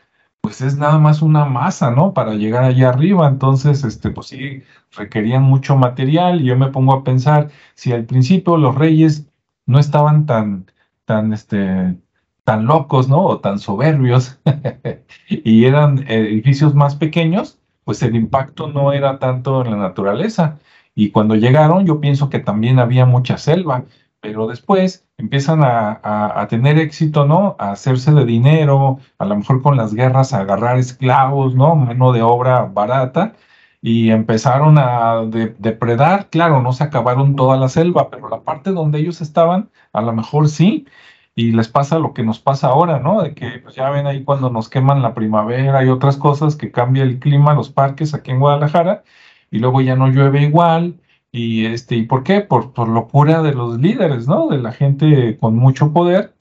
pues 0.41 0.61
es 0.61 0.77
nada 0.77 0.99
más 0.99 1.21
una 1.21 1.45
masa, 1.45 1.91
¿no? 1.91 2.13
Para 2.13 2.35
llegar 2.35 2.63
allá 2.63 2.89
arriba, 2.89 3.27
entonces, 3.27 3.83
este, 3.83 4.09
pues 4.11 4.27
sí, 4.27 4.63
requerían 4.95 5.43
mucho 5.43 5.75
material 5.75 6.41
y 6.41 6.45
yo 6.45 6.57
me 6.57 6.71
pongo 6.71 6.93
a 6.93 7.03
pensar, 7.03 7.49
si 7.75 7.91
al 7.91 8.05
principio 8.05 8.57
los 8.57 8.75
reyes 8.75 9.27
no 9.65 9.79
estaban 9.79 10.25
tan, 10.27 10.71
tan, 11.05 11.33
este, 11.33 11.97
tan 12.45 12.65
locos, 12.67 13.09
¿no? 13.09 13.25
O 13.25 13.39
tan 13.41 13.59
soberbios 13.59 14.39
y 15.29 15.65
eran 15.65 16.05
edificios 16.09 16.73
más 16.75 16.95
pequeños, 16.95 17.59
pues 17.83 18.01
el 18.03 18.15
impacto 18.15 18.67
no 18.69 18.93
era 18.93 19.19
tanto 19.19 19.65
en 19.65 19.71
la 19.71 19.77
naturaleza 19.77 20.59
y 20.97 21.11
cuando 21.11 21.35
llegaron, 21.35 21.85
yo 21.85 22.01
pienso 22.01 22.27
que 22.31 22.39
también 22.39 22.79
había 22.79 23.05
mucha 23.05 23.37
selva, 23.37 23.85
pero 24.19 24.47
después 24.47 25.05
empiezan 25.19 25.61
a, 25.63 26.47
tener 26.49 26.79
éxito, 26.79 27.27
¿no? 27.27 27.55
A 27.59 27.73
hacerse 27.73 28.11
de 28.13 28.25
dinero, 28.25 28.97
a 29.19 29.25
lo 29.25 29.35
mejor 29.35 29.61
con 29.61 29.77
las 29.77 29.93
guerras 29.93 30.33
a 30.33 30.39
agarrar 30.39 30.79
esclavos, 30.79 31.53
¿no? 31.53 31.75
Mano 31.75 32.13
de 32.13 32.23
obra 32.23 32.63
barata, 32.65 33.35
y 33.79 34.09
empezaron 34.09 34.79
a 34.79 35.21
depredar, 35.59 36.29
claro, 36.31 36.63
no 36.63 36.73
se 36.73 36.85
acabaron 36.85 37.35
toda 37.35 37.57
la 37.57 37.69
selva, 37.69 38.09
pero 38.09 38.27
la 38.27 38.41
parte 38.41 38.71
donde 38.71 38.97
ellos 38.97 39.21
estaban, 39.21 39.69
a 39.93 40.01
lo 40.01 40.13
mejor 40.13 40.49
sí, 40.49 40.87
y 41.35 41.51
les 41.51 41.67
pasa 41.67 41.99
lo 41.99 42.15
que 42.15 42.23
nos 42.23 42.39
pasa 42.39 42.69
ahora, 42.69 42.99
¿no? 42.99 43.21
De 43.21 43.35
que 43.35 43.59
pues 43.59 43.75
ya 43.75 43.91
ven 43.91 44.07
ahí 44.07 44.23
cuando 44.23 44.49
nos 44.49 44.67
queman 44.67 45.03
la 45.03 45.13
primavera 45.13 45.85
y 45.85 45.89
otras 45.89 46.17
cosas, 46.17 46.55
que 46.55 46.71
cambia 46.71 47.03
el 47.03 47.19
clima, 47.19 47.53
los 47.53 47.69
parques 47.69 48.15
aquí 48.15 48.31
en 48.31 48.39
Guadalajara, 48.39 49.03
y 49.51 49.59
luego 49.59 49.81
ya 49.81 49.95
no 49.95 50.07
llueve 50.09 50.43
igual. 50.43 50.99
Y, 51.31 51.65
este, 51.65 51.95
¿y 51.95 52.03
por 52.03 52.23
qué? 52.23 52.41
Por, 52.41 52.73
por 52.73 52.87
locura 52.89 53.41
de 53.41 53.53
los 53.53 53.79
líderes, 53.79 54.27
¿no? 54.27 54.47
De 54.47 54.57
la 54.59 54.71
gente 54.71 55.37
con 55.39 55.55
mucho 55.55 55.93
poder 55.93 56.33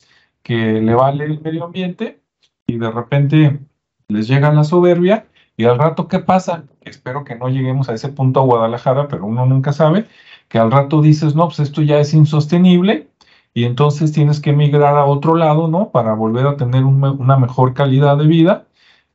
que 0.43 0.81
le 0.81 0.95
vale 0.95 1.25
el 1.25 1.41
medio 1.41 1.65
ambiente 1.65 2.21
y 2.67 2.79
de 2.79 2.91
repente 2.91 3.61
les 4.09 4.29
llega 4.29 4.53
la 4.53 4.65
soberbia 4.65 5.27
y 5.57 5.65
al 5.65 5.79
rato, 5.79 6.09
¿qué 6.09 6.19
pasa? 6.21 6.65
Espero 6.83 7.25
que 7.25 7.35
no 7.35 7.49
lleguemos 7.49 7.89
a 7.89 7.95
ese 7.95 8.11
punto 8.11 8.41
a 8.41 8.45
Guadalajara, 8.45 9.09
pero 9.09 9.27
uno 9.27 9.47
nunca 9.47 9.73
sabe, 9.73 10.07
que 10.49 10.59
al 10.59 10.71
rato 10.71 11.01
dices, 11.03 11.35
no, 11.35 11.47
pues 11.47 11.61
esto 11.61 11.83
ya 11.83 11.99
es 11.99 12.15
insostenible 12.15 13.09
y 13.55 13.65
entonces 13.65 14.13
tienes 14.13 14.41
que 14.41 14.51
emigrar 14.51 14.97
a 14.97 15.07
otro 15.07 15.35
lado, 15.35 15.67
¿no? 15.69 15.91
Para 15.91 16.15
volver 16.15 16.47
a 16.47 16.57
tener 16.57 16.85
una 16.85 17.37
mejor 17.39 17.75
calidad 17.75 18.19
de 18.19 18.27
vida, 18.27 18.67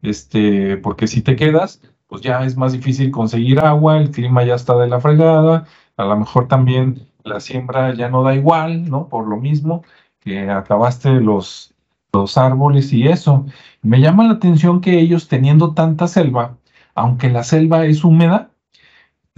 este, 0.01 0.77
porque 0.77 1.07
si 1.07 1.21
te 1.21 1.35
quedas, 1.35 1.81
pues 2.11 2.21
ya 2.23 2.43
es 2.43 2.57
más 2.57 2.73
difícil 2.73 3.09
conseguir 3.09 3.61
agua, 3.61 3.97
el 3.97 4.11
clima 4.11 4.43
ya 4.43 4.55
está 4.55 4.77
de 4.77 4.87
la 4.89 4.99
fregada, 4.99 5.65
a 5.95 6.03
lo 6.03 6.17
mejor 6.17 6.49
también 6.49 7.07
la 7.23 7.39
siembra 7.39 7.95
ya 7.95 8.09
no 8.09 8.21
da 8.21 8.35
igual, 8.35 8.89
¿no? 8.89 9.07
Por 9.07 9.27
lo 9.29 9.37
mismo 9.37 9.85
que 10.19 10.49
acabaste 10.49 11.09
los, 11.21 11.73
los 12.11 12.37
árboles 12.37 12.91
y 12.91 13.07
eso. 13.07 13.45
Me 13.81 14.01
llama 14.01 14.25
la 14.25 14.33
atención 14.33 14.81
que 14.81 14.99
ellos 14.99 15.29
teniendo 15.29 15.73
tanta 15.73 16.09
selva, 16.09 16.57
aunque 16.95 17.29
la 17.29 17.45
selva 17.45 17.85
es 17.85 18.03
húmeda, 18.03 18.51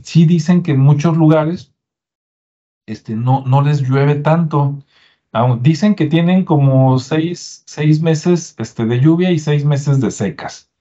sí 0.01 0.25
dicen 0.25 0.63
que 0.63 0.71
en 0.71 0.79
muchos 0.79 1.15
lugares 1.15 1.73
este, 2.87 3.15
no, 3.15 3.43
no 3.45 3.61
les 3.61 3.81
llueve 3.81 4.15
tanto. 4.15 4.79
Dicen 5.61 5.93
que 5.93 6.07
tienen 6.07 6.43
como 6.43 6.97
seis, 6.97 7.63
seis 7.67 8.01
meses 8.01 8.55
este, 8.57 8.85
de 8.85 8.99
lluvia 8.99 9.29
y 9.31 9.37
seis 9.37 9.63
meses 9.63 10.01
de 10.01 10.09
secas 10.09 10.72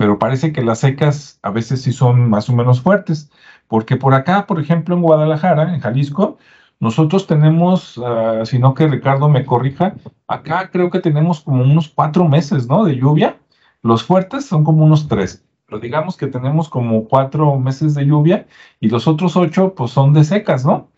pero 0.00 0.18
parece 0.18 0.50
que 0.50 0.62
las 0.62 0.78
secas 0.78 1.38
a 1.42 1.50
veces 1.50 1.82
sí 1.82 1.92
son 1.92 2.30
más 2.30 2.48
o 2.48 2.54
menos 2.54 2.80
fuertes, 2.80 3.30
porque 3.68 3.96
por 3.96 4.14
acá, 4.14 4.46
por 4.46 4.58
ejemplo, 4.58 4.94
en 4.94 5.02
Guadalajara, 5.02 5.74
en 5.74 5.80
Jalisco, 5.80 6.38
nosotros 6.78 7.26
tenemos, 7.26 7.98
uh, 7.98 8.46
si 8.46 8.58
no 8.58 8.72
que 8.72 8.88
Ricardo 8.88 9.28
me 9.28 9.44
corrija, 9.44 9.94
acá 10.26 10.70
creo 10.72 10.88
que 10.88 11.00
tenemos 11.00 11.40
como 11.40 11.64
unos 11.64 11.90
cuatro 11.90 12.26
meses, 12.26 12.66
¿no? 12.66 12.82
De 12.82 12.96
lluvia. 12.96 13.40
Los 13.82 14.02
fuertes 14.02 14.46
son 14.46 14.64
como 14.64 14.86
unos 14.86 15.06
tres, 15.06 15.44
pero 15.66 15.78
digamos 15.78 16.16
que 16.16 16.28
tenemos 16.28 16.70
como 16.70 17.04
cuatro 17.04 17.58
meses 17.58 17.94
de 17.94 18.06
lluvia 18.06 18.46
y 18.80 18.88
los 18.88 19.06
otros 19.06 19.36
ocho, 19.36 19.74
pues 19.74 19.90
son 19.90 20.14
de 20.14 20.24
secas, 20.24 20.64
¿no? 20.64 20.88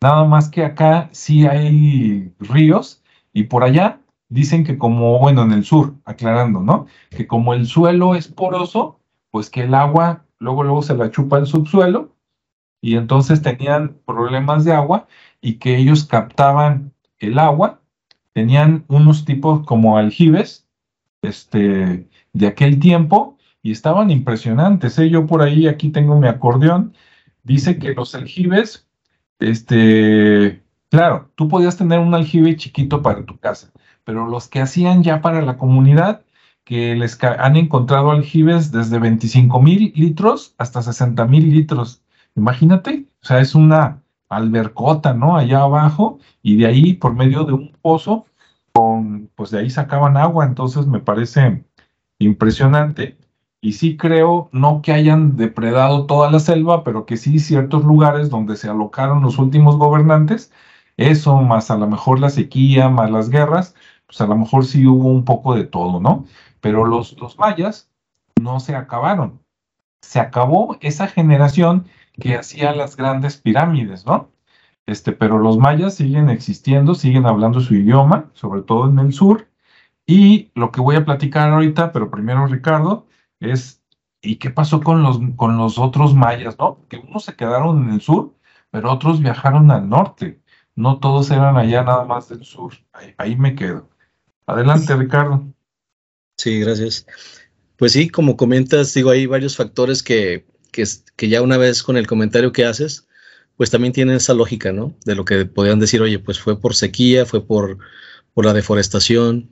Nada 0.00 0.24
más 0.24 0.48
que 0.48 0.64
acá 0.64 1.10
sí 1.12 1.46
hay 1.46 2.32
ríos 2.40 3.02
y 3.34 3.42
por 3.42 3.64
allá 3.64 4.00
dicen 4.36 4.64
que 4.64 4.78
como, 4.78 5.18
bueno, 5.18 5.42
en 5.42 5.52
el 5.52 5.64
sur, 5.64 5.94
aclarando, 6.04 6.60
¿no? 6.60 6.86
Que 7.10 7.26
como 7.26 7.54
el 7.54 7.66
suelo 7.66 8.14
es 8.14 8.28
poroso, 8.28 9.00
pues 9.30 9.50
que 9.50 9.62
el 9.62 9.74
agua 9.74 10.24
luego, 10.38 10.62
luego 10.62 10.82
se 10.82 10.94
la 10.94 11.10
chupa 11.10 11.38
el 11.38 11.46
subsuelo 11.46 12.14
y 12.80 12.96
entonces 12.96 13.42
tenían 13.42 13.96
problemas 14.04 14.64
de 14.64 14.72
agua 14.72 15.08
y 15.40 15.54
que 15.54 15.76
ellos 15.78 16.04
captaban 16.04 16.92
el 17.18 17.38
agua, 17.38 17.80
tenían 18.34 18.84
unos 18.88 19.24
tipos 19.24 19.64
como 19.64 19.96
aljibes, 19.96 20.68
este, 21.22 22.06
de 22.34 22.46
aquel 22.46 22.78
tiempo 22.78 23.38
y 23.62 23.72
estaban 23.72 24.10
impresionantes. 24.10 24.98
¿eh? 24.98 25.08
Yo 25.08 25.26
por 25.26 25.42
ahí, 25.42 25.66
aquí 25.66 25.88
tengo 25.88 26.20
mi 26.20 26.28
acordeón, 26.28 26.94
dice 27.42 27.78
que 27.78 27.94
los 27.94 28.14
aljibes, 28.14 28.86
este, 29.38 30.62
claro, 30.90 31.30
tú 31.34 31.48
podías 31.48 31.76
tener 31.76 31.98
un 31.98 32.14
aljibe 32.14 32.56
chiquito 32.56 33.02
para 33.02 33.24
tu 33.24 33.38
casa, 33.38 33.72
pero 34.06 34.28
los 34.28 34.48
que 34.48 34.60
hacían 34.62 35.02
ya 35.02 35.20
para 35.20 35.42
la 35.42 35.58
comunidad, 35.58 36.22
que 36.64 36.94
les 36.96 37.22
han 37.22 37.56
encontrado 37.56 38.12
aljibes 38.12 38.72
desde 38.72 38.98
25 39.00 39.60
mil 39.60 39.92
litros 39.96 40.54
hasta 40.58 40.80
60 40.82 41.26
mil 41.26 41.50
litros. 41.50 42.02
Imagínate, 42.36 43.06
o 43.22 43.26
sea, 43.26 43.40
es 43.40 43.54
una 43.54 44.02
albercota, 44.28 45.12
¿no? 45.14 45.36
Allá 45.36 45.62
abajo, 45.62 46.18
y 46.42 46.56
de 46.56 46.66
ahí, 46.66 46.94
por 46.94 47.14
medio 47.14 47.44
de 47.44 47.52
un 47.54 47.72
pozo, 47.82 48.26
con, 48.72 49.30
pues 49.34 49.50
de 49.50 49.60
ahí 49.60 49.70
sacaban 49.70 50.16
agua, 50.16 50.44
entonces 50.46 50.86
me 50.86 51.00
parece 51.00 51.64
impresionante. 52.18 53.16
Y 53.60 53.72
sí 53.72 53.96
creo, 53.96 54.48
no 54.52 54.82
que 54.82 54.92
hayan 54.92 55.36
depredado 55.36 56.06
toda 56.06 56.30
la 56.30 56.38
selva, 56.40 56.84
pero 56.84 57.06
que 57.06 57.16
sí 57.16 57.38
ciertos 57.40 57.84
lugares 57.84 58.30
donde 58.30 58.56
se 58.56 58.68
alocaron 58.68 59.22
los 59.22 59.38
últimos 59.38 59.76
gobernantes, 59.78 60.52
Eso, 60.96 61.42
más 61.42 61.70
a 61.70 61.76
lo 61.76 61.86
mejor 61.88 62.20
la 62.20 62.30
sequía, 62.30 62.88
más 62.88 63.10
las 63.10 63.28
guerras, 63.30 63.74
pues 64.06 64.20
a 64.20 64.26
lo 64.26 64.36
mejor 64.36 64.64
sí 64.64 64.86
hubo 64.86 65.08
un 65.08 65.24
poco 65.24 65.54
de 65.54 65.64
todo, 65.64 66.00
¿no? 66.00 66.26
Pero 66.60 66.84
los, 66.84 67.18
los 67.20 67.38
mayas 67.38 67.90
no 68.40 68.60
se 68.60 68.74
acabaron. 68.74 69.40
Se 70.02 70.20
acabó 70.20 70.76
esa 70.80 71.08
generación 71.08 71.86
que 72.14 72.36
hacía 72.36 72.74
las 72.74 72.96
grandes 72.96 73.38
pirámides, 73.38 74.06
¿no? 74.06 74.30
Este, 74.86 75.12
pero 75.12 75.38
los 75.38 75.58
mayas 75.58 75.94
siguen 75.94 76.30
existiendo, 76.30 76.94
siguen 76.94 77.26
hablando 77.26 77.60
su 77.60 77.74
idioma, 77.74 78.30
sobre 78.34 78.62
todo 78.62 78.88
en 78.88 78.98
el 79.00 79.12
sur. 79.12 79.48
Y 80.06 80.52
lo 80.54 80.70
que 80.70 80.80
voy 80.80 80.96
a 80.96 81.04
platicar 81.04 81.50
ahorita, 81.50 81.92
pero 81.92 82.10
primero 82.10 82.46
Ricardo, 82.46 83.06
es 83.40 83.82
¿y 84.26 84.36
qué 84.36 84.50
pasó 84.50 84.80
con 84.82 85.02
los, 85.02 85.20
con 85.36 85.56
los 85.56 85.78
otros 85.78 86.14
mayas, 86.14 86.58
no? 86.58 86.78
Que 86.88 86.98
unos 86.98 87.24
se 87.24 87.36
quedaron 87.36 87.84
en 87.84 87.94
el 87.94 88.00
sur, 88.00 88.34
pero 88.70 88.92
otros 88.92 89.20
viajaron 89.20 89.70
al 89.70 89.88
norte. 89.88 90.40
No 90.74 90.98
todos 90.98 91.30
eran 91.30 91.56
allá 91.56 91.82
nada 91.84 92.04
más 92.04 92.28
del 92.28 92.44
sur. 92.44 92.74
Ahí, 93.18 93.36
me 93.36 93.54
quedo. 93.54 93.88
Adelante, 94.46 94.94
Ricardo. 94.94 95.52
Sí, 96.36 96.60
gracias. 96.60 97.06
Pues 97.76 97.92
sí, 97.92 98.08
como 98.08 98.36
comentas, 98.36 98.94
digo, 98.94 99.10
hay 99.10 99.26
varios 99.26 99.56
factores 99.56 100.02
que, 100.02 100.46
que, 100.70 101.28
ya 101.28 101.42
una 101.42 101.56
vez 101.56 101.82
con 101.82 101.96
el 101.96 102.06
comentario 102.06 102.52
que 102.52 102.64
haces, 102.64 103.06
pues 103.56 103.70
también 103.70 103.92
tienen 103.92 104.16
esa 104.16 104.34
lógica, 104.34 104.72
¿no? 104.72 104.96
De 105.04 105.14
lo 105.14 105.24
que 105.24 105.46
podrían 105.46 105.80
decir, 105.80 106.00
oye, 106.00 106.18
pues 106.18 106.38
fue 106.38 106.60
por 106.60 106.74
sequía, 106.74 107.26
fue 107.26 107.46
por, 107.46 107.78
por 108.34 108.44
la 108.44 108.52
deforestación. 108.52 109.50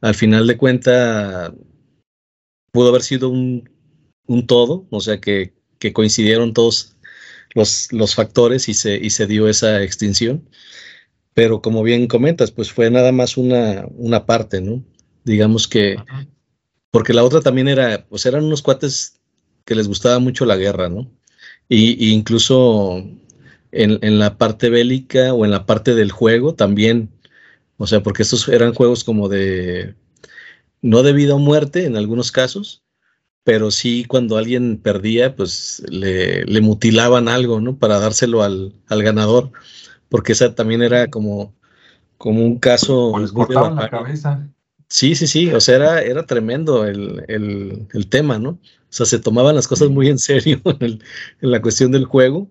Al 0.00 0.14
final 0.14 0.46
de 0.46 0.56
cuenta, 0.56 1.52
pudo 2.72 2.90
haber 2.90 3.02
sido 3.02 3.28
un, 3.30 3.68
un 4.26 4.46
todo, 4.46 4.86
o 4.90 5.00
sea, 5.00 5.20
que, 5.20 5.54
que 5.78 5.92
coincidieron 5.92 6.52
todos 6.52 6.96
los, 7.54 7.92
los, 7.92 8.14
factores 8.14 8.68
y 8.68 8.74
se, 8.74 8.96
y 8.96 9.10
se 9.10 9.26
dio 9.26 9.48
esa 9.48 9.82
extinción. 9.82 10.48
Pero 11.38 11.62
como 11.62 11.84
bien 11.84 12.08
comentas, 12.08 12.50
pues 12.50 12.72
fue 12.72 12.90
nada 12.90 13.12
más 13.12 13.36
una, 13.36 13.86
una 13.94 14.26
parte, 14.26 14.60
¿no? 14.60 14.82
Digamos 15.22 15.68
que, 15.68 15.94
porque 16.90 17.14
la 17.14 17.22
otra 17.22 17.40
también 17.40 17.68
era, 17.68 18.04
pues 18.08 18.26
eran 18.26 18.42
unos 18.42 18.60
cuates 18.60 19.20
que 19.64 19.76
les 19.76 19.86
gustaba 19.86 20.18
mucho 20.18 20.44
la 20.46 20.56
guerra, 20.56 20.88
¿no? 20.88 21.08
Y, 21.68 22.04
y 22.04 22.12
incluso 22.12 23.04
en, 23.70 24.18
la 24.18 24.36
parte 24.36 24.68
bélica 24.68 25.32
o 25.32 25.44
en 25.44 25.52
la 25.52 25.64
parte 25.64 25.94
del 25.94 26.10
juego 26.10 26.56
también. 26.56 27.08
O 27.76 27.86
sea, 27.86 28.02
porque 28.02 28.24
estos 28.24 28.48
eran 28.48 28.74
juegos 28.74 29.04
como 29.04 29.28
de, 29.28 29.94
no 30.82 31.04
de 31.04 31.12
vida 31.12 31.36
o 31.36 31.38
muerte 31.38 31.84
en 31.84 31.96
algunos 31.96 32.32
casos, 32.32 32.82
pero 33.44 33.70
sí 33.70 34.04
cuando 34.08 34.38
alguien 34.38 34.78
perdía, 34.78 35.36
pues 35.36 35.84
le, 35.88 36.60
mutilaban 36.60 37.28
algo, 37.28 37.60
¿no? 37.60 37.78
Para 37.78 38.00
dárselo 38.00 38.42
al, 38.42 38.74
ganador, 38.88 39.52
porque 40.08 40.32
esa 40.32 40.54
también 40.54 40.82
era 40.82 41.08
como, 41.08 41.54
como 42.16 42.44
un 42.44 42.58
caso... 42.58 43.18
les 43.18 43.32
cortaban 43.32 43.76
la 43.76 43.88
cabeza. 43.88 44.48
Sí, 44.88 45.14
sí, 45.14 45.26
sí, 45.26 45.50
o 45.52 45.60
sea, 45.60 45.76
era, 45.76 46.02
era 46.02 46.26
tremendo 46.26 46.86
el, 46.86 47.86
tema, 48.10 48.38
¿no? 48.38 48.50
O 48.50 48.58
sea, 48.88 49.04
se 49.04 49.18
tomaban 49.18 49.54
las 49.54 49.68
cosas 49.68 49.90
muy 49.90 50.08
en 50.08 50.18
serio 50.18 50.62
en 50.80 51.00
la 51.40 51.60
cuestión 51.60 51.92
del 51.92 52.06
juego 52.06 52.48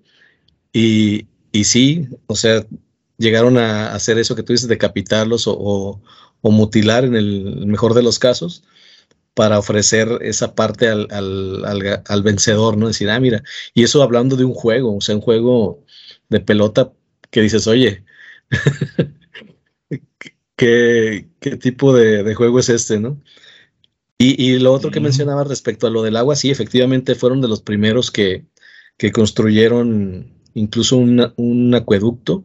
y, 0.72 1.28
y 1.52 1.64
sí, 1.64 2.08
o 2.28 2.36
sea, 2.36 2.64
llegaron 3.18 3.58
a 3.58 3.94
hacer 3.94 4.18
eso 4.20 4.36
que 4.36 4.44
tú 4.44 4.54
dices, 4.54 4.70
decapitarlos 4.70 5.46
o, 5.48 6.02
mutilar 6.44 7.04
en 7.04 7.16
el 7.16 7.66
mejor 7.66 7.94
de 7.94 8.02
los 8.02 8.20
casos 8.20 8.64
para 9.34 9.60
ofrecer 9.60 10.08
esa 10.22 10.56
parte 10.56 10.88
al, 10.88 11.08
al, 11.12 12.24
vencedor, 12.24 12.78
¿no? 12.78 12.88
Decir, 12.88 13.10
ah, 13.10 13.20
mira, 13.20 13.44
y 13.74 13.84
eso 13.84 14.02
hablando 14.02 14.38
de 14.38 14.46
un 14.46 14.54
juego, 14.54 14.96
o 14.96 15.02
sea, 15.02 15.16
un 15.16 15.22
juego 15.22 15.84
de 16.30 16.40
pelota 16.40 16.94
que 17.30 17.42
dices, 17.42 17.68
oye, 17.68 18.04
¿qué, 20.56 21.28
tipo 21.60 21.94
de, 21.94 22.34
juego 22.36 22.60
es 22.60 22.70
este, 22.70 23.00
no? 23.00 23.22
Y, 24.18 24.42
y 24.44 24.60
lo 24.60 24.74
otro 24.74 24.90
que 24.90 25.00
mencionaba 25.00 25.44
respecto 25.44 25.88
a 25.88 25.92
lo 25.92 26.02
del 26.02 26.18
agua, 26.18 26.36
sí, 26.36 26.50
efectivamente 26.50 27.16
fueron 27.16 27.42
de 27.42 27.48
los 27.48 27.62
primeros 27.62 28.10
que, 28.10 28.46
que 28.98 29.12
construyeron 29.12 30.34
incluso 30.56 30.98
un 30.98 31.76
acueducto. 31.76 32.44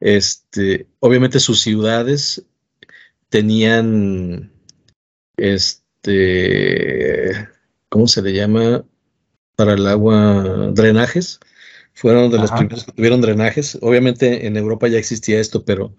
Este, 0.00 0.88
obviamente 0.98 1.38
sus 1.38 1.60
ciudades 1.60 2.44
tenían, 3.28 4.52
este, 5.36 7.48
¿cómo 7.88 8.08
se 8.08 8.22
le 8.22 8.32
llama? 8.32 8.84
Para 9.54 9.74
el 9.74 9.86
agua, 9.86 10.72
drenajes. 10.74 11.38
Fueron 11.94 12.30
de 12.30 12.38
los 12.38 12.50
primeros 12.50 12.84
que 12.84 12.92
tuvieron 12.92 13.20
drenajes. 13.20 13.78
Obviamente 13.80 14.46
en 14.46 14.56
Europa 14.56 14.88
ya 14.88 14.98
existía 14.98 15.40
esto, 15.40 15.64
pero, 15.64 15.94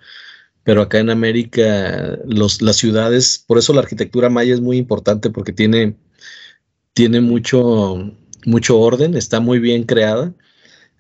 pero 0.64 0.82
acá 0.82 1.00
en 1.00 1.10
América 1.10 2.18
los, 2.26 2.62
las 2.62 2.78
ciudades, 2.78 3.44
por 3.48 3.58
eso 3.58 3.74
la 3.74 3.82
arquitectura 3.82 4.30
maya 4.30 4.54
es 4.54 4.62
muy 4.62 4.78
importante 4.78 5.30
porque 5.30 5.54
tiene, 5.54 5.96
tiene 6.94 7.22
mucho, 7.22 8.12
mucho 8.46 8.80
orden, 8.80 9.16
está 9.16 9.40
muy 9.40 9.60
bien 9.60 9.84
creada 9.84 10.34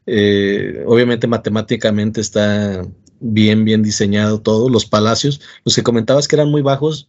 eh, 0.06 0.84
obviamente 0.86 1.27
matemáticamente 1.27 2.19
está 2.21 2.86
bien, 3.19 3.65
bien 3.65 3.84
diseñado 3.84 4.41
todo. 4.41 4.69
Los 4.69 4.86
palacios, 4.86 5.41
los 5.63 5.75
que 5.75 5.84
comentabas 5.84 6.27
que 6.27 6.36
eran 6.36 6.49
muy 6.49 6.62
bajos, 6.62 7.08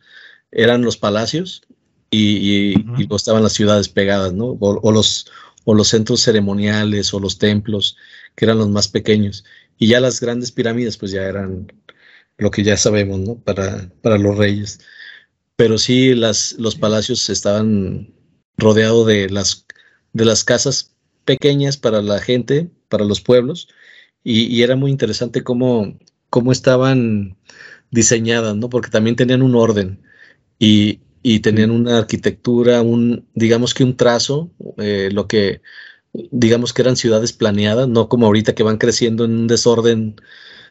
eran 0.51 0.83
los 0.83 0.97
palacios 0.97 1.63
y, 2.11 2.77
y, 2.99 3.09
estaban 3.15 3.43
las 3.43 3.55
ciudades 3.55 3.89
pegadas, 3.89 4.33
¿no? 4.33 4.57
O, 4.61 4.93
los, 4.93 5.27
o 5.65 5.75
los 5.75 5.89
centros 5.89 6.21
ceremoniales 6.23 7.13
o 7.15 7.21
los 7.21 7.39
templos, 7.39 7.97
que 8.37 8.45
eran 8.45 8.59
los 8.59 8.69
más 8.69 8.89
pequeños. 8.89 9.45
Y 9.79 9.89
ya 9.89 10.01
las 10.01 10.21
grandes 10.21 10.53
pirámides, 10.53 10.97
pues 10.97 11.13
ya 11.13 11.23
eran 11.23 11.73
lo 12.39 12.51
que 12.51 12.63
ya 12.63 12.77
sabemos, 12.77 13.21
¿no? 13.21 13.37
Para, 13.37 13.91
para 14.03 14.19
los 14.19 14.37
reyes. 14.37 14.81
Pero 15.57 15.79
sí, 15.79 16.15
las, 16.15 16.55
los 16.59 16.77
palacios 16.77 17.31
estaban 17.31 18.13
rodeados 18.57 19.07
de 19.07 19.31
las, 19.31 19.67
de 20.13 20.25
las 20.25 20.45
casas 20.45 20.95
pequeñas 21.25 21.77
para 21.77 22.03
la 22.03 22.21
gente, 22.21 22.71
para 22.89 23.05
los 23.05 23.21
pueblos, 23.21 23.69
y, 24.25 24.63
era 24.63 24.77
muy 24.77 24.91
interesante 24.91 25.45
cómo, 25.45 25.99
cómo 26.31 26.51
estaban 26.53 27.37
diseñadas, 27.91 28.57
¿no? 28.57 28.71
Porque 28.71 28.91
también 28.91 29.17
tenían 29.17 29.43
un 29.43 29.55
orden 29.55 30.03
y, 30.59 31.01
y 31.27 31.41
tenían 31.41 31.71
una 31.71 31.97
arquitectura, 31.99 32.83
un, 32.83 33.27
digamos 33.35 33.73
que 33.73 33.83
un 33.83 33.97
trazo, 33.97 34.51
eh, 34.77 35.09
lo 35.11 35.27
que 35.27 35.63
digamos 36.13 36.75
que 36.75 36.83
eran 36.83 36.97
ciudades 36.97 37.33
planeadas, 37.33 37.89
no 37.89 38.11
como 38.11 38.27
ahorita 38.27 38.55
que 38.55 38.63
van 38.63 38.77
creciendo 38.77 39.25
en 39.25 39.33
un 39.33 39.47
desorden 39.47 40.17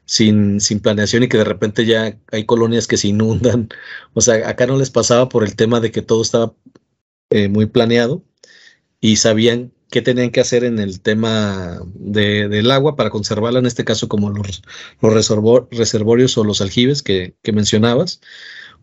sin, 0.06 0.62
sin 0.62 0.80
planeación 0.80 1.24
y 1.24 1.28
que 1.28 1.40
de 1.40 1.44
repente 1.44 1.88
ya 1.88 2.20
hay 2.32 2.46
colonias 2.46 2.88
que 2.88 2.98
se 2.98 3.08
inundan. 3.08 3.70
O 4.14 4.22
sea, 4.22 4.48
acá 4.48 4.68
no 4.68 4.78
les 4.78 4.92
pasaba 4.92 5.28
por 5.28 5.44
el 5.44 5.56
tema 5.56 5.80
de 5.80 5.92
que 5.92 6.04
todo 6.04 6.22
estaba 6.22 6.54
eh, 7.32 7.50
muy 7.50 7.66
planeado 7.66 8.24
y 9.02 9.16
sabían 9.18 9.74
qué 9.90 10.02
tenían 10.04 10.32
que 10.32 10.42
hacer 10.42 10.64
en 10.64 10.80
el 10.80 11.02
tema 11.02 11.80
del 11.96 12.72
agua 12.72 12.96
para 12.96 13.10
conservarla, 13.10 13.60
en 13.60 13.66
este 13.66 13.86
caso 13.86 14.08
como 14.08 14.30
los, 14.30 14.62
los 15.02 15.14
reservorios 15.72 16.38
o 16.38 16.44
los 16.44 16.62
aljibes 16.62 17.04
que, 17.04 17.36
mencionabas, 17.54 18.22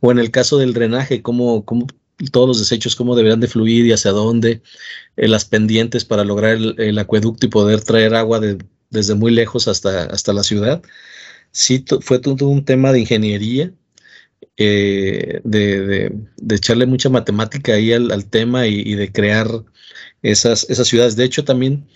o 0.01 0.11
en 0.11 0.19
el 0.19 0.31
caso 0.31 0.59
del 0.59 0.73
drenaje, 0.73 1.23
cómo, 1.23 1.65
cómo 1.65 1.87
todos 2.33 2.49
los 2.49 2.59
desechos, 2.59 2.97
cómo 2.97 3.17
deberían 3.17 3.41
de 3.41 3.49
fluir 3.49 3.87
y 3.87 3.93
hacia 3.93 4.11
dónde, 4.11 4.63
eh, 5.17 5.29
las 5.29 5.45
pendientes 5.45 6.05
para 6.05 6.25
lograr 6.25 6.57
el, 6.57 6.99
acueducto 6.99 7.47
y 7.47 7.51
poder 7.51 7.83
traer 7.83 8.15
agua 8.15 8.41
desde 8.91 9.15
muy 9.15 9.33
lejos 9.33 9.69
hasta, 9.69 10.05
hasta 10.05 10.33
la 10.33 10.43
ciudad. 10.43 10.83
Sí, 11.53 11.85
fue 12.01 12.19
todo 12.19 12.49
un 12.49 12.65
tema 12.65 12.93
de 12.93 13.01
ingeniería, 13.01 13.73
eh, 14.57 15.41
de, 15.45 16.13
echarle 16.51 16.87
mucha 16.87 17.09
matemática 17.09 17.75
ahí 17.75 17.93
al, 17.93 18.27
tema 18.27 18.67
y, 18.67 18.95
de 18.95 19.11
crear 19.13 19.49
esas, 20.23 20.69
esas 20.69 20.89
ciudades. 20.89 21.17
De 21.17 21.25
hecho, 21.25 21.45
también 21.45 21.87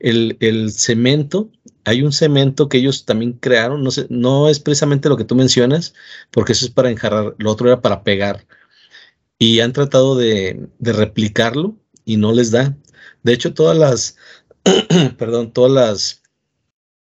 el, 0.00 0.72
cemento, 0.72 1.50
hay 1.84 2.02
un 2.02 2.12
cemento 2.12 2.68
que 2.68 2.78
ellos 2.78 3.04
también 3.04 3.34
crearon, 3.34 3.84
no, 3.84 3.90
sé, 3.90 4.06
no 4.10 4.48
es 4.48 4.60
precisamente 4.60 5.08
lo 5.08 5.16
que 5.16 5.24
tú 5.24 5.34
mencionas, 5.36 5.94
porque 6.30 6.52
eso 6.52 6.66
es 6.66 6.72
para 6.72 6.90
enjarrar, 6.90 7.34
lo 7.38 7.50
otro 7.50 7.68
era 7.68 7.80
para 7.82 8.02
pegar. 8.02 8.46
Y 9.38 9.60
han 9.60 9.72
tratado 9.72 10.16
de, 10.16 10.68
replicarlo 10.80 11.76
y 12.04 12.16
no 12.16 12.32
les 12.32 12.50
da. 12.50 12.76
De 13.22 13.32
hecho, 13.32 13.54
todas 13.54 13.76
las, 13.78 14.16
perdón, 15.18 15.52
todas 15.52 15.72
las 15.72 16.22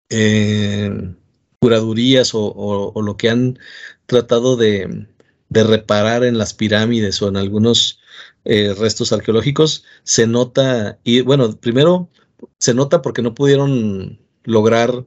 eh, 0.09 1.15
curadurías 1.59 2.31
o, 2.33 2.93
lo 3.01 3.17
que 3.17 3.29
han 3.29 3.59
tratado 4.07 4.57
de, 4.57 5.07
de 5.49 5.63
reparar 5.63 6.23
en 6.23 6.37
las 6.37 6.53
pirámides 6.53 7.21
o 7.21 7.29
en 7.29 7.37
algunos 7.37 8.01
eh, 8.43 8.73
restos 8.75 9.13
arqueológicos, 9.13 9.83
se 10.03 10.25
nota, 10.25 10.99
y 11.03 11.21
bueno, 11.21 11.55
primero 11.59 12.09
se 12.57 12.73
nota 12.73 13.01
porque 13.01 13.21
no 13.21 13.33
pudieron 13.33 14.19
lograr 14.43 15.05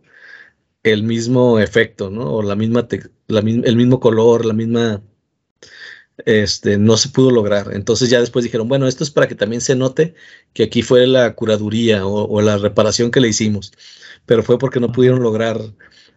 el 0.85 1.03
mismo 1.03 1.59
efecto, 1.59 2.11
¿no? 2.11 2.35
O 2.35 2.43
la 2.43 2.57
misma, 2.57 2.87
el 3.29 3.77
mismo 3.77 4.01
color, 4.01 4.45
la 4.45 4.53
misma, 4.53 5.03
este, 6.27 6.79
no 6.79 6.97
se 6.97 7.09
pudo 7.09 7.31
lograr. 7.31 7.71
Entonces 7.73 8.11
ya 8.11 8.21
después 8.21 8.45
dijeron, 8.45 8.69
bueno, 8.69 8.87
esto 8.87 9.03
es 9.05 9.11
para 9.11 9.27
que 9.29 9.35
también 9.35 9.61
se 9.61 9.75
note 9.77 10.15
que 10.53 10.65
aquí 10.65 10.83
fue 10.83 11.07
la 11.07 11.35
curaduría 11.35 12.07
o, 12.07 12.41
la 12.43 12.59
reparación 12.59 13.11
que 13.11 13.21
le 13.21 13.29
hicimos, 13.29 13.73
pero 14.27 14.43
fue 14.43 14.59
porque 14.59 14.81
no 14.81 14.93
pudieron 14.93 15.23
lograr 15.23 15.61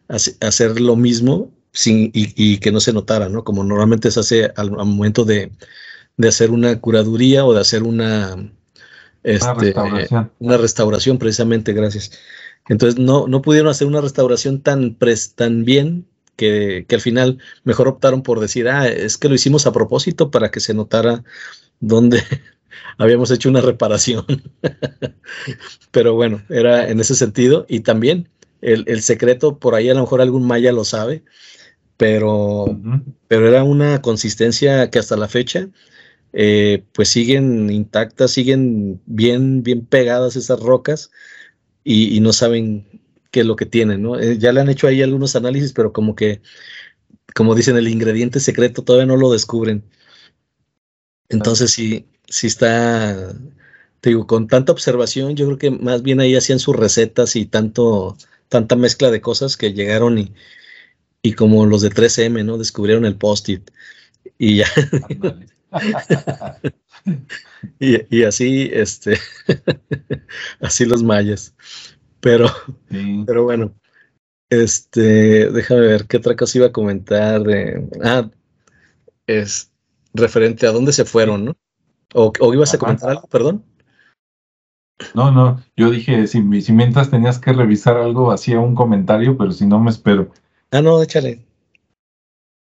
hacer 0.09 0.79
lo 0.81 0.95
mismo 0.95 1.51
sin, 1.73 2.11
y, 2.13 2.57
que 2.59 2.71
no 2.71 2.79
se 2.79 2.93
notara, 2.93 3.29
¿no? 3.29 3.43
Como 3.43 3.63
normalmente 3.63 4.11
se 4.11 4.19
hace 4.19 4.51
al, 4.55 4.71
momento 4.71 5.25
de, 5.25 5.51
hacer 6.27 6.51
una 6.51 6.79
curaduría 6.81 7.45
o 7.45 7.53
de 7.53 7.61
hacer 7.61 7.83
una, 7.83 8.51
este, 9.27 9.73
una, 10.39 10.57
restauración. 10.57 11.17
precisamente, 11.17 11.73
gracias. 11.73 12.11
Entonces 12.69 12.99
no, 12.99 13.27
no 13.27 13.41
pudieron 13.41 13.69
hacer 13.69 13.87
una 13.87 14.01
restauración 14.01 14.61
tan, 14.61 14.97
tan 15.35 15.65
bien 15.65 16.05
que, 16.35 16.85
que, 16.87 16.95
al 16.95 17.01
final 17.01 17.39
mejor 17.63 17.87
optaron 17.87 18.23
por 18.23 18.39
decir, 18.39 18.69
ah, 18.69 18.87
es 18.87 19.17
que 19.17 19.29
lo 19.29 19.35
hicimos 19.35 19.67
a 19.67 19.73
propósito 19.73 20.31
para 20.31 20.51
que 20.51 20.59
se 20.59 20.73
notara 20.73 21.23
dónde 21.79 22.23
habíamos 22.97 23.31
hecho 23.31 23.49
una 23.49 23.61
reparación. 23.61 24.25
Pero 25.91 26.13
bueno, 26.13 26.41
era 26.49 26.89
en 26.89 26.99
ese 26.99 27.15
sentido. 27.15 27.65
Y 27.67 27.81
también 27.81 28.29
el, 28.61 28.85
el, 28.87 29.01
secreto, 29.01 29.59
por 29.59 29.75
ahí 29.75 29.89
a 29.89 29.93
lo 29.93 30.01
mejor 30.01 30.21
algún 30.21 30.45
maya 30.45 30.71
lo 30.71 30.83
sabe, 30.83 31.23
pero, 31.97 32.65
pero 33.27 33.47
era 33.47 33.63
una 33.63 34.01
consistencia 34.01 34.89
que 34.89 34.99
hasta 34.99 35.17
la 35.17 35.27
fecha 35.27 35.67
eh, 36.39 36.83
pues 36.93 37.09
siguen 37.09 37.71
intactas, 37.71 38.29
siguen 38.31 39.01
bien, 39.07 39.63
bien 39.63 39.87
pegadas 39.87 40.35
esas 40.35 40.59
rocas 40.59 41.09
y, 41.83 42.19
no 42.19 42.31
saben 42.31 43.01
qué 43.31 43.39
es 43.41 43.45
lo 43.47 43.55
que 43.55 43.65
tienen, 43.65 44.03
¿no? 44.03 44.19
Eh, 44.19 44.37
ya 44.37 44.51
le 44.51 44.61
han 44.61 44.69
hecho 44.69 44.87
ahí 44.87 45.01
algunos 45.01 45.35
análisis, 45.35 45.73
pero 45.73 45.93
como 45.93 46.15
que, 46.15 46.41
como 47.35 47.55
dicen, 47.55 47.75
el 47.77 47.87
ingrediente 47.87 48.39
secreto 48.39 48.83
todavía 48.83 49.07
no 49.07 49.17
lo 49.17 49.31
descubren. 49.31 49.83
Entonces 51.29 51.71
sí, 51.71 52.07
sí 52.27 52.47
está, 52.47 53.33
te 54.01 54.09
digo, 54.11 54.27
con 54.27 54.47
tanta 54.47 54.71
observación, 54.71 55.35
yo 55.35 55.47
creo 55.47 55.57
que 55.57 55.71
más 55.71 56.03
bien 56.03 56.19
ahí 56.19 56.35
hacían 56.35 56.59
sus 56.59 56.75
recetas 56.75 57.35
y 57.35 57.47
tanto, 57.47 58.15
tanta 58.47 58.75
mezcla 58.75 59.09
de 59.09 59.21
cosas 59.21 59.57
que 59.57 59.73
llegaron 59.73 60.19
y, 60.19 60.33
y 61.23 61.33
como 61.33 61.65
los 61.65 61.81
de 61.81 61.89
3M, 61.89 62.45
¿no? 62.45 62.59
Descubrieron 62.59 63.05
el 63.05 63.17
post-it 63.17 63.71
y 64.37 64.57
ya. 64.57 64.67
y, 67.79 68.23
así, 68.23 68.69
este, 68.71 69.17
así 70.61 70.85
los 70.85 71.03
mayas. 71.03 71.55
Pero, 72.19 72.47
pero 73.25 73.43
bueno, 73.43 73.73
este, 74.49 75.51
déjame 75.51 75.81
ver 75.81 76.07
qué 76.07 76.17
otra 76.17 76.35
cosa 76.35 76.57
iba 76.57 76.67
a 76.67 76.71
comentar. 76.71 77.43
ah, 78.03 78.29
es 79.27 79.71
referente 80.13 80.67
a 80.67 80.71
dónde 80.71 80.93
se 80.93 81.05
fueron, 81.05 81.45
¿no? 81.45 81.57
¿O, 82.13 82.31
ibas 82.53 82.73
a 82.73 82.77
comentar 82.77 83.09
algo, 83.09 83.27
perdón? 83.27 83.63
No, 85.13 85.31
no, 85.31 85.61
yo 85.75 85.91
dije, 85.91 86.25
si, 86.25 86.61
si 86.61 86.73
mientras 86.73 87.11
tenías 87.11 87.37
que 87.37 87.53
revisar 87.53 87.97
algo, 87.97 88.31
hacía 88.31 88.59
un 88.59 88.73
comentario, 88.73 89.37
pero 89.37 89.51
si 89.51 89.67
no 89.67 89.79
me 89.79 89.91
espero. 89.91 90.31
Ah, 90.71 90.81
no, 90.81 91.03
échale. 91.03 91.46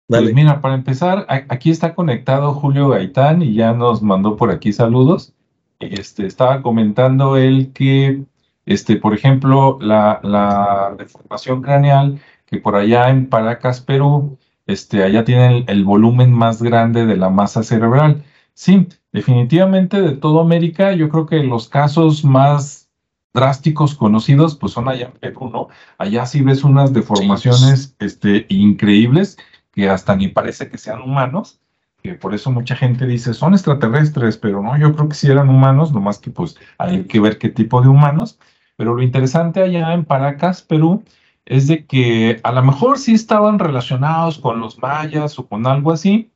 Pues 0.09 0.32
mira, 0.32 0.62
para 0.62 0.74
empezar, 0.74 1.26
aquí 1.28 1.70
está 1.70 1.94
conectado 1.94 2.54
Julio 2.54 2.88
Gaitán 2.88 3.42
y 3.42 3.52
ya 3.52 3.74
nos 3.74 4.00
mandó 4.02 4.36
por 4.36 4.50
aquí 4.50 4.72
saludos. 4.72 5.34
Este, 5.80 6.26
estaba 6.26 6.62
comentando 6.62 7.36
él 7.36 7.72
que, 7.74 8.24
este, 8.64 8.96
por 8.96 9.12
ejemplo, 9.12 9.78
la, 9.82 10.20
la 10.22 10.94
deformación 10.96 11.61
craneal, 11.61 12.20
que 12.46 12.56
por 12.56 12.74
allá 12.74 13.11
en 13.11 13.28
Paracas, 13.28 13.82
Perú, 13.82 14.38
este, 14.66 15.04
allá 15.04 15.24
tiene 15.24 15.66
el, 15.68 15.84
volumen 15.84 16.32
más 16.32 16.62
grande 16.62 17.04
de 17.04 17.16
la 17.18 17.28
masa 17.28 17.62
cerebral. 17.62 18.24
Sí, 18.54 18.88
definitivamente 19.12 20.00
de 20.00 20.12
toda 20.12 20.40
América, 20.40 20.92
yo 20.94 21.11
creo 21.11 21.26
que 21.26 21.42
los 21.42 21.68
casos 21.68 22.24
más 22.24 22.88
drásticos 23.34 23.94
conocidos, 23.94 24.56
pues 24.56 24.72
son 24.72 24.88
allá 24.88 25.06
en 25.06 25.12
Perú, 25.12 25.50
¿no? 25.52 25.68
Allá 25.98 26.24
sí 26.24 26.40
ves 26.40 26.64
unas 26.64 26.94
deformaciones 26.94 27.94
este, 27.98 28.46
increíbles 28.48 29.36
que 29.78 29.88
hasta 29.88 30.16
ni 30.16 30.26
parece 30.26 30.68
que 30.68 30.76
sean 30.76 31.00
humanos, 31.02 31.60
que 32.02 32.14
por 32.14 32.34
eso 32.34 32.50
mucha 32.50 32.74
gente 32.74 33.06
dice, 33.06 33.32
son 33.32 33.54
extraterrestres, 33.54 34.36
pero 34.36 34.60
no, 34.60 34.76
yo 34.76 34.92
creo 34.92 35.08
que 35.08 35.14
sí 35.14 35.30
eran 35.30 35.48
humanos, 35.48 35.92
nomás 35.92 36.18
que 36.18 36.32
pues 36.32 36.56
hay 36.78 37.04
que 37.04 37.20
ver 37.20 37.38
qué 37.38 37.48
tipo 37.48 37.80
de 37.80 37.86
humanos. 37.86 38.40
Pero 38.76 38.96
lo 38.96 39.04
interesante 39.04 39.62
allá 39.62 39.94
en 39.94 40.04
Paracas, 40.04 40.62
Perú, 40.62 41.04
es 41.44 41.68
de 41.68 41.86
que 41.86 42.40
a 42.42 42.50
lo 42.50 42.64
mejor 42.64 42.98
sí 42.98 43.14
estaban 43.14 43.60
relacionados 43.60 44.38
con 44.38 44.58
los 44.58 44.80
mayas 44.80 45.38
o 45.38 45.46
con 45.46 45.64
algo 45.68 45.92
así, 45.92 46.32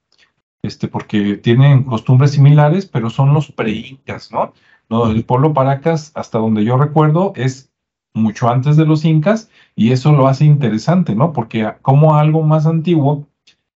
este, 0.63 0.87
porque 0.87 1.37
tienen 1.37 1.83
costumbres 1.83 2.31
similares, 2.31 2.87
pero 2.87 3.11
son 3.11 3.35
los 3.35 3.51
pre-incas, 3.51 4.31
¿no? 4.31 4.53
El 5.11 5.25
pueblo 5.25 5.53
Paracas, 5.53 6.13
hasta 6.15 6.39
donde 6.39 6.65
yo 6.65 6.77
recuerdo, 6.77 7.33
es 7.35 7.73
mucho 8.15 8.49
antes 8.49 8.77
de 8.77 8.87
los 8.87 9.05
incas 9.05 9.51
y 9.75 9.91
eso 9.91 10.13
lo 10.13 10.29
hace 10.29 10.45
interesante, 10.45 11.17
¿no? 11.17 11.33
Porque 11.33 11.75
como 11.83 12.15
algo 12.15 12.43
más 12.43 12.67
antiguo 12.67 13.27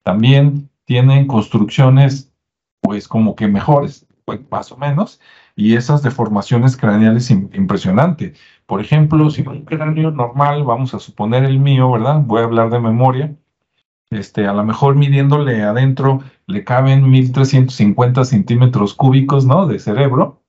también 0.06 0.70
tienen 0.86 1.26
construcciones, 1.26 2.32
pues 2.80 3.08
como 3.08 3.36
que 3.36 3.48
mejores, 3.48 4.06
pues 4.24 4.40
más 4.52 4.72
o 4.72 4.78
menos, 4.78 5.20
y 5.56 5.76
esas 5.76 6.04
deformaciones 6.04 6.78
craneales 6.78 7.32
impresionantes. 7.32 8.40
Por 8.68 8.82
ejemplo, 8.82 9.30
si 9.32 9.42
un 9.42 9.66
cráneo 9.66 10.12
normal, 10.12 10.64
vamos 10.64 10.94
a 10.94 11.00
suponer 11.00 11.44
el 11.44 11.60
mío, 11.60 11.92
¿verdad? 11.92 12.22
Voy 12.24 12.42
a 12.42 12.46
hablar 12.46 12.70
de 12.70 12.80
memoria. 12.80 13.36
Este, 14.12 14.46
a 14.46 14.54
lo 14.54 14.64
mejor 14.64 14.96
midiéndole 14.96 15.64
adentro 15.64 16.22
le 16.46 16.64
caben 16.64 17.10
1350 17.10 18.26
centímetros 18.26 18.94
cúbicos, 18.94 19.46
¿no? 19.48 19.66
De 19.66 19.80
cerebro 19.80 20.44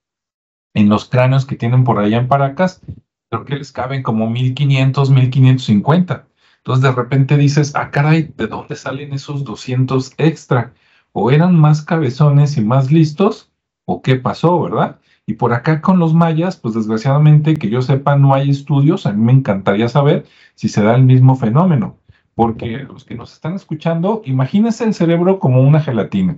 en 0.74 0.90
los 0.90 1.09
cráneos 1.09 1.46
que 1.46 1.57
tienen 1.57 1.84
por 1.84 1.98
allá 1.98 2.18
en 2.18 2.28
Paracas, 2.28 2.82
creo 3.30 3.46
que 3.46 3.57
les 3.57 3.72
caben 3.72 4.02
como 4.02 4.28
1500, 4.28 5.09
1550. 5.09 6.26
Entonces 6.66 6.82
de 6.82 7.00
repente 7.00 7.36
dices, 7.36 7.76
ah, 7.76 7.92
caray, 7.92 8.34
¿de 8.36 8.48
dónde 8.48 8.74
salen 8.74 9.12
esos 9.12 9.44
200 9.44 10.14
extra? 10.18 10.74
¿O 11.12 11.30
eran 11.30 11.56
más 11.56 11.80
cabezones 11.82 12.56
y 12.56 12.60
más 12.60 12.90
listos? 12.90 13.52
¿O 13.84 14.02
qué 14.02 14.16
pasó, 14.16 14.60
verdad? 14.60 14.98
Y 15.26 15.34
por 15.34 15.52
acá 15.52 15.80
con 15.80 16.00
los 16.00 16.12
mayas, 16.12 16.56
pues 16.56 16.74
desgraciadamente 16.74 17.54
que 17.54 17.70
yo 17.70 17.82
sepa 17.82 18.16
no 18.16 18.34
hay 18.34 18.50
estudios, 18.50 19.06
a 19.06 19.12
mí 19.12 19.22
me 19.22 19.32
encantaría 19.32 19.88
saber 19.88 20.26
si 20.56 20.68
se 20.68 20.82
da 20.82 20.96
el 20.96 21.04
mismo 21.04 21.36
fenómeno, 21.36 21.98
porque 22.34 22.78
los 22.78 23.04
que 23.04 23.14
nos 23.14 23.32
están 23.32 23.54
escuchando, 23.54 24.22
imagínense 24.24 24.82
el 24.82 24.94
cerebro 24.94 25.38
como 25.38 25.62
una 25.62 25.78
gelatina. 25.78 26.36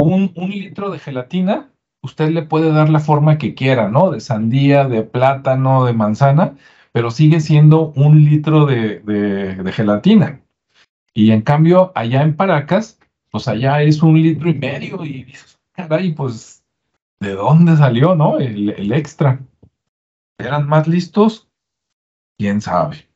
Un, 0.00 0.32
un 0.36 0.50
litro 0.50 0.90
de 0.90 0.98
gelatina 0.98 1.70
usted 2.02 2.28
le 2.28 2.42
puede 2.42 2.70
dar 2.70 2.90
la 2.90 3.00
forma 3.00 3.38
que 3.38 3.54
quiera, 3.54 3.88
¿no? 3.88 4.10
De 4.10 4.20
sandía, 4.20 4.86
de 4.86 5.02
plátano, 5.02 5.86
de 5.86 5.94
manzana, 5.94 6.56
pero 6.92 7.10
sigue 7.10 7.40
siendo 7.40 7.92
un 7.96 8.24
litro 8.24 8.66
de, 8.66 9.72
gelatina. 9.74 10.40
Y 11.14 11.30
en 11.30 11.42
cambio, 11.42 11.92
allá 11.94 12.22
en 12.22 12.36
Paracas, 12.36 12.98
pues 13.30 13.48
allá 13.48 13.82
es 13.82 14.02
un 14.02 14.20
litro 14.20 14.48
y 14.48 14.54
medio 14.54 15.04
y 15.04 15.24
dices, 15.24 15.58
caray, 15.72 16.12
pues, 16.12 16.64
¿de 17.20 17.34
dónde 17.34 17.76
salió, 17.76 18.14
no? 18.14 18.38
El, 18.38 18.92
extra. 18.92 19.40
¿Eran 20.38 20.68
más 20.68 20.86
listos? 20.86 21.48
¿Quién 22.38 22.60
sabe? 22.60 23.08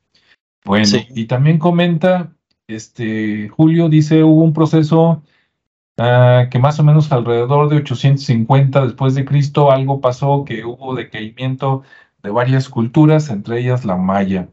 Bueno, 0.64 0.88
y 1.14 1.26
también 1.26 1.58
comenta, 1.58 2.32
este, 2.66 3.48
Julio 3.48 3.88
dice, 3.88 4.24
hubo 4.24 4.42
un 4.42 4.52
proceso 4.52 5.22
Ah, 5.98 6.48
que 6.50 6.58
más 6.58 6.78
o 6.78 6.84
menos 6.84 7.10
alrededor 7.10 7.70
de 7.70 7.76
850 7.76 8.84
después 8.84 9.14
de 9.14 9.24
Cristo 9.24 9.70
algo 9.70 10.00
pasó, 10.00 10.44
que 10.44 10.64
hubo 10.64 10.94
decaimiento 10.94 11.84
de 12.26 12.32
varias 12.32 12.68
culturas, 12.68 13.30
entre 13.30 13.60
ellas 13.60 13.84
la 13.84 13.96
maya. 13.96 14.48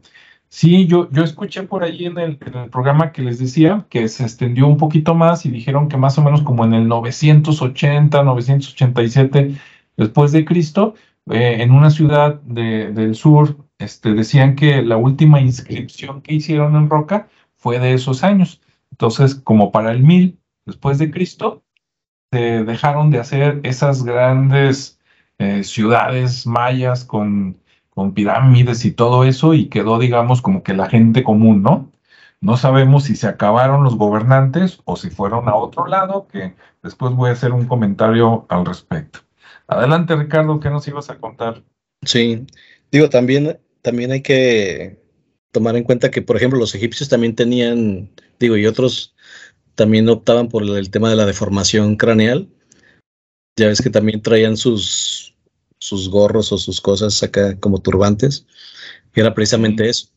Sí, 0.48 0.86
yo, 0.86 1.10
yo 1.10 1.24
escuché 1.24 1.64
por 1.64 1.82
ahí 1.82 2.06
en 2.06 2.18
el, 2.18 2.38
programa 2.38 3.10
que 3.12 3.22
les 3.22 3.40
decía 3.40 3.86
que 3.90 4.06
se 4.08 4.22
extendió 4.22 4.68
un 4.68 4.76
poquito 4.76 5.14
más 5.14 5.44
y 5.46 5.50
dijeron 5.50 5.88
que 5.88 5.96
más 5.96 6.16
o 6.18 6.22
menos 6.22 6.42
como 6.42 6.64
en 6.64 6.74
el 6.74 6.86
980, 6.86 8.22
987 8.22 9.56
después 9.96 10.30
de 10.30 10.44
Cristo, 10.44 10.94
eh, 11.30 11.56
en 11.60 11.72
una 11.72 11.90
ciudad 11.90 12.40
del 12.42 13.16
sur, 13.16 13.56
este, 13.78 14.14
decían 14.14 14.54
que 14.54 14.82
la 14.82 14.96
última 14.96 15.40
inscripción 15.40 16.22
que 16.22 16.34
hicieron 16.34 16.76
en 16.76 16.88
roca 16.88 17.28
fue 17.56 17.80
de 17.80 17.94
esos 17.94 18.22
años. 18.22 18.60
Entonces, 18.92 19.34
como 19.34 19.72
para 19.72 19.90
el 19.90 20.02
1000 20.04 20.38
después 20.66 20.98
de 20.98 21.10
Cristo, 21.10 21.64
se 22.30 22.64
dejaron 22.64 23.10
de 23.10 23.18
hacer 23.18 23.60
esas 23.64 24.04
grandes 24.04 25.00
eh, 25.38 25.64
ciudades 25.64 26.46
mayas 26.46 27.04
con, 27.04 27.58
con 27.94 28.12
pirámides 28.12 28.84
y 28.84 28.92
todo 28.92 29.24
eso 29.24 29.54
y 29.54 29.68
quedó, 29.68 29.98
digamos, 29.98 30.42
como 30.42 30.62
que 30.62 30.74
la 30.74 30.88
gente 30.88 31.22
común, 31.22 31.62
¿no? 31.62 31.90
No 32.40 32.56
sabemos 32.56 33.04
si 33.04 33.16
se 33.16 33.26
acabaron 33.26 33.84
los 33.84 33.96
gobernantes 33.96 34.80
o 34.84 34.96
si 34.96 35.08
fueron 35.08 35.48
a 35.48 35.54
otro 35.54 35.86
lado, 35.86 36.26
que 36.30 36.54
después 36.82 37.14
voy 37.14 37.30
a 37.30 37.32
hacer 37.32 37.52
un 37.52 37.66
comentario 37.66 38.44
al 38.50 38.66
respecto. 38.66 39.20
Adelante, 39.66 40.14
Ricardo, 40.14 40.60
¿qué 40.60 40.68
nos 40.68 40.86
ibas 40.86 41.08
a 41.08 41.18
contar? 41.18 41.62
Sí, 42.02 42.46
digo, 42.92 43.08
también, 43.08 43.58
también 43.80 44.12
hay 44.12 44.20
que 44.20 45.00
tomar 45.52 45.76
en 45.76 45.84
cuenta 45.84 46.10
que, 46.10 46.20
por 46.20 46.36
ejemplo, 46.36 46.58
los 46.58 46.74
egipcios 46.74 47.08
también 47.08 47.34
tenían, 47.34 48.10
digo, 48.38 48.56
y 48.56 48.66
otros 48.66 49.14
también 49.74 50.08
optaban 50.08 50.48
por 50.48 50.64
el 50.64 50.90
tema 50.90 51.08
de 51.08 51.16
la 51.16 51.26
deformación 51.26 51.96
craneal. 51.96 52.48
Ya 53.56 53.68
ves 53.68 53.80
que 53.80 53.90
también 53.90 54.20
traían 54.20 54.56
sus, 54.56 55.33
sus 55.84 56.08
gorros 56.08 56.50
o 56.50 56.56
sus 56.56 56.80
cosas 56.80 57.22
acá 57.22 57.58
como 57.60 57.78
turbantes. 57.82 58.46
Y 59.14 59.20
era 59.20 59.34
precisamente 59.34 59.88
eso. 59.88 60.08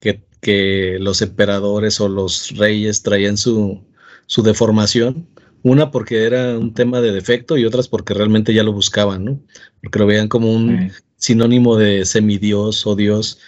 que, 0.00 0.22
que 0.40 0.96
los 0.98 1.20
emperadores 1.20 2.00
o 2.00 2.08
los 2.08 2.56
reyes 2.56 3.02
traían 3.02 3.36
su, 3.36 3.84
su 4.26 4.42
deformación. 4.42 5.28
Una 5.62 5.90
porque 5.90 6.24
era 6.24 6.58
un 6.58 6.72
tema 6.72 7.02
de 7.02 7.12
defecto 7.12 7.58
y 7.58 7.66
otras 7.66 7.86
porque 7.86 8.14
realmente 8.14 8.54
ya 8.54 8.62
lo 8.62 8.72
buscaban, 8.72 9.24
¿no? 9.26 9.40
Porque 9.82 9.98
lo 9.98 10.06
veían 10.06 10.28
como 10.28 10.50
un 10.50 10.90
sinónimo 11.16 11.76
de 11.76 12.06
semidios 12.06 12.86
o 12.86 12.96
dios. 12.96 13.38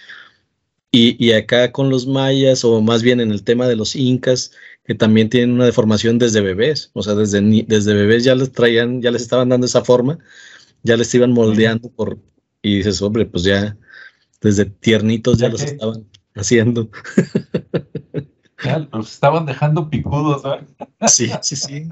Y, 0.91 1.15
y, 1.25 1.31
acá 1.33 1.71
con 1.71 1.89
los 1.89 2.05
mayas, 2.05 2.63
o 2.63 2.79
más 2.83 3.01
bien 3.01 3.19
en 3.19 3.31
el 3.31 3.43
tema 3.43 3.67
de 3.67 3.75
los 3.75 3.95
incas, 3.95 4.51
que 4.85 4.93
también 4.93 5.29
tienen 5.29 5.53
una 5.55 5.65
deformación 5.65 6.19
desde 6.19 6.41
bebés, 6.41 6.91
o 6.93 7.01
sea, 7.01 7.15
desde, 7.15 7.41
desde 7.67 7.95
bebés 7.95 8.23
ya 8.23 8.35
les 8.35 8.51
traían, 8.51 9.01
ya 9.01 9.09
les 9.09 9.23
estaban 9.23 9.49
dando 9.49 9.65
esa 9.65 9.83
forma, 9.83 10.19
ya 10.83 10.97
les 10.97 11.13
iban 11.15 11.31
moldeando 11.31 11.89
por, 11.89 12.19
y 12.61 12.77
dices, 12.77 13.01
hombre, 13.01 13.25
pues 13.25 13.43
ya 13.43 13.77
desde 14.41 14.65
tiernitos 14.65 15.37
ya, 15.37 15.49
los 15.49 15.61
estaban 15.61 16.05
haciendo. 16.35 16.89
Ya 18.63 18.87
los 18.91 19.11
estaban 19.11 19.45
dejando 19.45 19.89
picudos, 19.89 20.43
¿verdad? 20.43 20.67
Sí, 21.07 21.31
sí, 21.41 21.55
sí. 21.55 21.89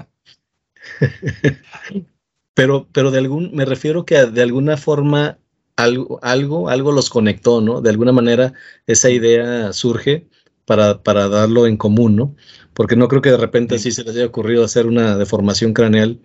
Pero, 2.54 2.88
pero 2.92 3.10
de 3.10 3.18
algún, 3.18 3.50
me 3.54 3.64
refiero 3.64 4.04
que 4.04 4.26
de 4.26 4.42
alguna 4.42 4.76
forma 4.76 5.38
algo, 5.76 6.18
algo, 6.22 6.68
algo 6.68 6.92
los 6.92 7.08
conectó, 7.08 7.60
¿no? 7.60 7.80
De 7.80 7.90
alguna 7.90 8.12
manera 8.12 8.52
esa 8.86 9.10
idea 9.10 9.72
surge 9.72 10.28
para, 10.66 11.02
para 11.02 11.28
darlo 11.28 11.66
en 11.66 11.76
común, 11.76 12.16
¿no? 12.16 12.36
Porque 12.74 12.96
no 12.96 13.08
creo 13.08 13.22
que 13.22 13.30
de 13.30 13.36
repente 13.36 13.76
así 13.76 13.90
se 13.90 14.04
les 14.04 14.14
haya 14.16 14.26
ocurrido 14.26 14.64
hacer 14.64 14.86
una 14.86 15.16
deformación 15.16 15.72
craneal, 15.72 16.20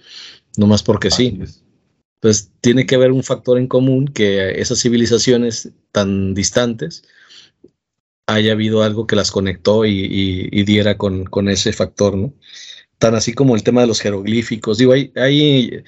nomás 0.57 0.83
porque 0.83 1.11
sí. 1.11 1.39
Entonces 2.17 2.51
tiene 2.61 2.85
que 2.85 2.95
haber 2.95 3.11
un 3.11 3.23
factor 3.23 3.59
en 3.59 3.67
común 3.67 4.07
que 4.07 4.59
esas 4.59 4.81
civilizaciones 4.81 5.71
tan 5.91 6.33
distantes 6.33 7.03
haya 8.25 8.53
habido 8.53 8.83
algo 8.83 9.07
que 9.07 9.15
las 9.15 9.31
conectó 9.31 9.85
y, 9.85 10.63
diera 10.63 10.97
con, 10.97 11.25
con, 11.25 11.47
ese 11.47 11.73
factor, 11.73 12.17
¿no? 12.17 12.33
Tan 12.97 13.15
así 13.15 13.33
como 13.33 13.55
el 13.55 13.63
tema 13.63 13.81
de 13.81 13.87
los 13.87 14.01
jeroglíficos. 14.01 14.79
Digo, 14.79 14.93
hay, 14.93 15.11
hay 15.15 15.83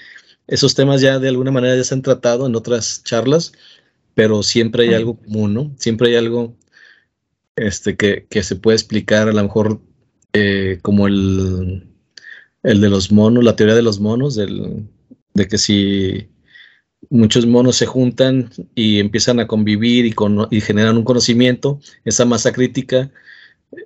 esos 0.47 0.75
temas 0.75 1.01
ya 1.01 1.19
de 1.19 1.29
alguna 1.29 1.51
manera 1.51 1.75
ya 1.75 1.83
se 1.83 1.95
han 1.95 2.03
tratado 2.03 2.45
en 2.47 2.55
otras 2.55 3.03
charlas, 3.03 3.51
pero 4.13 4.43
siempre 4.43 4.83
hay 4.87 4.93
algo 4.93 5.17
común, 5.17 5.53
¿no? 5.53 5.71
Siempre 5.77 6.09
hay 6.09 6.15
algo 6.15 6.55
este, 7.55 7.97
que, 7.97 8.43
se 8.43 8.55
puede 8.55 8.75
explicar, 8.77 9.29
a 9.29 9.33
lo 9.33 9.43
mejor 9.43 9.81
eh, 10.33 10.79
como 10.83 11.07
el, 11.07 11.87
el 12.63 12.81
de 12.81 12.89
los 12.89 13.11
monos, 13.11 13.43
la 13.43 13.55
teoría 13.55 13.75
de 13.75 13.81
los 13.81 13.99
monos, 13.99 14.35
del, 14.35 14.87
de 15.39 15.47
que 15.47 15.57
si 15.57 16.29
muchos 17.09 17.47
monos 17.47 17.77
se 17.77 17.85
juntan 17.85 18.51
y 18.75 18.99
empiezan 18.99 19.39
a 19.39 19.47
convivir 19.47 20.05
y, 20.05 20.13
y 20.51 20.61
generan 20.61 20.97
un 20.97 21.05
conocimiento, 21.05 21.79
esa 22.05 22.25
masa 22.25 22.51
crítica 22.51 23.11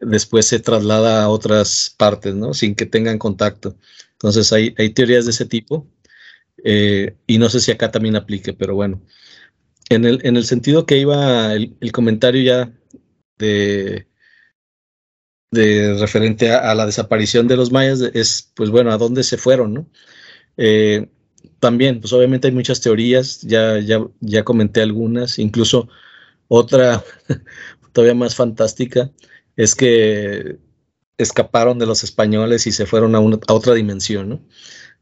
después 0.02 0.48
se 0.48 0.60
traslada 0.60 1.24
a 1.24 1.30
otras 1.30 1.94
partes, 1.98 2.34
¿no? 2.36 2.54
Sin 2.54 2.76
que 2.76 2.86
tengan 2.86 3.20
contacto. 3.20 3.78
Entonces 4.14 4.52
hay, 4.54 4.74
hay 4.78 4.90
teorías 4.90 5.26
de 5.26 5.32
ese 5.32 5.46
tipo 5.46 5.88
eh, 6.64 7.16
y 7.28 7.38
no 7.38 7.50
sé 7.50 7.60
si 7.60 7.72
acá 7.72 7.92
también 7.92 8.16
aplique, 8.16 8.54
pero 8.54 8.76
bueno. 8.76 9.02
En 9.90 10.06
el, 10.06 10.22
en 10.24 10.38
el 10.38 10.46
sentido 10.46 10.86
que 10.86 10.98
iba 10.98 11.54
el, 11.54 11.92
comentario 11.92 12.42
ya 12.42 12.72
de, 13.38 14.08
de 15.52 15.96
referente 16.00 16.52
a, 16.52 16.74
la 16.74 16.86
desaparición 16.86 17.48
de 17.48 17.58
los 17.58 17.72
mayas, 17.72 18.02
es 18.02 18.52
pues 18.56 18.70
bueno, 18.70 18.92
a 18.92 18.98
dónde 18.98 19.24
se 19.24 19.38
fueron, 19.38 19.74
¿no? 19.74 19.90
Eh, 20.58 21.10
también, 21.64 22.02
pues 22.02 22.12
obviamente 22.12 22.50
hay 22.50 22.54
muchas 22.54 22.82
teorías, 22.82 23.40
ya, 23.40 23.80
ya, 23.80 24.06
ya 24.20 24.44
comenté 24.44 24.82
algunas, 24.82 25.40
incluso 25.40 25.88
otra 26.50 27.02
todavía 27.94 28.16
más 28.16 28.36
fantástica 28.36 29.12
es 29.56 29.74
que 29.74 30.58
escaparon 31.18 31.80
de 31.80 31.86
los 31.86 32.04
españoles 32.04 32.68
y 32.68 32.74
se 32.74 32.86
fueron 32.86 33.16
a, 33.16 33.20
a 33.20 33.54
otra 33.54 33.76
dimensión, 33.76 34.28
¿no? 34.28 34.42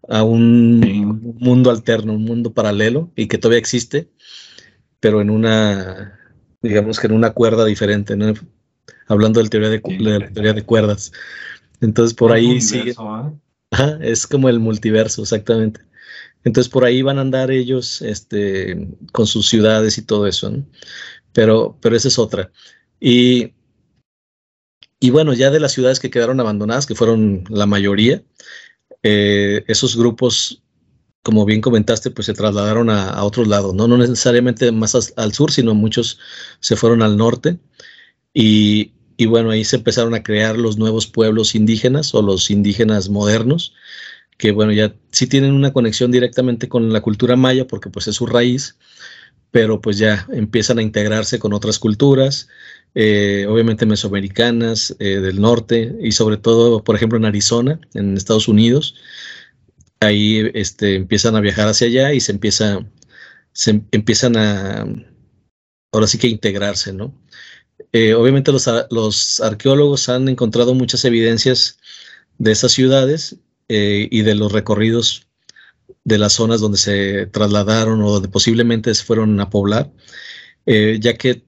a 0.08 0.22
un 0.22 1.36
mundo 1.40 1.72
alterno, 1.72 2.14
un 2.14 2.26
mundo 2.26 2.54
paralelo 2.54 3.12
y 3.16 3.28
que 3.28 3.40
todavía 3.40 3.58
existe, 3.58 4.12
pero 5.00 5.20
en 5.20 5.32
una, 5.32 6.20
digamos 6.62 7.00
que 7.00 7.08
en 7.08 7.14
una 7.14 7.32
cuerda 7.32 7.66
diferente, 7.66 8.16
¿no? 8.16 8.36
hablando 9.08 9.42
de 9.42 9.50
teoría 9.50 9.70
de, 9.70 9.80
teoría 9.80 10.54
de 10.54 10.64
cuerdas. 10.64 11.12
Entonces 11.82 12.14
por 12.14 12.32
ahí 12.32 12.62
sigue. 12.62 12.92
¿eh? 12.92 13.98
es 14.02 14.28
como 14.28 14.48
el 14.48 14.60
multiverso, 14.60 15.24
exactamente. 15.24 15.82
Entonces 16.44 16.72
por 16.72 16.86
ahí 16.86 17.02
van 17.02 17.18
a 17.18 17.22
andar 17.22 17.52
ellos 17.52 18.02
este, 18.02 18.88
con 19.12 19.28
sus 19.28 19.48
ciudades 19.48 19.98
y 19.98 20.02
todo 20.04 20.28
eso, 20.28 20.50
¿no? 20.50 20.66
Pero, 21.34 21.78
pero 21.82 21.96
esa 21.96 22.08
es 22.08 22.20
otra. 22.20 22.52
Y, 23.00 23.54
y 25.00 25.10
bueno, 25.10 25.34
ya 25.34 25.50
de 25.50 25.60
las 25.60 25.72
ciudades 25.72 26.00
que 26.00 26.10
quedaron 26.10 26.40
abandonadas, 26.40 26.86
que 26.86 26.96
fueron 26.96 27.44
la 27.50 27.66
mayoría, 27.66 28.24
eh, 29.04 29.64
esos 29.68 29.98
grupos, 29.98 30.62
como 31.24 31.46
bien 31.46 31.62
comentaste, 31.62 32.12
pues 32.12 32.26
se 32.26 32.34
trasladaron 32.34 32.90
a, 32.90 33.24
otros 33.24 33.48
lados, 33.48 33.74
¿no? 33.74 33.88
no 33.88 33.98
necesariamente 33.98 34.72
más 34.72 35.14
al 35.16 35.34
sur, 35.34 35.52
sino 35.52 35.74
muchos 35.74 36.20
se 36.60 36.76
fueron 36.76 37.02
al 37.02 37.18
norte. 37.18 37.60
Y, 38.34 38.94
y 39.18 39.26
bueno, 39.26 39.52
ahí 39.52 39.64
se 39.64 39.78
empezaron 39.78 40.14
a 40.16 40.24
crear 40.24 40.58
los 40.58 40.78
nuevos 40.78 41.08
pueblos 41.08 41.56
indígenas 41.56 42.14
o 42.14 42.22
los 42.22 42.50
indígenas 42.50 43.10
modernos, 43.10 43.74
que 44.42 44.52
bueno, 44.52 44.72
ya 44.72 44.96
sí 45.12 45.28
tienen 45.28 45.54
una 45.54 45.72
conexión 45.72 46.12
directamente 46.12 46.68
con 46.68 46.92
la 46.92 47.02
cultura 47.02 47.36
maya 47.36 47.68
porque 47.68 47.92
pues 47.92 48.08
es 48.08 48.16
su 48.16 48.26
raíz, 48.26 48.76
pero 49.52 49.82
pues 49.82 50.00
ya 50.00 50.28
empiezan 50.34 50.80
a 50.80 50.82
integrarse 50.82 51.38
con 51.38 51.54
otras 51.54 51.78
culturas, 51.78 52.48
eh, 52.96 53.46
obviamente 53.48 53.86
mesoamericanas, 53.86 54.96
eh, 54.98 55.20
del 55.20 55.40
norte 55.40 55.96
y 56.02 56.14
sobre 56.14 56.38
todo, 56.38 56.84
por 56.84 56.96
ejemplo, 56.96 57.20
en 57.20 57.26
Arizona, 57.26 57.80
en 57.94 58.18
Estados 58.18 58.48
Unidos. 58.48 58.96
Ahí 60.00 60.50
este, 60.56 60.96
empiezan 60.96 61.36
a 61.36 61.42
viajar 61.42 61.68
hacia 61.68 61.86
allá 61.86 62.12
y 62.12 62.20
se, 62.20 62.32
empieza, 62.32 62.84
se 63.54 63.84
empiezan 63.92 64.38
a, 64.38 64.88
ahora 65.92 66.08
sí 66.08 66.18
que 66.18 66.28
integrarse, 66.30 66.94
¿no? 66.94 67.14
Eh, 67.94 68.16
obviamente 68.16 68.52
los, 68.52 68.68
los, 68.90 69.40
arqueólogos 69.40 70.10
han 70.10 70.30
encontrado 70.30 70.74
muchas 70.74 71.06
evidencias 71.06 71.78
de 72.40 72.52
esas 72.54 72.72
ciudades 72.72 73.38
y 73.74 74.22
de 74.22 74.36
los 74.36 74.52
recorridos 74.52 75.28
de 76.04 76.18
las 76.18 76.34
zonas 76.34 76.62
donde 76.62 76.78
se 76.78 77.28
trasladaron 77.28 78.02
o 78.02 78.12
donde 78.12 78.28
posiblemente 78.28 78.94
se 78.94 79.04
fueron 79.04 79.40
a 79.40 79.50
poblar, 79.50 79.92
ya 80.66 81.18
que 81.18 81.44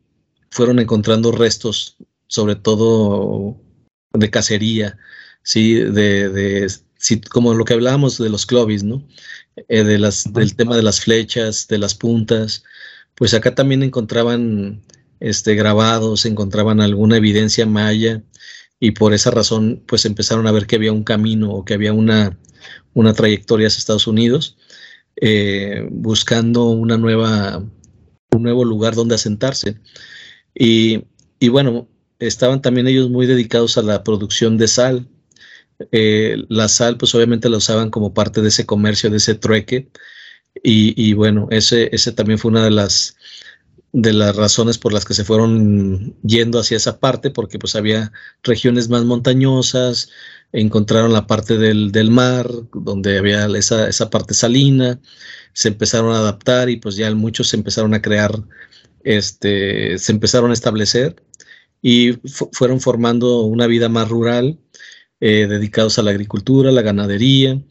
fueron 0.51 0.80
encontrando 0.80 1.32
restos, 1.32 1.97
sobre 2.28 2.55
todo 2.55 3.57
de 4.13 4.30
cacería, 4.30 4.97
¿sí? 5.43 5.76
de, 5.76 6.30
de 6.30 6.67
como 7.30 7.53
lo 7.53 7.65
que 7.65 7.74
hablábamos 7.74 8.17
de 8.17 8.30
los 8.30 8.45
clovis, 8.45 8.84
¿no? 8.84 9.05
Eh, 9.67 9.84
de 9.84 9.99
las, 9.99 10.32
del 10.34 10.55
tema 10.55 10.76
de 10.76 10.84
las 10.84 11.01
flechas, 11.01 11.67
de 11.67 11.78
las 11.78 11.93
puntas, 11.93 12.63
pues 13.15 13.34
acá 13.34 13.53
también 13.53 13.84
encontraban 13.84 14.82
este, 15.19 15.55
grabados, 15.55 16.26
encontraban 16.26 16.82
alguna 16.82 17.17
evidencia 17.17 17.65
maya 17.65 18.24
y 18.84 18.92
por 18.92 19.14
esa 19.14 19.32
razón 19.32 19.82
pues 19.88 20.04
empezaron 20.04 20.46
a 20.46 20.52
ver 20.52 20.68
que 20.68 20.76
había 20.76 20.92
un 20.92 21.06
camino 21.06 21.50
o 21.54 21.64
que 21.64 21.74
había 21.74 21.94
una, 21.94 22.38
una 22.94 23.14
trayectoria 23.14 23.68
hacia 23.68 23.78
Estados 23.78 24.08
Unidos, 24.08 24.58
eh, 25.16 25.88
buscando 25.90 26.66
una 26.66 26.98
nueva, 26.98 27.64
un 28.32 28.44
nuevo 28.44 28.66
lugar 28.66 28.94
donde 28.94 29.16
asentarse. 29.16 29.80
Y, 30.54 31.02
bueno, 31.48 31.88
estaban 32.20 32.62
también 32.62 32.88
ellos 32.88 33.10
muy 33.10 33.26
dedicados 33.26 33.78
a 33.78 33.84
la 33.84 34.04
producción 34.04 34.58
de 34.58 34.68
sal. 34.68 35.08
Eh, 35.94 36.44
la 36.50 36.68
sal, 36.68 36.98
pues 36.98 37.16
obviamente 37.16 37.48
la 37.48 37.58
usaban 37.60 37.90
como 37.90 38.14
parte 38.14 38.42
de 38.42 38.50
ese 38.50 38.66
comercio, 38.66 39.10
de 39.10 39.16
ese 39.16 39.36
trueque. 39.36 39.88
Y, 40.62 41.14
bueno, 41.14 41.48
ese, 41.52 41.88
ese 41.96 42.12
también 42.12 42.38
fue 42.38 42.52
una 42.52 42.66
de 42.66 42.72
las, 42.72 43.16
de 43.94 44.14
las 44.14 44.36
razones 44.36 44.78
por 44.78 44.91
las 44.91 45.06
que 45.06 45.14
se 45.14 45.24
fueron 45.24 46.16
yendo 46.24 46.60
hacia 46.60 46.78
esa 46.78 47.00
parte, 47.00 47.30
porque 47.30 47.60
pues 47.60 47.76
había 47.76 48.12
regiones 48.44 48.89
más 48.89 49.06
montañosas, 49.06 50.10
encontraron 50.52 51.14
la 51.14 51.28
parte 51.28 51.58
del, 51.58 51.91
del 51.91 52.12
mar, 52.12 52.50
donde 52.74 53.18
había 53.18 53.46
esa, 53.58 53.88
esa 53.88 54.10
parte 54.10 54.34
salina, 54.34 55.00
se 55.54 55.70
empezaron 55.70 56.14
a 56.14 56.20
adaptar 56.20 56.70
y 56.70 56.78
pues 56.78 56.96
ya 56.96 57.14
muchos 57.16 57.50
se 57.50 57.58
empezaron 57.58 57.94
a 57.94 58.02
crear 58.02 58.44
este, 59.04 59.98
se 60.00 60.12
empezaron 60.12 60.52
a 60.52 60.54
establecer 60.54 61.24
y 61.82 62.14
fueron 62.54 62.80
formando 62.80 63.41
una 63.41 63.68
vida 63.68 63.89
más 63.89 64.10
rural, 64.10 64.60
eh, 65.20 65.48
dedicados 65.48 66.00
a 66.00 66.04
la 66.04 66.12
agricultura, 66.12 66.72
la 66.72 66.82
ganadería, 66.82 67.62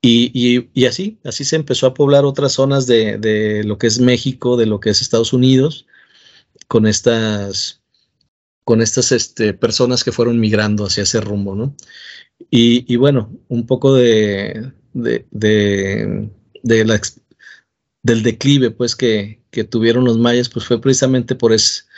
y, 0.00 0.86
así, 0.86 1.18
así 1.24 1.44
se 1.44 1.56
empezó 1.56 1.86
a 1.86 1.94
poblar 1.94 2.24
otras 2.24 2.52
zonas 2.52 2.86
de, 2.86 3.62
lo 3.64 3.78
que 3.78 3.88
es 3.88 3.98
México, 4.00 4.56
de 4.56 4.66
lo 4.66 4.80
que 4.80 4.90
es 4.90 5.02
Estados 5.02 5.32
Unidos, 5.32 5.86
con 6.68 6.86
estas, 6.86 7.82
con 8.64 8.80
estas 8.82 9.12
este, 9.12 9.54
personas 9.54 10.04
que 10.04 10.12
fueron 10.12 10.38
migrando 10.38 10.86
hacia 10.86 11.02
ese 11.02 11.20
rumbo, 11.20 11.54
¿no? 11.54 11.74
Y, 12.50 12.94
bueno, 12.96 13.32
un 13.48 13.66
poco 13.66 13.94
de, 13.94 14.72
de, 14.92 15.26
de 16.62 16.84
la, 16.84 17.00
del 18.02 18.22
declive 18.22 18.70
pues 18.70 18.96
que, 18.96 19.38
tuvieron 19.70 20.04
los 20.04 20.18
mayas 20.18 20.48
pues 20.48 20.66
fue 20.66 20.80
precisamente 20.80 21.34
por, 21.34 21.52
es, 21.52 21.88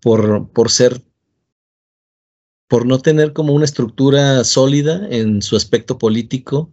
por, 0.00 0.48
por 0.50 0.70
ser, 0.70 1.00
por 2.68 2.84
no 2.84 2.98
tener 2.98 3.32
como 3.32 3.52
una 3.52 3.64
estructura 3.64 4.42
sólida 4.42 5.06
en 5.08 5.40
su 5.40 5.54
aspecto 5.56 5.98
político 5.98 6.72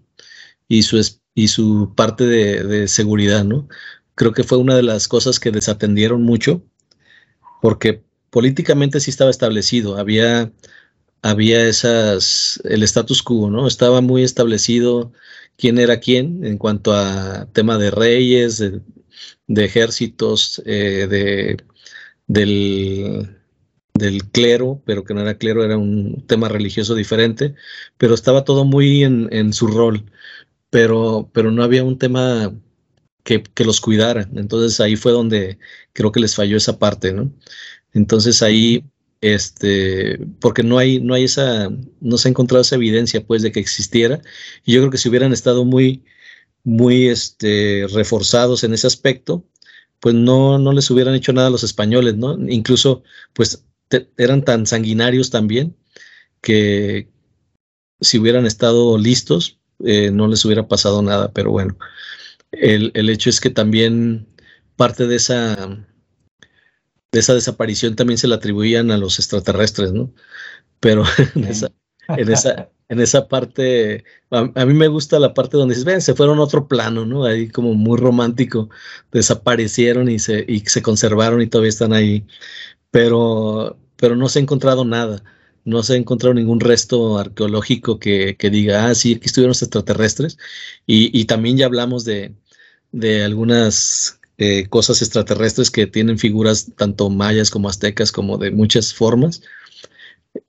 y 0.68 0.84
su, 0.84 1.02
y 1.36 1.48
su 1.48 1.94
parte 1.96 2.26
de, 2.26 2.64
de 2.64 2.88
seguridad, 2.88 3.44
¿no? 3.44 3.68
Creo 4.16 4.34
que 4.34 4.44
fue 4.44 4.58
una 4.58 4.76
de 4.76 4.84
las 4.84 5.08
cosas 5.08 5.40
que 5.40 5.52
desatendieron 5.52 6.24
mucho, 6.24 6.64
porque 7.62 8.04
políticamente 8.30 9.00
sí 9.00 9.12
estaba 9.12 9.32
establecido, 9.32 9.98
había, 9.98 10.52
había 11.22 11.68
esas, 11.68 12.60
el 12.66 12.84
status 12.84 13.24
quo, 13.24 13.50
¿no? 13.50 13.68
Estaba 13.68 14.02
muy 14.02 14.24
establecido 14.24 15.14
quién 15.58 15.78
era 15.78 16.00
quién 16.00 16.46
en 16.46 16.58
cuanto 16.58 16.94
a 16.94 17.48
tema 17.54 17.78
de 17.78 17.92
reyes, 17.92 18.58
de, 18.58 19.66
ejércitos, 19.66 20.62
eh, 20.66 21.08
de, 21.10 21.58
del, 22.28 23.38
del 23.94 24.26
clero, 24.32 24.82
pero 24.86 25.04
que 25.04 25.14
no 25.14 25.22
era 25.22 25.38
clero, 25.38 25.64
era 25.64 25.78
un 25.78 26.26
tema 26.28 26.50
religioso 26.50 26.96
diferente, 26.96 27.56
pero 27.98 28.16
estaba 28.16 28.44
todo 28.44 28.66
muy 28.66 29.04
en, 29.04 29.30
en 29.32 29.54
su 29.54 29.68
rol, 29.68 30.06
pero, 30.74 31.30
pero 31.34 31.52
no 31.52 31.64
había 31.64 31.84
un 31.84 32.00
tema 32.00 32.52
que, 33.24 33.44
que, 33.44 33.64
los 33.64 33.80
cuidara. 33.80 34.28
Entonces 34.34 34.80
ahí 34.80 34.96
fue 34.96 35.12
donde 35.12 35.60
creo 35.94 36.12
que 36.12 36.20
les 36.20 36.34
falló 36.36 36.58
esa 36.58 36.80
parte, 36.80 37.14
¿no? 37.14 37.32
Entonces 37.94 38.42
ahí 38.42 38.84
este, 39.22 40.18
porque 40.42 40.64
no 40.64 40.80
hay, 40.80 41.00
no 41.00 41.14
hay 41.14 41.26
esa, 41.26 41.70
no 42.02 42.18
se 42.18 42.28
ha 42.28 42.32
encontrado 42.32 42.64
esa 42.64 42.76
evidencia, 42.76 43.24
pues, 43.26 43.44
de 43.44 43.52
que 43.52 43.60
existiera. 43.60 44.20
Y 44.66 44.74
yo 44.74 44.82
creo 44.82 44.92
que 44.92 44.98
si 44.98 45.10
hubieran 45.10 45.32
estado 45.32 45.64
muy, 45.64 46.04
muy, 46.64 47.08
este, 47.08 47.86
reforzados 47.94 48.64
en 48.64 48.74
ese 48.74 48.88
aspecto, 48.88 49.46
pues 50.00 50.16
no, 50.16 50.58
no 50.60 50.74
les 50.74 50.90
hubieran 50.92 51.16
hecho 51.16 51.34
nada 51.34 51.48
a 51.50 51.52
los 51.52 51.64
españoles, 51.64 52.16
¿no? 52.18 52.38
Incluso, 52.50 53.04
pues, 53.34 53.64
eran 54.18 54.44
tan 54.44 54.66
sanguinarios 54.66 55.30
también 55.30 55.78
que 56.42 57.10
si 58.02 58.20
hubieran 58.20 58.48
estado 58.48 58.98
listos, 58.98 59.60
eh, 59.86 60.12
no 60.12 60.28
les 60.28 60.44
hubiera 60.46 60.68
pasado 60.68 61.02
nada. 61.02 61.32
Pero 61.32 61.52
bueno, 61.52 61.78
el, 62.52 62.92
el 62.96 63.10
hecho 63.10 63.30
es 63.30 63.40
que 63.40 63.50
también 63.50 64.28
parte 64.76 65.08
de 65.08 65.16
esa 65.16 65.86
de 67.14 67.20
esa 67.20 67.36
desaparición 67.36 67.96
también 67.96 68.18
se 68.18 68.28
la 68.28 68.36
atribuían 68.36 68.92
a 68.92 68.98
los 68.98 69.20
extraterrestres, 69.20 69.94
¿no? 69.94 70.12
Pero 70.80 71.04
en 71.36 71.46
esa, 71.46 71.72
en 72.10 72.32
esa, 72.32 72.70
en 72.90 73.00
esa 73.00 73.28
parte, 73.28 74.04
a, 74.32 74.66
mí 74.66 74.74
me 74.74 74.88
gusta 74.88 75.20
la 75.20 75.34
parte 75.34 75.56
donde 75.56 75.74
dices, 75.76 75.86
ven, 75.86 76.02
se 76.02 76.16
fueron 76.16 76.40
a 76.40 76.44
otro 76.44 76.68
plano, 76.68 77.06
¿no? 77.06 77.24
Ahí 77.24 77.50
como 77.50 77.76
muy 77.76 77.98
romántico, 78.00 78.70
desaparecieron 79.12 80.10
y 80.10 80.20
se, 80.20 80.44
y 80.48 80.62
se 80.62 80.82
conservaron 80.82 81.42
y 81.42 81.48
todavía 81.48 81.70
están 81.70 81.94
ahí. 81.94 82.26
Pero, 82.92 83.78
pero 83.96 84.16
no 84.16 84.28
se 84.28 84.40
ha 84.40 84.42
encontrado 84.42 84.84
nada, 84.84 85.24
no 85.66 85.84
se 85.84 85.94
ha 85.94 85.96
encontrado 85.98 86.34
ningún 86.34 86.60
resto 86.60 87.18
arqueológico 87.18 88.00
que, 88.00 88.36
que 88.38 88.50
diga, 88.50 88.88
ah, 88.88 88.96
sí, 88.96 89.16
aquí 89.16 89.28
estuvieron 89.28 89.50
los 89.50 89.62
extraterrestres. 89.62 90.38
Y, 90.86 91.18
y 91.18 91.26
también 91.26 91.58
ya 91.58 91.66
hablamos 91.66 92.06
de, 92.06 92.34
de 92.92 93.24
algunas 93.24 94.20
eh, 94.38 94.68
cosas 94.68 95.02
extraterrestres 95.02 95.70
que 95.70 95.88
tienen 95.88 96.18
figuras 96.18 96.72
tanto 96.76 97.10
mayas 97.10 97.50
como 97.50 97.70
aztecas 97.70 98.12
como 98.12 98.38
de 98.38 98.52
muchas 98.52 98.94
formas. 98.94 99.42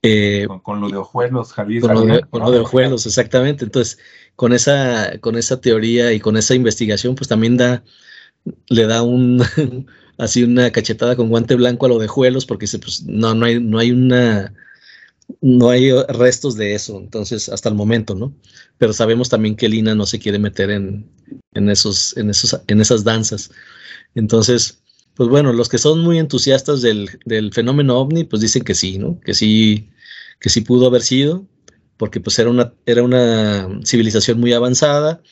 Eh, 0.02 0.46
con, 0.62 0.80
lo 0.80 0.88
de 0.88 0.96
ojuelos, 0.96 1.52
Javier. 1.52 1.82
Con, 1.82 1.94
lo 1.94 2.50
de, 2.50 2.58
ojuelos, 2.58 3.06
exactamente. 3.06 3.64
Entonces, 3.64 3.98
con 4.36 4.52
esa, 4.52 5.18
con 5.20 5.36
esa 5.36 5.60
teoría 5.60 6.12
y 6.12 6.20
con 6.20 6.36
esa 6.36 6.54
investigación, 6.54 7.14
pues 7.14 7.28
también 7.28 7.56
da, 7.56 7.84
le 8.68 8.86
da 8.86 9.02
un 9.02 9.42
así 10.18 10.42
una 10.42 10.70
cachetada 10.70 11.16
con 11.16 11.28
guante 11.28 11.54
blanco 11.54 11.86
a 11.86 11.90
lo 11.90 11.98
de 11.98 12.06
ojuelos, 12.06 12.46
porque 12.46 12.64
dice, 12.64 12.78
pues 12.78 13.04
no, 13.04 13.34
no 13.34 13.46
hay, 13.46 13.60
no 13.60 13.78
hay 13.78 13.90
una 13.90 14.54
no 15.40 15.70
hay 15.70 15.90
restos 16.08 16.56
de 16.56 16.74
eso, 16.74 16.98
entonces, 16.98 17.48
hasta 17.48 17.68
el 17.68 17.74
momento, 17.74 18.14
¿no? 18.14 18.34
Pero 18.78 18.92
sabemos 18.92 19.28
también 19.28 19.56
que 19.56 19.68
Lina 19.68 19.94
no 19.94 20.06
se 20.06 20.18
quiere 20.18 20.38
meter 20.38 20.70
en, 20.70 21.10
en, 21.54 21.70
esos, 21.70 22.16
en, 22.16 22.30
esos, 22.30 22.60
en 22.66 22.80
esas 22.80 23.04
danzas. 23.04 23.50
Entonces, 24.14 24.82
pues 25.14 25.28
bueno, 25.28 25.52
los 25.52 25.68
que 25.68 25.78
son 25.78 26.00
muy 26.00 26.18
entusiastas 26.18 26.82
del, 26.82 27.10
del, 27.24 27.52
fenómeno 27.52 27.98
ovni, 27.98 28.24
pues 28.24 28.42
dicen 28.42 28.64
que 28.64 28.74
sí, 28.74 28.98
¿no? 28.98 29.20
Que 29.20 29.34
sí, 29.34 29.90
que 30.40 30.50
sí 30.50 30.60
pudo 30.60 30.86
haber 30.86 31.02
sido, 31.02 31.46
porque 31.96 32.20
pues 32.20 32.38
era 32.38 32.50
una, 32.50 32.74
era 32.86 33.02
una 33.02 33.68
civilización 33.84 34.40
muy 34.40 34.52
avanzada 34.52 35.22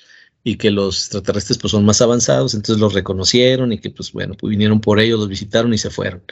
y 0.45 0.57
que 0.57 0.71
los 0.71 0.99
extraterrestres 0.99 1.59
pues 1.59 1.71
son 1.71 1.85
más 1.85 2.01
avanzados, 2.01 2.55
entonces 2.55 2.81
los 2.81 2.95
reconocieron 2.95 3.73
y 3.73 3.79
que 3.79 3.91
pues 3.91 4.13
bueno, 4.13 4.35
pues 4.35 4.51
vinieron 4.51 4.81
por 4.81 5.01
ellos, 5.01 5.21
los 5.21 5.29
visitaron 5.29 5.73
y 5.75 5.79
se 5.79 5.91
fueron. 5.91 6.23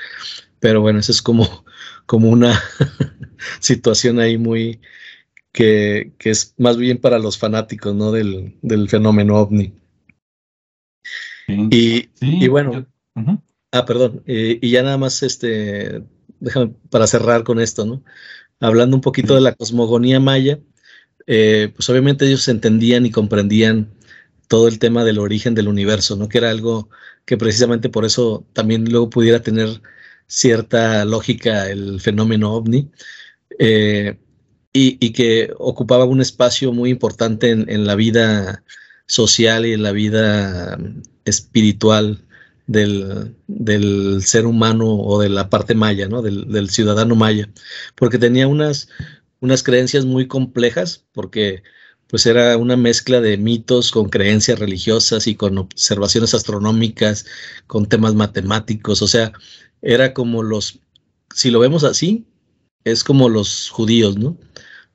Pero 0.61 0.81
bueno, 0.81 1.01
eso 1.01 1.13
es 1.13 1.23
como, 1.23 1.65
como 2.11 2.29
una 2.29 2.61
situación 3.61 4.19
ahí 4.19 4.37
muy 4.37 4.81
que, 5.53 6.11
que, 6.19 6.31
es 6.31 6.57
más 6.59 6.77
bien 6.77 6.99
para 6.99 7.21
los 7.21 7.39
fanáticos, 7.39 7.95
¿no? 7.95 8.11
Del, 8.11 8.59
del 8.63 8.89
fenómeno 8.89 9.37
ovni. 9.37 9.73
Y, 11.47 12.09
y, 12.21 12.49
bueno, 12.49 12.85
ah, 13.71 13.87
perdón, 13.87 14.25
eh, 14.27 14.59
y 14.61 14.71
ya 14.71 14.83
nada 14.83 14.99
más, 14.99 15.23
este, 15.23 16.03
déjame 16.41 16.75
para 16.91 17.07
cerrar 17.07 17.45
con 17.45 17.61
esto, 17.61 17.87
¿no? 17.87 18.03
Hablando 18.59 18.97
un 18.97 19.03
poquito 19.03 19.37
de 19.37 19.43
la 19.43 19.55
cosmogonía 19.55 20.19
maya, 20.19 20.59
eh, 21.29 21.73
pues 21.77 21.89
obviamente 21.91 22.27
ellos 22.27 22.49
entendían 22.49 23.07
y 23.07 23.13
comprendían 23.13 23.89
todo 24.49 24.67
el 24.67 24.81
tema 24.81 25.05
del 25.05 25.21
origen 25.21 25.55
del 25.55 25.69
universo, 25.69 26.17
¿no? 26.17 26.29
Que 26.29 26.39
era 26.39 26.51
algo 26.51 26.89
que 27.25 27.37
precisamente 27.37 27.89
por 27.89 28.05
eso 28.05 28.45
también 28.53 28.91
luego 28.91 29.11
pudiera 29.11 29.43
tener 29.43 29.81
cierta 30.31 31.05
lógica 31.05 31.69
el 31.69 32.01
fenómeno 32.01 32.55
ovni. 32.55 32.89
Eh, 33.59 34.17
y, 34.73 35.11
que 35.13 35.53
ocupaba 35.59 36.05
un 36.05 36.21
espacio 36.21 36.73
muy 36.73 36.91
importante 36.91 37.51
en, 37.51 37.87
la 37.87 37.97
vida 37.97 38.63
social 39.07 39.67
y 39.67 39.73
en 39.73 39.83
la 39.83 39.91
vida 39.91 40.79
espiritual 41.25 42.25
del, 42.69 43.35
ser 44.23 44.47
humano 44.47 44.87
o 44.95 45.21
de 45.21 45.29
la 45.29 45.51
parte 45.51 45.75
maya, 45.75 46.09
¿no? 46.09 46.23
Del, 46.23 46.71
ciudadano 46.71 47.17
maya, 47.17 47.51
porque 47.97 48.19
tenía 48.19 48.47
unas, 48.47 48.89
unas 49.41 49.65
creencias 49.65 50.05
muy 50.05 50.29
complejas, 50.29 51.05
porque 51.13 51.65
pues 52.07 52.27
era 52.27 52.57
una 52.57 52.77
mezcla 52.77 53.21
de 53.21 53.37
mitos 53.37 53.91
con 53.91 54.09
creencias 54.09 54.59
religiosas 54.61 55.27
y 55.27 55.35
con 55.35 55.59
observaciones 55.59 56.33
astronómicas, 56.35 57.27
con 57.67 57.87
temas 57.87 58.15
matemáticos, 58.15 59.03
o 59.03 59.09
sea, 59.09 59.33
era 59.83 60.15
como 60.15 60.43
los, 60.43 60.81
si 61.35 61.51
lo 61.51 61.61
vemos 61.61 61.85
así, 61.85 62.27
es 62.85 63.05
como 63.05 63.29
los 63.29 63.71
judíos, 63.71 64.17
¿no? 64.17 64.39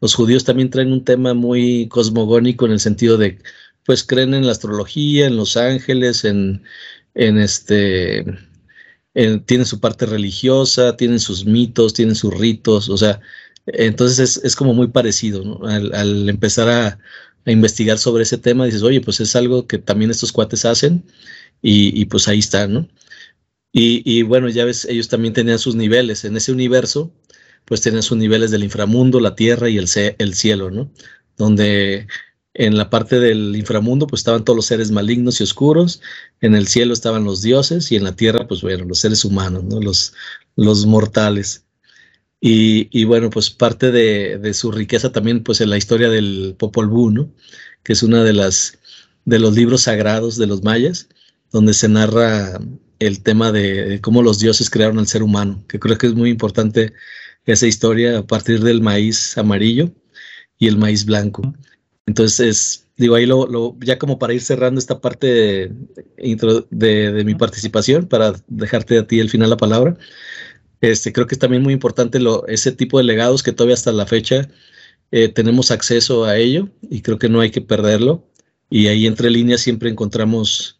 Los 0.01 0.15
judíos 0.15 0.43
también 0.43 0.69
traen 0.69 0.91
un 0.91 1.03
tema 1.03 1.33
muy 1.33 1.87
cosmogónico 1.87 2.65
en 2.65 2.73
el 2.73 2.79
sentido 2.79 3.17
de, 3.17 3.39
pues 3.85 4.03
creen 4.03 4.33
en 4.33 4.45
la 4.45 4.51
astrología, 4.51 5.27
en 5.27 5.37
los 5.37 5.57
ángeles, 5.57 6.25
en, 6.25 6.63
en 7.13 7.37
este, 7.37 8.25
tienen 9.45 9.65
su 9.65 9.79
parte 9.79 10.05
religiosa, 10.05 10.97
tienen 10.97 11.19
sus 11.19 11.45
mitos, 11.45 11.93
tienen 11.93 12.15
sus 12.15 12.33
ritos, 12.33 12.89
o 12.89 12.97
sea, 12.97 13.21
entonces 13.67 14.41
es, 14.43 14.55
como 14.55 14.73
muy 14.73 14.87
parecido, 14.87 15.43
¿no? 15.43 15.67
Al, 15.67 16.29
empezar 16.29 16.69
a, 16.69 16.99
investigar 17.47 17.99
sobre 17.99 18.23
ese 18.23 18.39
tema, 18.39 18.65
dices, 18.65 18.81
oye, 18.81 19.01
pues 19.01 19.19
es 19.19 19.35
algo 19.35 19.67
que 19.67 19.77
también 19.77 20.09
estos 20.09 20.31
cuates 20.31 20.65
hacen 20.65 21.03
y, 21.61 21.99
y 21.99 22.05
pues 22.05 22.27
ahí 22.27 22.39
está, 22.39 22.67
¿no? 22.67 22.87
Y, 23.77 24.01
y, 24.05 24.23
bueno, 24.23 24.47
ya 24.47 24.63
ves, 24.63 24.85
ellos 24.85 25.09
también 25.09 25.33
tenían 25.33 25.59
sus 25.59 25.75
niveles. 25.75 26.23
En 26.23 26.37
ese 26.37 26.53
universo, 26.53 27.13
pues 27.65 27.81
tenían 27.81 28.03
sus 28.03 28.17
niveles 28.17 28.49
del 28.49 28.63
inframundo, 28.63 29.19
la 29.19 29.35
tierra 29.35 29.69
y 29.69 29.77
el, 29.77 29.89
el 30.17 30.33
cielo, 30.33 30.71
¿no? 30.71 30.89
Donde 31.35 32.07
en 32.53 32.77
la 32.77 32.89
parte 32.89 33.19
del 33.19 33.53
inframundo, 33.53 34.07
pues 34.07 34.21
estaban 34.21 34.45
todos 34.45 34.55
los 34.55 34.65
seres 34.67 34.91
malignos 34.91 35.41
y 35.41 35.43
oscuros, 35.43 36.01
en 36.39 36.55
el 36.55 36.67
cielo 36.69 36.93
estaban 36.93 37.25
los 37.25 37.41
dioses 37.41 37.91
y 37.91 37.97
en 37.97 38.05
la 38.05 38.15
tierra, 38.15 38.47
pues 38.47 38.61
bueno, 38.61 38.85
los 38.85 38.99
seres 38.99 39.25
humanos, 39.25 39.65
¿no? 39.65 39.81
Los, 39.81 40.85
mortales. 40.85 41.65
Y, 42.39 43.03
bueno, 43.03 43.29
pues 43.29 43.49
parte 43.49 43.91
de, 43.91 44.53
su 44.53 44.71
riqueza 44.71 45.11
también, 45.11 45.43
pues 45.43 45.59
en 45.59 45.69
la 45.69 45.77
historia 45.77 46.09
del 46.09 46.55
Popol 46.57 46.87
Vuh, 46.87 47.11
¿no? 47.11 47.33
Que 47.83 47.91
es 47.91 48.03
una 48.03 48.23
de 48.23 48.31
las 48.31 48.79
de 49.25 49.39
los 49.39 49.53
libros 49.53 49.81
sagrados 49.81 50.37
de 50.37 50.47
los 50.47 50.63
mayas, 50.63 51.09
donde 51.51 51.73
se 51.73 51.89
narra 51.89 52.59
el 52.99 53.21
tema 53.21 53.51
de, 53.51 53.99
cómo 54.01 54.21
los 54.21 54.39
dioses 54.39 54.69
crearon 54.69 54.99
al 54.99 55.07
ser 55.07 55.23
humano, 55.23 55.63
que 55.67 55.79
creo 55.79 55.97
que 55.97 56.07
es 56.07 56.13
muy 56.13 56.29
importante 56.29 56.93
esa 57.45 57.67
historia 57.67 58.19
a 58.19 58.27
partir 58.27 58.61
del 58.61 58.81
maíz 58.81 59.37
amarillo 59.37 59.91
y 60.57 60.67
el 60.67 60.77
maíz 60.77 61.05
blanco. 61.05 61.53
Entonces, 62.05 62.87
digo, 62.97 63.15
ahí 63.15 63.25
lo, 63.25 63.77
ya 63.79 63.97
como 63.99 64.19
para 64.19 64.33
ir 64.33 64.41
cerrando 64.41 64.79
esta 64.79 65.01
parte 65.01 65.27
de, 65.27 65.71
de, 66.71 67.23
mi 67.25 67.35
participación, 67.35 68.07
para 68.07 68.33
dejarte 68.47 68.97
a 68.97 69.07
ti 69.07 69.19
el 69.19 69.29
final 69.29 69.49
la 69.49 69.57
palabra, 69.57 69.97
este, 70.81 71.13
creo 71.13 71.27
que 71.27 71.35
es 71.35 71.39
también 71.39 71.63
muy 71.63 71.73
importante 71.73 72.19
lo, 72.19 72.47
ese 72.47 72.71
tipo 72.71 72.97
de 72.97 73.05
legados 73.05 73.43
que 73.43 73.51
todavía 73.51 73.75
hasta 73.75 73.91
la 73.91 74.05
fecha 74.05 74.47
eh, 75.11 75.29
tenemos 75.29 75.71
acceso 75.71 76.25
a 76.25 76.37
ello 76.37 76.69
y 76.89 77.01
creo 77.01 77.17
que 77.19 77.29
no 77.29 77.41
hay 77.41 77.51
que 77.51 77.61
perderlo. 77.61 78.27
Y 78.69 78.87
ahí 78.87 79.07
entre 79.07 79.29
líneas 79.29 79.61
siempre 79.61 79.89
encontramos 79.89 80.74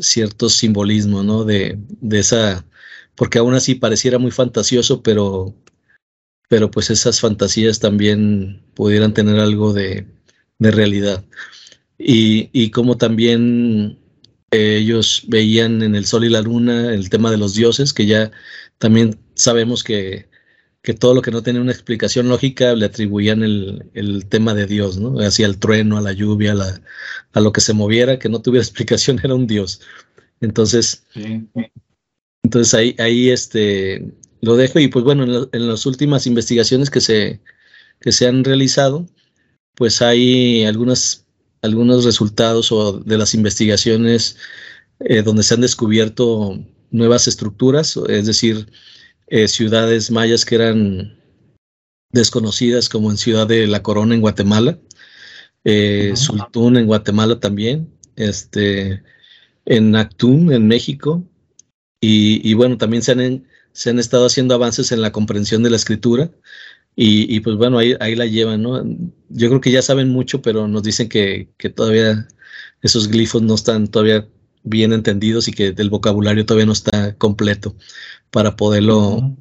cierto 0.00 0.48
simbolismo, 0.48 1.22
¿no? 1.22 1.44
De, 1.44 1.78
de 2.00 2.18
esa 2.18 2.64
porque 3.14 3.38
aún 3.38 3.54
así 3.54 3.74
pareciera 3.74 4.18
muy 4.18 4.30
fantasioso, 4.30 5.02
pero, 5.02 5.54
pero 6.48 6.70
pues 6.70 6.90
esas 6.90 7.20
fantasías 7.20 7.78
también 7.80 8.62
pudieran 8.74 9.14
tener 9.14 9.38
algo 9.38 9.72
de, 9.72 10.06
realidad. 10.58 11.24
Y, 11.98 12.48
y 12.52 12.70
como 12.70 12.96
también 12.96 13.98
ellos 14.50 15.24
veían 15.28 15.82
en 15.82 15.94
el 15.94 16.06
sol 16.06 16.24
y 16.24 16.30
la 16.30 16.40
luna 16.40 16.94
el 16.94 17.10
tema 17.10 17.30
de 17.30 17.36
los 17.36 17.54
dioses, 17.54 17.92
que 17.92 18.06
ya 18.06 18.30
también 18.78 19.18
sabemos 19.34 19.84
que, 19.84 20.28
que 20.84 20.92
todo 20.92 21.14
lo 21.14 21.22
que 21.22 21.30
no 21.30 21.42
tenía 21.42 21.62
una 21.62 21.72
explicación 21.72 22.28
lógica 22.28 22.74
le 22.74 22.84
atribuían 22.84 23.42
el, 23.42 23.90
el 23.94 24.26
tema 24.26 24.52
de 24.52 24.66
Dios, 24.66 24.98
¿no? 24.98 25.18
Hacia 25.18 25.46
el 25.46 25.58
trueno, 25.58 25.96
a 25.96 26.02
la 26.02 26.12
lluvia, 26.12 26.52
a, 26.52 26.54
la, 26.54 26.82
a, 27.32 27.40
lo 27.40 27.52
que 27.52 27.62
se 27.62 27.72
moviera, 27.72 28.18
que 28.18 28.28
no 28.28 28.42
tuviera 28.42 28.62
explicación, 28.66 29.18
era 29.24 29.34
un 29.34 29.46
Dios. 29.46 29.80
Entonces, 30.42 31.06
entonces 32.42 32.74
ahí, 32.74 32.94
ahí 32.98 33.30
este, 33.30 34.12
lo 34.42 34.56
dejo 34.56 34.78
y 34.78 34.88
pues 34.88 35.06
bueno, 35.06 35.48
en, 35.50 35.68
las 35.68 35.86
últimas 35.86 36.26
investigaciones 36.26 36.90
que 36.90 37.00
se, 37.00 37.40
que 38.00 38.12
se 38.12 38.26
han 38.26 38.44
realizado, 38.44 39.06
pues 39.76 40.02
hay 40.02 40.66
algunas, 40.66 41.24
algunos 41.62 42.04
resultados 42.04 42.70
o 42.72 43.00
de 43.00 43.16
las 43.16 43.32
investigaciones 43.32 44.36
eh, 45.00 45.22
donde 45.22 45.44
se 45.44 45.54
han 45.54 45.62
descubierto 45.62 46.62
nuevas 46.90 47.26
estructuras, 47.26 47.98
es 48.08 48.26
decir, 48.26 48.68
eh, 49.28 49.48
ciudades 49.48 50.10
mayas 50.10 50.44
que 50.44 50.56
eran 50.56 51.18
desconocidas 52.10 52.88
como 52.88 53.10
en 53.10 53.16
Ciudad 53.16 53.46
de 53.46 53.66
la 53.66 53.82
Corona 53.82 54.14
en 54.14 54.20
Guatemala, 54.20 54.78
eh, 55.64 56.12
Sultún 56.14 56.76
en 56.76 56.86
Guatemala 56.86 57.40
también, 57.40 57.90
este, 58.16 59.02
en 59.64 59.96
Actún 59.96 60.52
en 60.52 60.68
México, 60.68 61.24
y, 62.06 62.52
bueno, 62.52 62.76
también 62.76 63.02
se 63.02 63.12
han, 63.12 63.46
se 63.72 63.88
han 63.88 63.98
estado 63.98 64.26
haciendo 64.26 64.54
avances 64.54 64.92
en 64.92 65.00
la 65.00 65.10
comprensión 65.10 65.62
de 65.62 65.70
la 65.70 65.76
escritura, 65.76 66.30
y, 66.96 67.40
pues 67.40 67.56
bueno, 67.56 67.78
ahí, 67.78 67.96
ahí 67.98 68.14
la 68.14 68.26
llevan, 68.26 68.62
¿no? 68.62 68.84
Yo 69.30 69.48
creo 69.48 69.60
que 69.60 69.72
ya 69.72 69.82
saben 69.82 70.10
mucho, 70.10 70.42
pero 70.42 70.68
nos 70.68 70.84
dicen 70.84 71.08
que, 71.08 71.48
que 71.56 71.70
todavía 71.70 72.28
esos 72.82 73.08
glifos 73.08 73.42
no 73.42 73.54
están 73.54 73.88
todavía 73.88 74.28
bien 74.62 74.92
entendidos 74.92 75.48
y 75.48 75.52
que 75.52 75.74
el 75.76 75.90
vocabulario 75.90 76.46
todavía 76.46 76.66
no 76.66 76.72
está 76.72 77.16
completo 77.16 77.74
para 78.34 78.56
poderlo, 78.56 79.36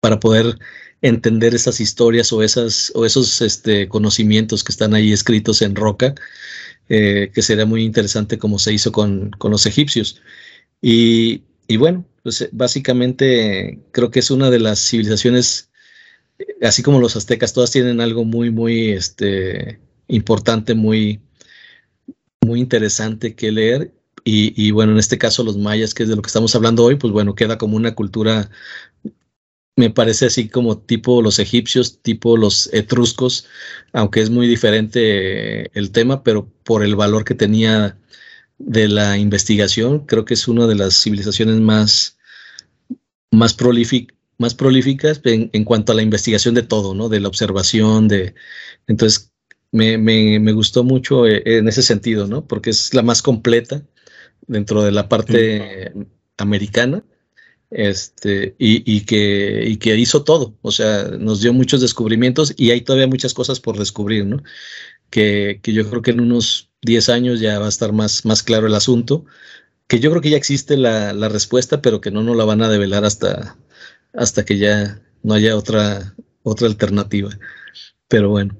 para 0.00 0.18
poder 0.20 0.58
entender 1.02 1.54
esas 1.54 1.80
historias 1.80 2.32
o 2.32 2.42
esas 2.42 2.90
o 2.94 3.04
esos 3.04 3.42
este, 3.42 3.88
conocimientos 3.88 4.64
que 4.64 4.72
están 4.72 4.94
ahí 4.94 5.12
escritos 5.12 5.60
en 5.60 5.76
roca, 5.76 6.14
eh, 6.88 7.30
que 7.34 7.42
sería 7.42 7.66
muy 7.66 7.84
interesante 7.84 8.38
como 8.38 8.58
se 8.58 8.72
hizo 8.72 8.90
con, 8.90 9.32
con 9.32 9.50
los 9.50 9.66
egipcios. 9.66 10.22
Y, 10.80 11.42
y, 11.66 11.76
bueno, 11.76 12.06
pues 12.22 12.40
eh, 12.40 12.48
básicamente 12.52 13.80
creo 13.92 14.10
que 14.10 14.20
es 14.20 14.30
una 14.30 14.50
de 14.50 14.60
las 14.60 14.80
civilizaciones, 14.80 15.70
así 16.62 16.82
como 16.82 17.00
los 17.00 17.16
aztecas, 17.16 17.52
todas 17.52 17.70
tienen 17.70 18.00
algo 18.00 18.24
muy, 18.24 18.50
muy 18.50 18.92
este, 18.92 19.78
importante, 20.08 20.74
muy, 20.74 21.20
muy 22.40 22.60
interesante 22.60 23.34
que 23.34 23.52
leer 23.52 23.92
y, 24.30 24.70
bueno, 24.72 24.92
en 24.92 24.98
este 24.98 25.16
caso 25.16 25.42
los 25.42 25.56
mayas, 25.56 25.94
que 25.94 26.02
es 26.02 26.08
de 26.10 26.16
lo 26.16 26.22
que 26.22 26.26
estamos 26.26 26.54
hablando 26.54 26.84
hoy, 26.84 26.96
pues 26.96 27.12
bueno, 27.12 27.34
queda 27.34 27.56
como 27.56 27.76
una 27.76 27.94
cultura, 27.94 28.50
me 29.76 29.90
parece 29.90 30.26
así 30.26 30.48
como 30.50 30.78
tipo 30.78 31.22
los 31.22 31.38
egipcios, 31.38 32.02
tipo 32.02 32.36
los 32.36 32.68
etruscos, 32.74 33.46
aunque 33.92 34.20
es 34.20 34.28
muy 34.28 34.46
diferente 34.46 35.70
el 35.78 35.92
tema, 35.92 36.22
pero 36.22 36.46
por 36.64 36.84
el 36.84 36.94
valor 36.94 37.24
que 37.24 37.34
tenía 37.34 37.98
de 38.58 38.88
la 38.88 39.16
investigación, 39.16 40.04
creo 40.04 40.24
que 40.26 40.34
es 40.34 40.46
una 40.46 40.66
de 40.66 40.74
las 40.74 41.02
civilizaciones 41.02 41.58
más, 41.60 42.18
más, 43.30 43.54
prolíficas 43.54 45.20
en, 45.24 45.64
cuanto 45.64 45.92
a 45.92 45.94
la 45.94 46.02
investigación 46.02 46.54
de 46.54 46.62
todo, 46.62 46.94
¿no? 46.94 47.08
De 47.08 47.20
la 47.20 47.28
observación, 47.28 48.08
de... 48.08 48.34
Entonces, 48.88 49.32
me, 49.72 49.96
me, 49.98 50.38
me 50.40 50.52
gustó 50.52 50.84
mucho 50.84 51.26
eh, 51.26 51.42
en 51.44 51.68
ese 51.68 51.82
sentido, 51.82 52.26
¿no? 52.26 52.46
Porque 52.46 52.70
es 52.70 52.94
la 52.94 53.02
más 53.02 53.22
completa 53.22 53.82
dentro 54.46 54.82
de 54.82 54.92
la 54.92 55.08
parte 55.08 55.92
americana, 56.36 57.04
este, 57.70 58.54
y, 58.58 59.02
que, 59.02 59.64
y 59.66 59.76
que 59.76 59.96
hizo 59.96 60.24
todo, 60.24 60.56
o 60.62 60.72
sea, 60.72 61.04
nos 61.18 61.42
dio 61.42 61.52
muchos 61.52 61.80
descubrimientos 61.80 62.54
y 62.56 62.70
hay 62.70 62.80
todavía 62.80 63.06
muchas 63.06 63.34
cosas 63.34 63.60
por 63.60 63.78
descubrir, 63.78 64.24
¿no? 64.24 64.42
Que, 65.10 65.60
que, 65.62 65.72
yo 65.72 65.88
creo 65.88 66.02
que 66.02 66.12
en 66.12 66.20
unos 66.20 66.70
10 66.82 67.08
años 67.10 67.40
ya 67.40 67.58
va 67.58 67.66
a 67.66 67.70
estar 67.70 67.92
más, 67.92 68.24
más 68.24 68.42
claro 68.42 68.66
el 68.66 68.74
asunto, 68.74 69.24
que 69.86 70.00
yo 70.00 70.10
creo 70.10 70.22
que 70.22 70.30
ya 70.30 70.36
existe 70.36 70.76
la, 70.76 71.12
la 71.12 71.28
respuesta, 71.28 71.82
pero 71.82 72.00
que 72.00 72.10
no 72.10 72.22
nos 72.22 72.36
la 72.36 72.44
van 72.44 72.62
a 72.62 72.68
develar 72.68 73.04
hasta, 73.04 73.56
hasta 74.12 74.44
que 74.44 74.58
ya 74.58 75.00
no 75.22 75.34
haya 75.34 75.56
otra, 75.56 76.14
otra 76.42 76.66
alternativa. 76.68 77.30
Pero 78.08 78.30
bueno, 78.30 78.56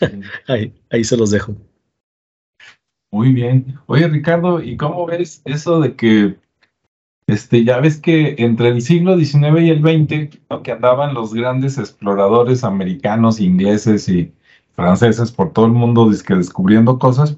ahí, 0.46 0.74
ahí 0.90 1.04
se 1.04 1.16
los 1.16 1.30
dejo. 1.30 1.56
Muy 3.12 3.32
bien. 3.32 3.78
Oye, 3.86 4.06
Ricardo, 4.08 4.62
¿y 4.62 4.76
cómo 4.76 5.04
ves 5.06 5.42
eso 5.44 5.80
de 5.80 5.96
que, 5.96 6.38
este, 7.26 7.64
ya 7.64 7.80
ves 7.80 8.00
que 8.00 8.36
entre 8.38 8.68
el 8.68 8.82
siglo 8.82 9.16
XIX 9.16 9.60
y 9.62 9.70
el 9.70 9.82
XX, 9.82 10.38
que 10.62 10.72
andaban 10.72 11.14
los 11.14 11.34
grandes 11.34 11.76
exploradores 11.78 12.62
americanos, 12.62 13.40
ingleses 13.40 14.08
y 14.08 14.32
franceses 14.76 15.32
por 15.32 15.52
todo 15.52 15.66
el 15.66 15.72
mundo 15.72 16.08
descubriendo 16.08 16.98
cosas, 16.98 17.36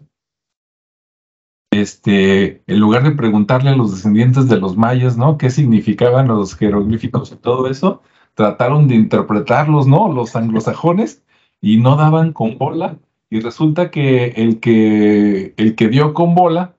este, 1.71 2.63
en 2.67 2.81
lugar 2.81 3.03
de 3.03 3.13
preguntarle 3.13 3.71
a 3.71 3.77
los 3.77 3.93
descendientes 3.93 4.49
de 4.49 4.61
los 4.61 4.77
mayas, 4.77 5.17
¿no? 5.17 5.39
¿Qué 5.39 5.49
significaban 5.49 6.29
los 6.29 6.55
jeroglíficos 6.55 7.33
y 7.33 7.37
todo 7.37 7.67
eso? 7.67 8.03
Trataron 8.35 8.89
de 8.89 8.95
interpretarlos, 8.95 9.87
¿no? 9.87 10.13
Los 10.13 10.37
anglosajones 10.37 11.25
y 11.63 11.79
no 11.79 11.97
daban 11.97 12.35
con 12.35 12.59
bola 12.59 12.99
y 13.33 13.41
resulta 13.41 13.91
que 13.91 14.27
el 14.37 14.61
que, 14.61 15.55
el 15.57 15.75
que 15.75 15.89
dio 15.89 16.13
con 16.13 16.35
bola 16.35 16.77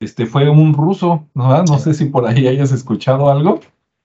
este, 0.00 0.26
fue 0.26 0.50
un 0.50 0.74
ruso, 0.74 1.28
¿no? 1.32 1.62
No 1.62 1.78
sé 1.78 1.94
si 1.94 2.06
por 2.06 2.26
ahí 2.26 2.48
hayas 2.48 2.72
escuchado 2.72 3.30
algo. 3.30 3.60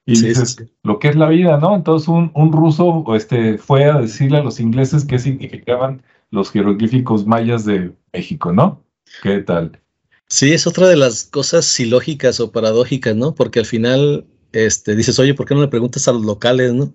Y 0.06 0.12
dices, 0.12 0.58
lo 0.84 1.00
que 1.00 1.08
es 1.08 1.16
la 1.16 1.28
vida, 1.28 1.58
¿no? 1.58 1.76
Entonces 1.76 2.08
un, 2.08 2.30
un 2.36 2.52
ruso 2.52 3.04
este, 3.16 3.58
fue 3.58 3.86
a 3.86 4.00
decirle 4.00 4.38
a 4.38 4.44
los 4.44 4.60
ingleses 4.60 5.06
qué 5.06 5.18
significaban 5.18 6.04
los 6.30 6.52
jeroglíficos 6.52 7.26
mayas 7.26 7.66
de 7.66 7.92
México, 8.14 8.54
¿no? 8.54 8.84
¿Qué 9.24 9.40
tal? 9.40 9.80
Sí, 10.28 10.54
es 10.54 10.68
otra 10.68 10.88
de 10.88 10.98
las 10.98 11.24
cosas 11.24 11.80
ilógicas 11.80 12.40
o 12.40 12.52
paradójicas, 12.52 13.16
¿no? 13.16 13.34
Porque 13.34 13.58
al 13.58 13.66
final 13.66 14.28
este, 14.52 14.96
dices, 14.96 15.18
oye, 15.18 15.34
¿por 15.34 15.48
qué 15.48 15.56
no 15.56 15.62
le 15.62 15.68
preguntas 15.68 16.08
a 16.08 16.12
los 16.12 16.24
locales, 16.24 16.76
no? 16.76 16.94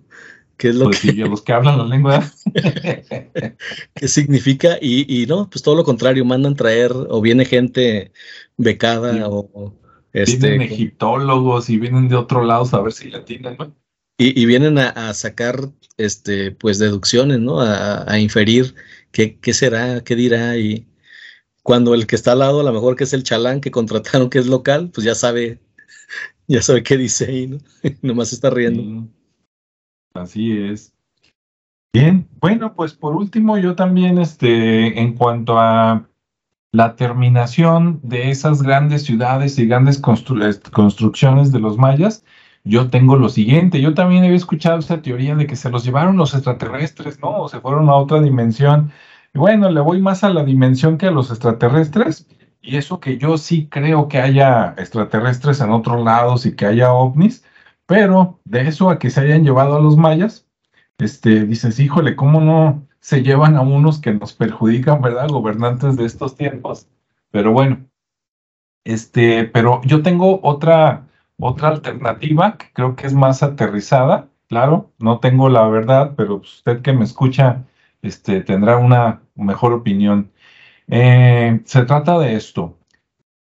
¿Qué 0.57 0.69
es 0.69 0.75
lo 0.75 0.85
pues 0.85 1.01
que... 1.01 1.13
los 1.13 1.41
que 1.41 1.53
hablan 1.53 1.77
la 1.77 1.85
lengua. 1.85 2.31
¿Qué 3.95 4.07
significa? 4.07 4.77
Y, 4.81 5.25
no, 5.27 5.49
pues 5.49 5.63
todo 5.63 5.75
lo 5.75 5.83
contrario, 5.83 6.25
mandan 6.25 6.55
traer 6.55 6.91
o 6.93 7.21
viene 7.21 7.45
gente 7.45 8.11
becada 8.57 9.27
o... 9.29 9.73
Este, 10.13 10.49
vienen 10.49 10.71
egiptólogos 10.71 11.69
y 11.71 11.79
vienen 11.79 12.07
de 12.07 12.15
otro 12.15 12.43
lado 12.43 12.69
a 12.71 12.81
ver 12.81 12.93
si 12.93 13.09
la 13.09 13.25
tienen, 13.25 13.57
¿no? 13.57 13.75
Y, 14.19 14.45
vienen 14.45 14.77
a, 14.77 15.13
sacar, 15.15 15.71
este, 15.97 16.51
pues, 16.51 16.77
deducciones, 16.77 17.39
¿no? 17.39 17.59
A, 17.61 18.19
inferir 18.19 18.75
qué, 19.11 19.39
qué 19.39 19.53
será, 19.53 20.03
qué 20.03 20.15
dirá 20.15 20.55
y 20.55 20.87
cuando 21.63 21.93
el 21.95 22.05
que 22.05 22.15
está 22.15 22.33
al 22.33 22.39
lado, 22.39 22.59
a 22.59 22.63
lo 22.63 22.73
mejor 22.73 22.95
que 22.95 23.05
es 23.05 23.13
el 23.13 23.23
chalán 23.23 23.61
que 23.61 23.71
contrataron 23.71 24.29
que 24.29 24.37
es 24.37 24.47
local, 24.47 24.91
pues 24.93 25.05
ya 25.05 25.15
sabe, 25.15 25.59
ya 26.47 26.61
sabe 26.61 26.83
qué 26.83 26.97
dice 26.97 27.25
ahí, 27.25 27.47
¿no? 27.47 27.57
Nomás 28.01 28.33
está 28.33 28.49
riendo. 28.49 29.09
Así 30.13 30.57
es. 30.57 30.93
Bien, 31.91 32.27
bueno, 32.39 32.73
pues 32.75 32.93
por 32.93 33.15
último, 33.15 33.57
yo 33.57 33.75
también, 33.75 34.17
este, 34.17 34.99
en 34.99 35.13
cuanto 35.15 35.59
a 35.59 36.07
la 36.71 36.95
terminación 36.95 37.99
de 38.03 38.31
esas 38.31 38.63
grandes 38.63 39.03
ciudades 39.03 39.59
y 39.59 39.67
grandes 39.67 39.99
construcciones 39.99 41.51
de 41.51 41.59
los 41.59 41.77
mayas, 41.77 42.25
yo 42.63 42.89
tengo 42.89 43.15
lo 43.15 43.29
siguiente. 43.29 43.81
Yo 43.81 43.93
también 43.93 44.23
había 44.23 44.35
escuchado 44.35 44.79
esa 44.79 45.01
teoría 45.01 45.35
de 45.35 45.45
que 45.47 45.55
se 45.55 45.69
los 45.69 45.83
llevaron 45.83 46.17
los 46.17 46.33
extraterrestres, 46.33 47.19
¿no? 47.19 47.41
O 47.41 47.49
se 47.49 47.59
fueron 47.59 47.89
a 47.89 47.95
otra 47.95 48.21
dimensión. 48.21 48.91
Y 49.33 49.39
bueno, 49.39 49.69
le 49.69 49.81
voy 49.81 50.01
más 50.01 50.23
a 50.23 50.29
la 50.29 50.43
dimensión 50.43 50.97
que 50.97 51.07
a 51.07 51.11
los 51.11 51.29
extraterrestres. 51.29 52.27
Y 52.61 52.77
eso 52.77 52.99
que 52.99 53.17
yo 53.17 53.37
sí 53.37 53.67
creo 53.69 54.07
que 54.07 54.19
haya 54.19 54.73
extraterrestres 54.77 55.59
en 55.61 55.71
otros 55.71 56.03
lados 56.03 56.45
y 56.45 56.55
que 56.55 56.65
haya 56.65 56.93
ovnis, 56.93 57.43
pero 57.85 58.39
de 58.45 58.61
eso 58.67 58.89
a 58.89 58.99
que 58.99 59.09
se 59.09 59.21
hayan 59.21 59.43
llevado 59.43 59.75
a 59.77 59.81
los 59.81 59.97
mayas, 59.97 60.47
este, 60.97 61.45
dices, 61.45 61.79
híjole, 61.79 62.15
¿cómo 62.15 62.41
no 62.41 62.87
se 62.99 63.23
llevan 63.23 63.55
a 63.55 63.61
unos 63.61 63.99
que 63.99 64.13
nos 64.13 64.33
perjudican, 64.33 65.01
verdad? 65.01 65.29
Gobernantes 65.29 65.97
de 65.97 66.05
estos 66.05 66.37
tiempos. 66.37 66.87
Pero 67.31 67.51
bueno, 67.51 67.85
este, 68.85 69.45
pero 69.45 69.81
yo 69.83 70.01
tengo 70.03 70.39
otra, 70.43 71.07
otra 71.39 71.69
alternativa 71.69 72.57
que 72.57 72.67
creo 72.73 72.95
que 72.95 73.07
es 73.07 73.13
más 73.13 73.43
aterrizada. 73.43 74.29
Claro, 74.47 74.91
no 74.99 75.19
tengo 75.19 75.49
la 75.49 75.67
verdad, 75.67 76.13
pero 76.15 76.35
usted 76.35 76.81
que 76.81 76.93
me 76.93 77.03
escucha, 77.03 77.65
este, 78.01 78.41
tendrá 78.41 78.77
una 78.77 79.21
mejor 79.35 79.73
opinión. 79.73 80.31
Eh, 80.87 81.61
se 81.65 81.85
trata 81.85 82.19
de 82.19 82.35
esto. 82.35 82.77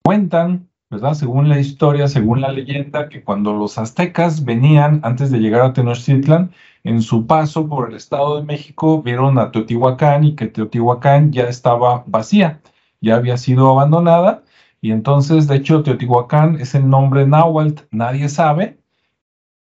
Cuentan 0.03 0.68
¿verdad? 0.89 1.13
Según 1.13 1.49
la 1.49 1.59
historia, 1.59 2.07
según 2.07 2.41
la 2.41 2.51
leyenda, 2.51 3.09
que 3.09 3.23
cuando 3.23 3.53
los 3.53 3.77
aztecas 3.77 4.45
venían 4.45 5.01
antes 5.03 5.31
de 5.31 5.39
llegar 5.39 5.61
a 5.61 5.73
Tenochtitlan, 5.73 6.51
en 6.83 7.01
su 7.01 7.27
paso 7.27 7.67
por 7.67 7.89
el 7.89 7.95
Estado 7.95 8.37
de 8.37 8.45
México 8.45 9.01
vieron 9.01 9.37
a 9.37 9.51
Teotihuacán 9.51 10.23
y 10.23 10.35
que 10.35 10.47
Teotihuacán 10.47 11.31
ya 11.31 11.43
estaba 11.43 12.03
vacía, 12.07 12.61
ya 13.01 13.15
había 13.15 13.37
sido 13.37 13.69
abandonada 13.69 14.43
y 14.81 14.91
entonces, 14.91 15.47
de 15.47 15.57
hecho, 15.57 15.83
Teotihuacán 15.83 16.59
es 16.59 16.73
el 16.75 16.89
nombre 16.89 17.27
náhuatl, 17.27 17.83
nadie 17.91 18.29
sabe, 18.29 18.78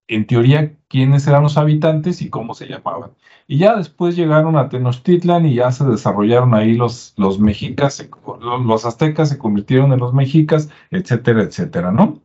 en 0.08 0.26
teoría, 0.26 0.74
quiénes 0.88 1.26
eran 1.26 1.42
los 1.42 1.56
habitantes 1.56 2.22
y 2.22 2.30
cómo 2.30 2.54
se 2.54 2.66
llamaban. 2.66 3.12
Y 3.46 3.58
ya 3.58 3.76
después 3.76 4.16
llegaron 4.16 4.56
a 4.56 4.68
Tenochtitlan 4.68 5.46
y 5.46 5.54
ya 5.54 5.72
se 5.72 5.84
desarrollaron 5.84 6.54
ahí 6.54 6.74
los, 6.74 7.14
los 7.16 7.38
mexicas, 7.38 8.06
los 8.40 8.84
aztecas 8.84 9.28
se 9.30 9.38
convirtieron 9.38 9.92
en 9.92 10.00
los 10.00 10.12
mexicas, 10.12 10.68
etcétera, 10.90 11.42
etcétera, 11.42 11.92
¿no? 11.92 12.22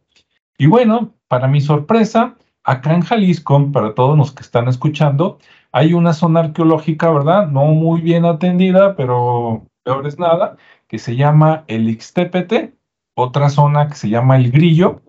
Y 0.57 0.67
bueno, 0.67 1.13
para 1.27 1.47
mi 1.47 1.61
sorpresa, 1.61 2.35
acá 2.63 2.93
en 2.93 3.01
Jalisco, 3.01 3.71
para 3.71 3.93
todos 3.93 4.17
los 4.17 4.31
que 4.31 4.41
están 4.41 4.67
escuchando, 4.67 5.39
hay 5.71 5.93
una 5.93 6.13
zona 6.13 6.41
arqueológica, 6.41 7.11
¿verdad? 7.11 7.47
No 7.47 7.65
muy 7.65 8.01
bien 8.01 8.25
atendida, 8.25 8.95
pero 8.95 9.67
peor 9.83 10.07
es 10.07 10.19
nada, 10.19 10.57
que 10.87 10.99
se 10.99 11.15
llama 11.15 11.63
el 11.67 11.89
Ixtépete, 11.89 12.75
otra 13.15 13.49
zona 13.49 13.87
que 13.87 13.95
se 13.95 14.09
llama 14.09 14.37
el 14.37 14.51
Grillo, 14.51 15.01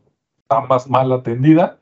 más 0.68 0.88
mal 0.88 1.12
atendida. 1.12 1.80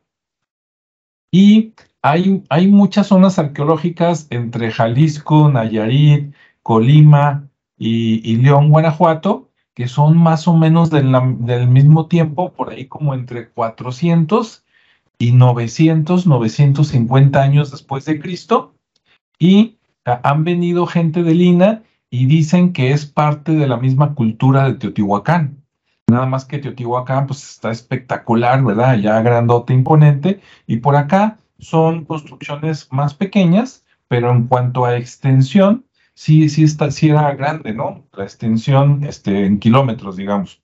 Y 1.30 1.72
hay, 2.02 2.42
hay 2.48 2.68
muchas 2.68 3.08
zonas 3.08 3.38
arqueológicas 3.38 4.26
entre 4.30 4.70
Jalisco, 4.70 5.50
Nayarit, 5.50 6.34
Colima 6.62 7.48
y, 7.76 8.36
León, 8.36 8.70
Guanajuato, 8.70 9.50
que 9.74 9.88
son 9.88 10.16
más 10.16 10.48
o 10.48 10.56
menos 10.56 10.90
del, 10.90 11.12
del 11.40 11.68
mismo 11.68 12.06
tiempo, 12.06 12.52
por 12.52 12.70
ahí 12.70 12.86
como 12.86 13.14
entre 13.14 13.50
400 13.50 14.64
y 15.18 15.32
900, 15.32 16.26
950 16.26 17.42
años 17.42 17.70
después 17.70 18.04
de 18.04 18.20
Cristo. 18.20 18.74
Y 19.38 19.78
han 20.04 20.44
venido 20.44 20.86
gente 20.86 21.22
de 21.22 21.34
Lina 21.34 21.82
y 22.10 22.26
dicen 22.26 22.72
que 22.72 22.92
es 22.92 23.06
parte 23.06 23.52
de 23.52 23.66
la 23.66 23.76
misma 23.76 24.14
cultura 24.14 24.64
de 24.64 24.74
Teotihuacán. 24.74 25.65
Nada 26.08 26.26
más 26.26 26.44
que 26.44 26.58
Teotihuacán 26.58 27.26
pues 27.26 27.42
está 27.50 27.70
espectacular, 27.70 28.62
¿verdad? 28.62 28.96
Ya 28.98 29.20
grandote, 29.22 29.74
imponente. 29.74 30.40
Y 30.66 30.78
por 30.78 30.96
acá 30.96 31.38
son 31.58 32.04
construcciones 32.04 32.92
más 32.92 33.14
pequeñas, 33.14 33.84
pero 34.08 34.30
en 34.30 34.46
cuanto 34.46 34.84
a 34.84 34.96
extensión, 34.96 35.84
sí, 36.14 36.48
sí, 36.48 36.62
está, 36.64 36.90
sí 36.90 37.08
era 37.08 37.34
grande, 37.34 37.74
¿no? 37.74 38.06
La 38.12 38.24
extensión 38.24 39.02
este, 39.04 39.46
en 39.46 39.58
kilómetros, 39.58 40.16
digamos. 40.16 40.62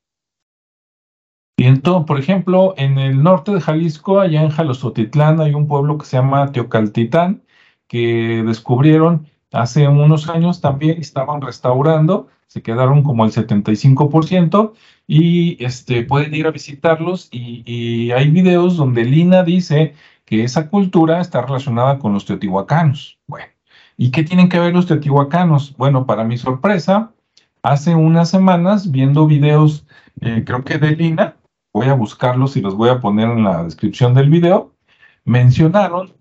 Y 1.56 1.64
entonces, 1.64 2.06
por 2.06 2.18
ejemplo, 2.18 2.74
en 2.76 2.98
el 2.98 3.22
norte 3.22 3.52
de 3.52 3.60
Jalisco, 3.60 4.20
allá 4.20 4.42
en 4.42 4.50
Jalostotitlán, 4.50 5.40
hay 5.40 5.54
un 5.54 5.68
pueblo 5.68 5.98
que 5.98 6.06
se 6.06 6.16
llama 6.16 6.50
Teocaltitán, 6.52 7.42
que 7.88 8.42
descubrieron 8.46 9.28
hace 9.52 9.86
unos 9.88 10.28
años 10.28 10.60
también, 10.60 11.00
estaban 11.00 11.40
restaurando, 11.40 12.28
se 12.46 12.62
quedaron 12.62 13.02
como 13.02 13.24
el 13.24 13.32
75%, 13.32 14.72
y 15.06 15.62
este, 15.64 16.04
pueden 16.04 16.34
ir 16.34 16.46
a 16.46 16.50
visitarlos, 16.50 17.28
y, 17.30 18.10
hay 18.12 18.30
videos 18.30 18.76
donde 18.76 19.04
Lina 19.04 19.42
dice 19.42 19.94
que 20.24 20.44
esa 20.44 20.68
cultura 20.68 21.20
está 21.20 21.42
relacionada 21.42 21.98
con 21.98 22.12
los 22.12 22.24
teotihuacanos. 22.24 23.18
Bueno, 23.26 23.46
¿y 23.96 24.10
qué 24.10 24.22
tienen 24.24 24.48
que 24.48 24.58
ver 24.58 24.72
los 24.72 24.86
teotihuacanos? 24.86 25.76
Bueno, 25.76 26.06
para 26.06 26.24
mi 26.24 26.38
sorpresa, 26.38 27.12
hace 27.62 27.94
unas 27.94 28.30
semanas, 28.30 28.90
viendo 28.90 29.26
videos, 29.26 29.86
eh, 30.20 30.42
creo 30.46 30.64
que 30.64 30.78
de 30.78 30.96
Lina, 30.96 31.36
voy 31.72 31.88
a 31.88 31.94
buscarlos 31.94 32.56
y 32.56 32.60
los 32.60 32.76
voy 32.76 32.90
a 32.90 33.00
poner 33.00 33.28
en 33.30 33.44
la 33.44 33.64
descripción 33.64 34.14
del 34.14 34.30
video, 34.30 34.74
mencionaron 35.24 36.12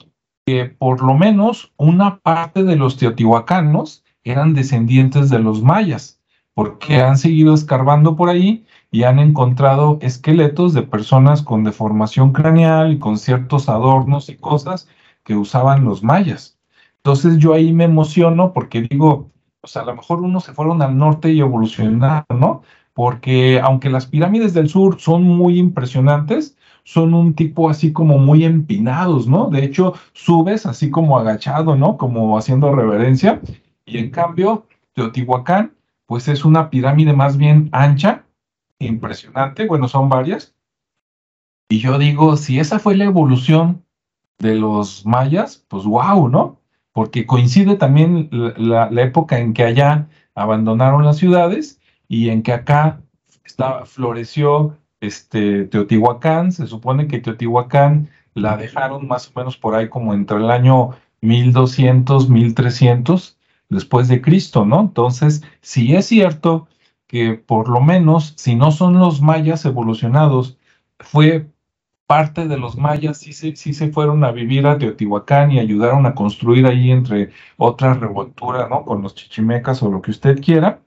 que 0.46 0.66
por 0.66 1.04
lo 1.04 1.14
menos 1.14 1.72
una 1.78 2.20
parte 2.20 2.64
de 2.64 2.76
los 2.76 2.98
teotihuacanos 2.98 4.04
eran 4.24 4.54
descendientes 4.54 5.30
de 5.30 5.40
los 5.40 5.62
mayas, 5.62 6.22
porque 6.54 7.02
han 7.02 7.18
seguido 7.18 7.54
escarbando 7.54 8.16
por 8.16 8.30
ahí 8.30 8.66
y 8.92 9.04
han 9.04 9.20
encontrado 9.20 9.98
esqueletos 10.02 10.74
de 10.74 10.84
personas 10.84 11.42
con 11.42 11.64
deformación 11.64 12.34
craneal 12.34 12.94
y 12.94 13.00
con 13.00 13.18
ciertos 13.18 13.70
adornos 13.70 14.30
y 14.30 14.36
cosas 14.36 14.88
que 15.24 15.36
usaban 15.36 15.86
los 15.86 16.04
mayas. 16.04 16.58
Entonces 16.98 17.38
yo 17.38 17.54
ahí 17.54 17.74
me 17.74 17.86
emociono 17.86 18.54
porque 18.54 18.82
digo, 18.82 19.32
sea, 19.64 19.84
a 19.84 19.86
lo 19.86 19.96
mejor 19.96 20.22
unos 20.22 20.44
se 20.44 20.54
fueron 20.54 20.82
al 20.82 20.98
norte 20.98 21.32
y 21.32 21.40
evolucionaron, 21.40 22.40
¿no? 22.40 22.64
Porque 22.94 23.60
aunque 23.60 23.90
las 23.90 24.06
pirámides 24.06 24.54
del 24.54 24.70
sur 24.70 25.00
son 25.00 25.24
muy 25.24 25.58
impresionantes, 25.60 26.58
son 26.84 27.14
un 27.14 27.34
tipo 27.34 27.70
así 27.70 27.94
como 27.94 28.18
muy 28.18 28.44
empinados, 28.44 29.28
¿no? 29.28 29.50
De 29.50 29.64
hecho, 29.64 29.94
subes 30.14 30.66
así 30.66 30.90
como 30.90 31.18
agachado, 31.18 31.76
¿no? 31.76 31.98
Como 31.98 32.38
haciendo 32.38 32.74
reverencia. 32.74 33.42
Y 33.86 33.98
en 33.98 34.10
cambio, 34.10 34.66
Teotihuacán, 34.94 35.74
pues 36.06 36.28
es 36.28 36.44
una 36.44 36.70
pirámide 36.70 37.14
más 37.14 37.38
bien 37.38 37.70
ancha, 37.72 38.26
impresionante, 38.80 39.66
bueno, 39.68 39.88
son 39.88 40.10
varias. 40.10 40.56
Y 41.70 41.80
yo 41.80 41.98
digo, 41.98 42.36
si 42.36 42.60
esa 42.60 42.80
fue 42.80 42.98
la 42.98 43.06
evolución 43.06 43.86
de 44.40 44.56
los 44.56 45.06
mayas, 45.06 45.66
pues 45.70 45.86
wow, 45.86 46.28
¿no? 46.28 46.60
Porque 46.92 47.26
coincide 47.26 47.76
también 47.76 48.30
la, 48.32 48.90
época 49.02 49.40
en 49.40 49.54
que 49.54 49.64
allá 49.64 50.10
abandonaron 50.36 51.06
las 51.06 51.18
ciudades 51.18 51.80
y 52.10 52.30
en 52.30 52.44
que 52.44 52.52
acá 52.52 53.02
está, 53.46 53.86
floreció 53.86 54.78
este, 55.02 55.66
Teotihuacán. 55.66 56.52
Se 56.54 56.68
supone 56.68 57.08
que 57.08 57.20
Teotihuacán 57.20 58.10
la 58.34 58.56
dejaron 58.56 59.08
más 59.08 59.30
o 59.30 59.40
menos 59.40 59.58
por 59.58 59.76
ahí 59.76 59.90
como 59.90 60.14
entre 60.14 60.38
el 60.38 60.50
año 60.50 60.92
1200, 61.22 62.30
1300 62.30 63.38
después 63.70 64.08
de 64.08 64.22
Cristo, 64.22 64.66
¿no? 64.66 64.82
Entonces, 64.82 65.44
si 65.62 65.96
es 65.96 66.06
cierto 66.08 66.68
que 67.08 67.34
por 67.34 67.70
lo 67.70 67.82
menos, 67.82 68.34
si 68.38 68.56
no 68.56 68.72
son 68.72 69.00
los 69.00 69.22
mayas 69.22 69.66
evolucionados, 69.66 70.58
fue 71.00 71.48
parte 72.06 72.48
de 72.48 72.58
los 72.58 72.78
mayas, 72.78 73.20
sí 73.20 73.34
se, 73.34 73.56
se 73.56 73.92
fueron 73.92 74.24
a 74.24 74.32
vivir 74.32 74.68
a 74.68 74.78
Teotihuacán 74.78 75.52
y 75.52 75.60
ayudaron 75.60 76.06
a 76.06 76.16
construir 76.16 76.66
ahí 76.68 76.92
entre 76.92 77.32
otras 77.58 78.00
revolturas, 78.00 78.70
¿no? 78.70 78.84
Con 78.86 79.02
los 79.02 79.16
chichimecas 79.16 79.82
o 79.84 79.90
lo 79.90 80.02
que 80.02 80.12
usted 80.12 80.42
quiera. 80.42 80.82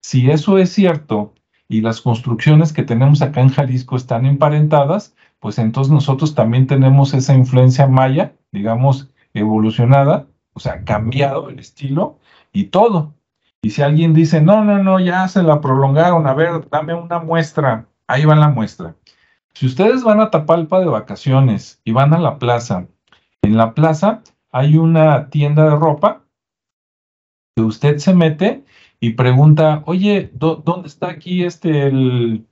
Si 0.00 0.30
eso 0.30 0.58
es 0.58 0.72
cierto 0.72 1.34
y 1.68 1.80
las 1.80 2.00
construcciones 2.00 2.72
que 2.72 2.82
tenemos 2.82 3.22
acá 3.22 3.40
en 3.40 3.48
Jalisco 3.48 3.96
están 3.96 4.26
emparentadas, 4.26 5.14
pues 5.40 5.58
entonces 5.58 5.92
nosotros 5.92 6.34
también 6.34 6.66
tenemos 6.66 7.14
esa 7.14 7.34
influencia 7.34 7.86
maya, 7.86 8.34
digamos, 8.52 9.10
evolucionada, 9.32 10.26
o 10.52 10.60
sea, 10.60 10.84
cambiado 10.84 11.48
el 11.48 11.58
estilo 11.58 12.18
y 12.52 12.64
todo. 12.64 13.14
Y 13.62 13.70
si 13.70 13.82
alguien 13.82 14.12
dice, 14.12 14.40
no, 14.40 14.62
no, 14.64 14.82
no, 14.82 15.00
ya 15.00 15.26
se 15.28 15.42
la 15.42 15.60
prolongaron, 15.60 16.26
a 16.26 16.34
ver, 16.34 16.68
dame 16.70 16.94
una 16.94 17.18
muestra, 17.18 17.86
ahí 18.06 18.24
va 18.24 18.34
la 18.34 18.48
muestra. 18.48 18.94
Si 19.54 19.66
ustedes 19.66 20.02
van 20.02 20.20
a 20.20 20.30
Tapalpa 20.30 20.80
de 20.80 20.86
vacaciones 20.86 21.80
y 21.84 21.92
van 21.92 22.12
a 22.12 22.18
la 22.18 22.38
plaza, 22.38 22.86
en 23.42 23.56
la 23.56 23.74
plaza 23.74 24.22
hay 24.50 24.76
una 24.76 25.30
tienda 25.30 25.64
de 25.64 25.76
ropa 25.76 26.24
que 27.56 27.62
usted 27.62 27.98
se 27.98 28.14
mete 28.14 28.63
y 29.04 29.10
pregunta, 29.10 29.82
oye, 29.84 30.30
¿dónde 30.32 30.88
está 30.88 31.10
aquí 31.10 31.44
este, 31.44 31.88
el, 31.88 32.46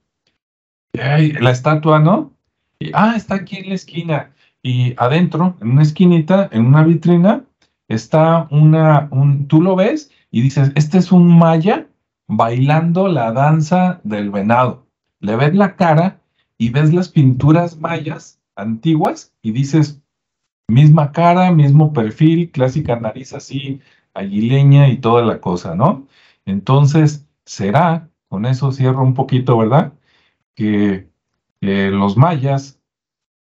la 0.93 1.51
estatua, 1.51 1.99
no? 1.99 2.35
Y, 2.79 2.91
ah, 2.93 3.15
está 3.17 3.37
aquí 3.37 3.57
en 3.57 3.71
la 3.71 3.75
esquina. 3.75 4.35
Y 4.63 4.93
adentro, 4.99 5.57
en 5.63 5.71
una 5.71 5.81
esquinita, 5.81 6.51
en 6.53 6.67
una 6.67 6.85
vitrina, 6.85 7.47
está 7.89 8.49
una, 8.51 9.09
un, 9.13 9.49
tú 9.49 9.63
lo 9.63 9.77
ves 9.77 10.11
y 10.31 10.43
dices, 10.43 10.73
este 10.75 10.99
es 10.99 11.11
un 11.11 11.27
maya 11.39 11.87
bailando 12.29 13.09
la 13.09 13.33
danza 13.33 14.03
del 14.05 14.31
venado. 14.31 14.85
Le 15.21 15.37
ves 15.37 15.55
la 15.55 15.75
cara 15.75 16.21
y 16.59 16.69
ves 16.69 16.93
las 16.93 17.09
pinturas 17.09 17.79
mayas 17.79 18.43
antiguas 18.57 19.33
y 19.41 19.53
dices, 19.53 20.03
misma 20.69 21.13
cara, 21.13 21.51
mismo 21.51 21.95
perfil, 21.95 22.51
clásica 22.51 23.01
nariz 23.01 23.33
así, 23.33 23.81
aguileña 24.13 24.91
y 24.91 24.99
toda 24.99 25.25
la 25.25 25.41
cosa, 25.41 25.75
¿no? 25.75 26.07
Entonces, 26.47 27.29
será, 27.45 28.11
con 28.29 28.47
eso 28.47 28.73
cierro 28.73 29.03
un 29.03 29.15
poquito, 29.15 29.59
¿verdad? 29.59 29.93
Que 30.55 31.11
los 31.61 32.17
mayas, 32.17 32.81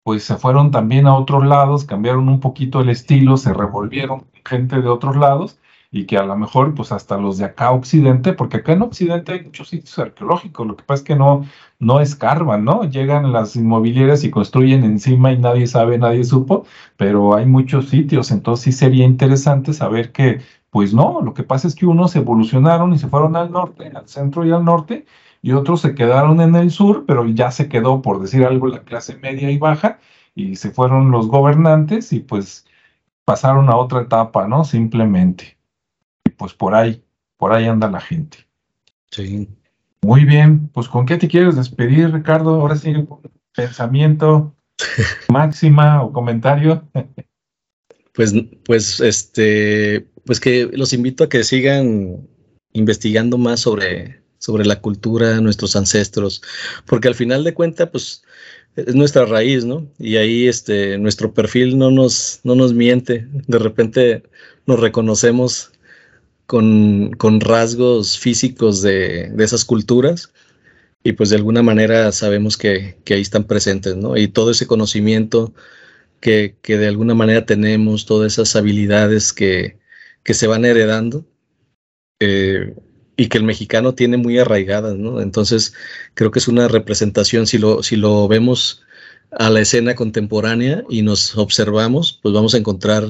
pues 0.04 0.24
se 0.24 0.36
fueron 0.36 0.70
también 0.70 1.06
a 1.06 1.16
otros 1.16 1.44
lados, 1.46 1.84
cambiaron 1.84 2.28
un 2.28 2.40
poquito 2.40 2.80
el 2.80 2.90
estilo, 2.90 3.36
se 3.36 3.52
revolvieron 3.52 4.26
gente 4.44 4.80
de 4.80 4.88
otros 4.88 5.16
lados 5.16 5.58
y 5.90 6.06
que 6.06 6.18
a 6.18 6.24
lo 6.24 6.36
mejor 6.36 6.74
pues 6.74 6.92
hasta 6.92 7.16
los 7.16 7.38
de 7.38 7.44
acá 7.46 7.70
occidente, 7.70 8.32
porque 8.32 8.58
acá 8.58 8.72
en 8.72 8.82
occidente 8.82 9.32
hay 9.32 9.44
muchos 9.44 9.68
sitios 9.68 9.98
arqueológicos, 9.98 10.66
lo 10.66 10.76
que 10.76 10.82
pasa 10.82 11.02
es 11.02 11.06
que 11.06 11.16
no, 11.16 11.46
no 11.78 12.00
escarban, 12.00 12.64
¿no? 12.64 12.84
Llegan 12.84 13.32
las 13.32 13.56
inmobiliarias 13.56 14.24
y 14.24 14.30
construyen 14.30 14.84
encima 14.84 15.32
y 15.32 15.38
nadie 15.38 15.66
sabe, 15.68 15.96
nadie 15.98 16.24
supo, 16.24 16.66
pero 16.96 17.36
hay 17.36 17.46
muchos 17.46 17.88
sitios, 17.90 18.32
entonces 18.32 18.64
sí 18.64 18.72
sería 18.72 19.04
interesante 19.04 19.72
saber 19.72 20.12
que 20.12 20.40
pues 20.74 20.92
no, 20.92 21.20
lo 21.20 21.34
que 21.34 21.44
pasa 21.44 21.68
es 21.68 21.76
que 21.76 21.86
unos 21.86 22.16
evolucionaron 22.16 22.92
y 22.92 22.98
se 22.98 23.06
fueron 23.06 23.36
al 23.36 23.52
norte, 23.52 23.92
al 23.94 24.08
centro 24.08 24.44
y 24.44 24.50
al 24.50 24.64
norte, 24.64 25.06
y 25.40 25.52
otros 25.52 25.80
se 25.80 25.94
quedaron 25.94 26.40
en 26.40 26.56
el 26.56 26.72
sur, 26.72 27.04
pero 27.06 27.24
ya 27.28 27.52
se 27.52 27.68
quedó, 27.68 28.02
por 28.02 28.20
decir 28.20 28.44
algo, 28.44 28.66
la 28.66 28.82
clase 28.82 29.14
media 29.14 29.52
y 29.52 29.56
baja, 29.56 30.00
y 30.34 30.56
se 30.56 30.72
fueron 30.72 31.12
los 31.12 31.28
gobernantes 31.28 32.12
y 32.12 32.18
pues 32.18 32.66
pasaron 33.24 33.68
a 33.68 33.76
otra 33.76 34.00
etapa, 34.00 34.48
¿no? 34.48 34.64
Simplemente. 34.64 35.56
Y 36.24 36.30
pues 36.30 36.54
por 36.54 36.74
ahí, 36.74 37.04
por 37.36 37.52
ahí 37.52 37.66
anda 37.66 37.88
la 37.88 38.00
gente. 38.00 38.38
Sí. 39.12 39.48
Muy 40.02 40.24
bien, 40.24 40.70
pues 40.70 40.88
¿con 40.88 41.06
qué 41.06 41.18
te 41.18 41.28
quieres 41.28 41.54
despedir, 41.54 42.12
Ricardo? 42.12 42.60
Ahora 42.60 42.74
sí, 42.74 42.92
pensamiento, 43.54 44.52
máxima 45.28 46.02
o 46.02 46.12
comentario. 46.12 46.82
pues, 48.12 48.34
pues, 48.64 48.98
este, 48.98 50.08
pues 50.24 50.40
que 50.40 50.68
los 50.72 50.92
invito 50.92 51.24
a 51.24 51.28
que 51.28 51.44
sigan 51.44 52.26
investigando 52.72 53.38
más 53.38 53.60
sobre, 53.60 54.20
sobre 54.38 54.66
la 54.66 54.80
cultura, 54.80 55.40
nuestros 55.40 55.76
ancestros, 55.76 56.42
porque 56.86 57.08
al 57.08 57.14
final 57.14 57.44
de 57.44 57.54
cuentas, 57.54 57.88
pues 57.90 58.22
es 58.76 58.94
nuestra 58.94 59.24
raíz, 59.24 59.64
¿no? 59.64 59.88
Y 59.98 60.16
ahí 60.16 60.48
este, 60.48 60.98
nuestro 60.98 61.32
perfil 61.32 61.78
no 61.78 61.90
nos, 61.90 62.40
no 62.42 62.54
nos 62.54 62.74
miente. 62.74 63.28
De 63.46 63.58
repente 63.58 64.24
nos 64.66 64.80
reconocemos 64.80 65.70
con, 66.46 67.12
con 67.12 67.40
rasgos 67.40 68.18
físicos 68.18 68.82
de, 68.82 69.30
de, 69.30 69.44
esas 69.44 69.64
culturas 69.64 70.32
y 71.02 71.12
pues 71.12 71.30
de 71.30 71.36
alguna 71.36 71.62
manera 71.62 72.10
sabemos 72.12 72.56
que, 72.56 72.96
que, 73.04 73.14
ahí 73.14 73.22
están 73.22 73.44
presentes, 73.44 73.96
¿no? 73.96 74.16
Y 74.16 74.28
todo 74.28 74.50
ese 74.50 74.66
conocimiento 74.66 75.54
que, 76.20 76.56
que 76.62 76.78
de 76.78 76.88
alguna 76.88 77.14
manera 77.14 77.46
tenemos, 77.46 78.06
todas 78.06 78.32
esas 78.34 78.56
habilidades 78.56 79.32
que, 79.32 79.78
que 80.24 80.34
se 80.34 80.46
van 80.46 80.64
heredando 80.64 81.24
eh, 82.20 82.74
y 83.16 83.28
que 83.28 83.38
el 83.38 83.44
mexicano 83.44 83.94
tiene 83.94 84.16
muy 84.16 84.38
arraigadas. 84.38 84.96
Entonces 85.20 85.74
creo 86.14 86.30
que 86.30 86.40
es 86.40 86.48
una 86.48 86.66
representación, 86.66 87.46
si 87.46 87.58
lo, 87.58 87.82
si 87.82 87.96
lo 87.96 88.26
vemos 88.26 88.82
a 89.30 89.50
la 89.50 89.60
escena 89.60 89.94
contemporánea 89.94 90.84
y 90.88 91.02
nos 91.02 91.36
observamos, 91.36 92.18
pues 92.22 92.34
vamos 92.34 92.54
a 92.54 92.58
encontrar 92.58 93.04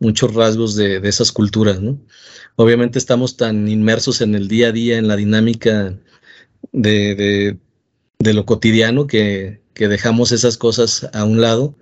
muchos 0.00 0.34
rasgos 0.34 0.74
de, 0.76 1.00
de 1.00 1.08
esas 1.08 1.32
culturas, 1.32 1.80
¿no? 1.80 1.98
Obviamente 2.56 2.98
estamos 2.98 3.36
tan 3.36 3.68
inmersos 3.68 4.20
en 4.20 4.34
el 4.34 4.48
día 4.48 4.68
a 4.68 4.72
día, 4.72 4.98
en 4.98 5.08
la 5.08 5.16
dinámica 5.16 5.96
de, 6.72 7.14
de, 7.14 7.58
de 8.18 8.34
lo 8.34 8.44
cotidiano, 8.44 9.06
que, 9.06 9.60
que 9.74 9.88
dejamos 9.88 10.32
esas 10.32 10.56
cosas 10.56 11.08
a 11.12 11.24
un 11.24 11.40
lado, 11.40 11.76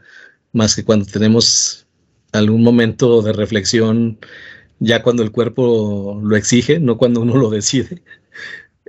más 0.52 0.74
que 0.74 0.84
cuando 0.84 1.06
tenemos 1.06 1.86
algún 2.32 2.62
momento 2.62 3.22
de 3.22 3.32
reflexión 3.32 4.18
ya 4.78 5.02
cuando 5.02 5.22
el 5.22 5.32
cuerpo 5.32 6.20
lo 6.22 6.36
exige, 6.36 6.78
no 6.80 6.98
cuando 6.98 7.20
uno 7.20 7.36
lo 7.36 7.50
decide. 7.50 8.02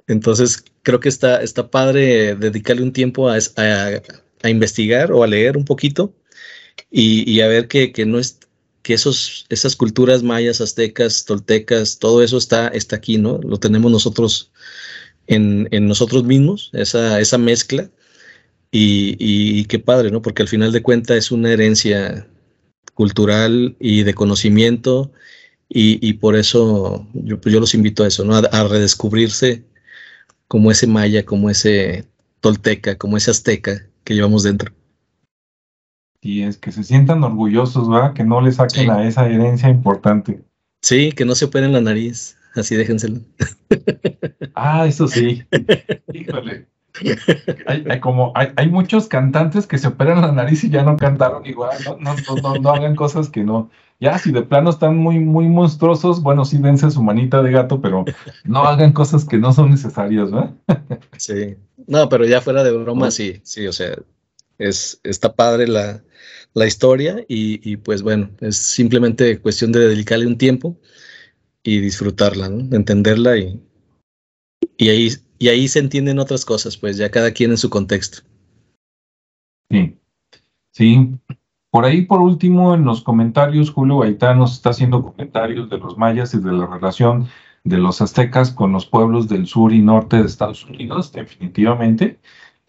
Entonces, 0.07 0.63
creo 0.83 0.99
que 0.99 1.09
está, 1.09 1.41
está 1.41 1.69
padre 1.69 2.35
dedicarle 2.35 2.83
un 2.83 2.93
tiempo 2.93 3.29
a, 3.29 3.37
a, 3.57 4.01
a 4.43 4.49
investigar 4.49 5.11
o 5.11 5.23
a 5.23 5.27
leer 5.27 5.57
un 5.57 5.65
poquito 5.65 6.13
y, 6.91 7.29
y 7.29 7.41
a 7.41 7.47
ver 7.47 7.67
que, 7.67 7.91
que, 7.91 8.05
no 8.05 8.19
es 8.19 8.39
que 8.83 8.93
esos, 8.93 9.45
esas 9.49 9.75
culturas 9.75 10.23
mayas, 10.23 10.61
aztecas, 10.61 11.25
toltecas, 11.25 11.99
todo 11.99 12.23
eso 12.23 12.37
está, 12.37 12.69
está 12.69 12.95
aquí, 12.95 13.17
¿no? 13.17 13.39
Lo 13.39 13.57
tenemos 13.57 13.91
nosotros 13.91 14.51
en, 15.27 15.67
en 15.71 15.87
nosotros 15.87 16.23
mismos, 16.23 16.69
esa, 16.73 17.19
esa 17.19 17.37
mezcla. 17.37 17.89
Y, 18.71 19.15
y, 19.19 19.59
y, 19.59 19.65
qué 19.65 19.79
padre, 19.79 20.11
¿no? 20.11 20.21
Porque 20.21 20.41
al 20.41 20.49
final 20.49 20.71
de 20.73 20.83
cuentas 20.83 21.17
es 21.17 21.31
una 21.31 21.51
herencia 21.51 22.27
cultural 22.93 23.77
y 23.79 24.03
de 24.03 24.13
conocimiento 24.13 25.11
y, 25.69 26.07
y 26.07 26.13
por 26.13 26.35
eso 26.35 27.05
yo, 27.13 27.39
pues 27.41 27.53
yo, 27.53 27.59
los 27.59 27.73
invito 27.73 28.03
a 28.03 28.07
eso, 28.07 28.23
¿no? 28.23 28.35
A, 28.35 28.39
a, 28.39 28.67
redescubrirse 28.67 29.65
como 30.47 30.71
ese 30.71 30.87
maya, 30.87 31.25
como 31.25 31.49
ese 31.49 32.05
tolteca, 32.39 32.97
como 32.97 33.17
ese 33.17 33.31
azteca 33.31 33.85
que 34.03 34.13
llevamos 34.13 34.43
dentro. 34.43 34.73
Y 36.21 36.43
es 36.43 36.57
que 36.57 36.71
se 36.71 36.83
sientan 36.83 37.23
orgullosos, 37.23 37.89
¿verdad? 37.89 38.13
Que 38.13 38.23
no 38.23 38.41
le 38.41 38.51
saquen 38.51 38.85
sí. 38.85 38.89
a 38.89 39.07
esa 39.07 39.27
herencia 39.27 39.69
importante. 39.69 40.41
Sí, 40.81 41.11
que 41.11 41.25
no 41.25 41.35
se 41.35 41.45
operen 41.45 41.73
la 41.73 41.81
nariz, 41.81 42.37
así 42.55 42.75
déjenselo. 42.75 43.19
Ah, 44.59 44.87
eso 44.87 45.07
sí. 45.07 45.43
Híjole. 46.11 46.65
Hay, 47.67 47.85
hay, 47.87 47.99
como, 47.99 48.31
hay, 48.33 48.47
hay, 48.55 48.67
muchos 48.67 49.07
cantantes 49.07 49.67
que 49.67 49.77
se 49.77 49.89
operan 49.89 50.19
la 50.19 50.31
nariz 50.31 50.63
y 50.63 50.71
ya 50.71 50.81
no 50.81 50.97
cantaron 50.97 51.45
igual, 51.45 51.77
¿no? 51.85 51.97
No, 51.97 52.15
no, 52.15 52.41
no, 52.41 52.55
no 52.55 52.69
hagan 52.71 52.95
cosas 52.95 53.29
que 53.29 53.43
no, 53.43 53.69
ya, 53.99 54.17
si 54.19 54.31
de 54.31 54.43
plano 54.43 54.69
están 54.69 54.97
muy, 54.97 55.19
muy 55.19 55.47
monstruosos, 55.47 56.21
bueno, 56.21 56.45
sí 56.45 56.59
dense 56.59 56.91
su 56.91 57.01
manita 57.01 57.41
de 57.41 57.51
gato, 57.51 57.81
pero 57.81 58.05
no 58.43 58.63
hagan 58.63 58.93
cosas 58.93 59.25
que 59.25 59.37
no 59.37 59.51
son 59.53 59.71
necesarias, 59.71 60.31
¿verdad? 60.31 60.53
sí. 61.17 61.55
No, 61.87 62.07
pero 62.09 62.25
ya 62.25 62.41
fuera 62.41 62.63
de 62.63 62.71
broma, 62.71 63.09
sí, 63.11 63.41
sí, 63.43 63.65
o 63.65 63.73
sea, 63.73 63.97
es, 64.59 64.99
está 65.03 65.33
padre 65.33 65.67
la, 65.67 66.03
la 66.53 66.67
historia 66.67 67.25
y, 67.27 67.59
y, 67.69 67.77
pues 67.77 68.03
bueno, 68.03 68.29
es 68.41 68.57
simplemente 68.57 69.39
cuestión 69.39 69.71
de 69.71 69.87
dedicarle 69.87 70.27
un 70.27 70.37
tiempo 70.37 70.77
y 71.63 71.79
disfrutarla, 71.79 72.49
¿no? 72.49 72.75
entenderla 72.75 73.37
y, 73.37 73.59
y, 74.77 74.89
ahí, 74.89 75.09
y 75.39 75.47
ahí 75.47 75.67
se 75.67 75.79
entienden 75.79 76.19
otras 76.19 76.45
cosas, 76.45 76.77
pues 76.77 76.97
ya 76.97 77.09
cada 77.09 77.31
quien 77.31 77.51
en 77.51 77.57
su 77.57 77.69
contexto. 77.69 78.19
Sí, 79.69 79.97
sí, 80.71 81.11
por 81.69 81.85
ahí, 81.85 82.03
por 82.03 82.21
último, 82.21 82.73
en 82.73 82.85
los 82.85 83.01
comentarios, 83.01 83.71
Julio 83.71 83.99
Gaitán 83.99 84.39
nos 84.39 84.53
está 84.53 84.69
haciendo 84.69 85.03
comentarios 85.03 85.69
de 85.69 85.77
los 85.77 85.97
mayas 85.97 86.33
y 86.33 86.39
de 86.39 86.51
la 86.51 86.65
relación 86.65 87.27
de 87.63 87.77
los 87.77 88.01
aztecas 88.01 88.51
con 88.51 88.71
los 88.71 88.85
pueblos 88.85 89.27
del 89.27 89.47
sur 89.47 89.73
y 89.73 89.81
norte 89.81 90.17
de 90.17 90.25
Estados 90.25 90.65
Unidos, 90.65 91.11
definitivamente. 91.11 92.19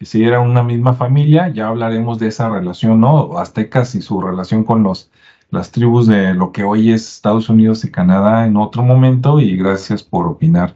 Si 0.01 0.23
era 0.23 0.39
una 0.41 0.63
misma 0.63 0.93
familia, 0.93 1.49
ya 1.49 1.67
hablaremos 1.67 2.19
de 2.19 2.27
esa 2.27 2.49
relación, 2.49 3.01
¿no? 3.01 3.37
Aztecas 3.37 3.95
y 3.95 4.01
su 4.01 4.21
relación 4.21 4.63
con 4.63 4.83
los, 4.83 5.11
las 5.49 5.71
tribus 5.71 6.07
de 6.07 6.33
lo 6.33 6.51
que 6.51 6.63
hoy 6.63 6.91
es 6.91 7.07
Estados 7.15 7.49
Unidos 7.49 7.83
y 7.85 7.91
Canadá 7.91 8.45
en 8.45 8.57
otro 8.57 8.83
momento, 8.83 9.39
y 9.39 9.57
gracias 9.57 10.03
por 10.03 10.27
opinar. 10.27 10.75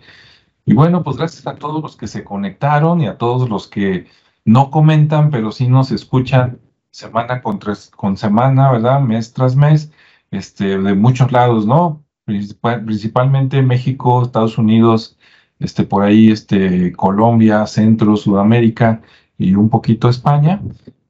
Y 0.65 0.73
bueno, 0.73 1.03
pues 1.03 1.17
gracias 1.17 1.45
a 1.47 1.55
todos 1.55 1.81
los 1.81 1.97
que 1.97 2.07
se 2.07 2.23
conectaron 2.23 3.01
y 3.01 3.07
a 3.07 3.17
todos 3.17 3.49
los 3.49 3.67
que 3.67 4.07
no 4.45 4.71
comentan, 4.71 5.29
pero 5.29 5.51
sí 5.51 5.67
nos 5.67 5.91
escuchan 5.91 6.59
semana 6.93 7.41
con, 7.41 7.59
tres, 7.59 7.91
con 7.95 8.17
semana, 8.17 8.71
¿verdad? 8.71 9.01
Mes 9.01 9.33
tras 9.33 9.55
mes, 9.55 9.91
este, 10.31 10.77
de 10.77 10.93
muchos 10.95 11.31
lados, 11.31 11.65
¿no? 11.65 12.03
Principal, 12.25 12.85
principalmente 12.85 13.61
México, 13.63 14.21
Estados 14.21 14.57
Unidos, 14.59 15.17
este, 15.59 15.83
por 15.85 16.03
ahí, 16.03 16.31
este, 16.31 16.93
Colombia, 16.93 17.65
Centro, 17.67 18.15
Sudamérica 18.15 19.01
y 19.37 19.55
un 19.55 19.69
poquito 19.69 20.07
España. 20.07 20.61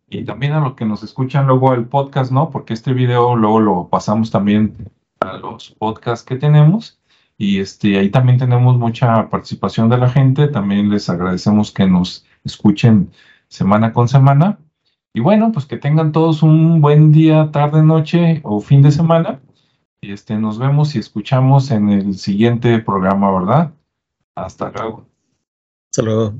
Y 0.09 0.23
también 0.23 0.53
a 0.53 0.61
los 0.61 0.75
que 0.75 0.85
nos 0.85 1.03
escuchan 1.03 1.47
luego 1.47 1.73
el 1.73 1.85
podcast, 1.85 2.31
¿no? 2.31 2.49
Porque 2.49 2.73
este 2.73 2.93
video 2.93 3.35
luego 3.35 3.59
lo 3.59 3.89
pasamos 3.89 4.31
también 4.31 4.75
a 5.19 5.33
los 5.37 5.71
podcasts 5.71 6.25
que 6.25 6.37
tenemos. 6.37 6.99
Y 7.37 7.59
este, 7.59 7.99
ahí 7.99 8.09
también 8.09 8.37
tenemos 8.37 8.77
mucha 8.77 9.29
participación 9.29 9.89
de 9.89 9.97
la 9.97 10.09
gente. 10.09 10.47
También 10.47 10.89
les 10.89 11.09
agradecemos 11.09 11.71
que 11.71 11.87
nos 11.87 12.25
escuchen 12.45 13.11
semana 13.49 13.91
con 13.91 14.07
semana. 14.07 14.59
Y 15.15 15.21
bueno, 15.21 15.51
pues 15.51 15.65
que 15.65 15.77
tengan 15.77 16.11
todos 16.11 16.41
un 16.41 16.81
buen 16.81 17.11
día, 17.11 17.51
tarde, 17.51 17.83
noche 17.83 18.41
o 18.43 18.59
fin 18.59 18.81
de 18.81 18.91
semana. 18.91 19.39
Y 20.01 20.11
este, 20.11 20.35
nos 20.37 20.57
vemos 20.57 20.95
y 20.95 20.99
escuchamos 20.99 21.69
en 21.71 21.89
el 21.89 22.15
siguiente 22.15 22.79
programa, 22.79 23.31
¿verdad? 23.31 23.73
Hasta 24.35 24.71
luego. 24.71 25.05
Hasta 25.91 26.01
luego. 26.01 26.33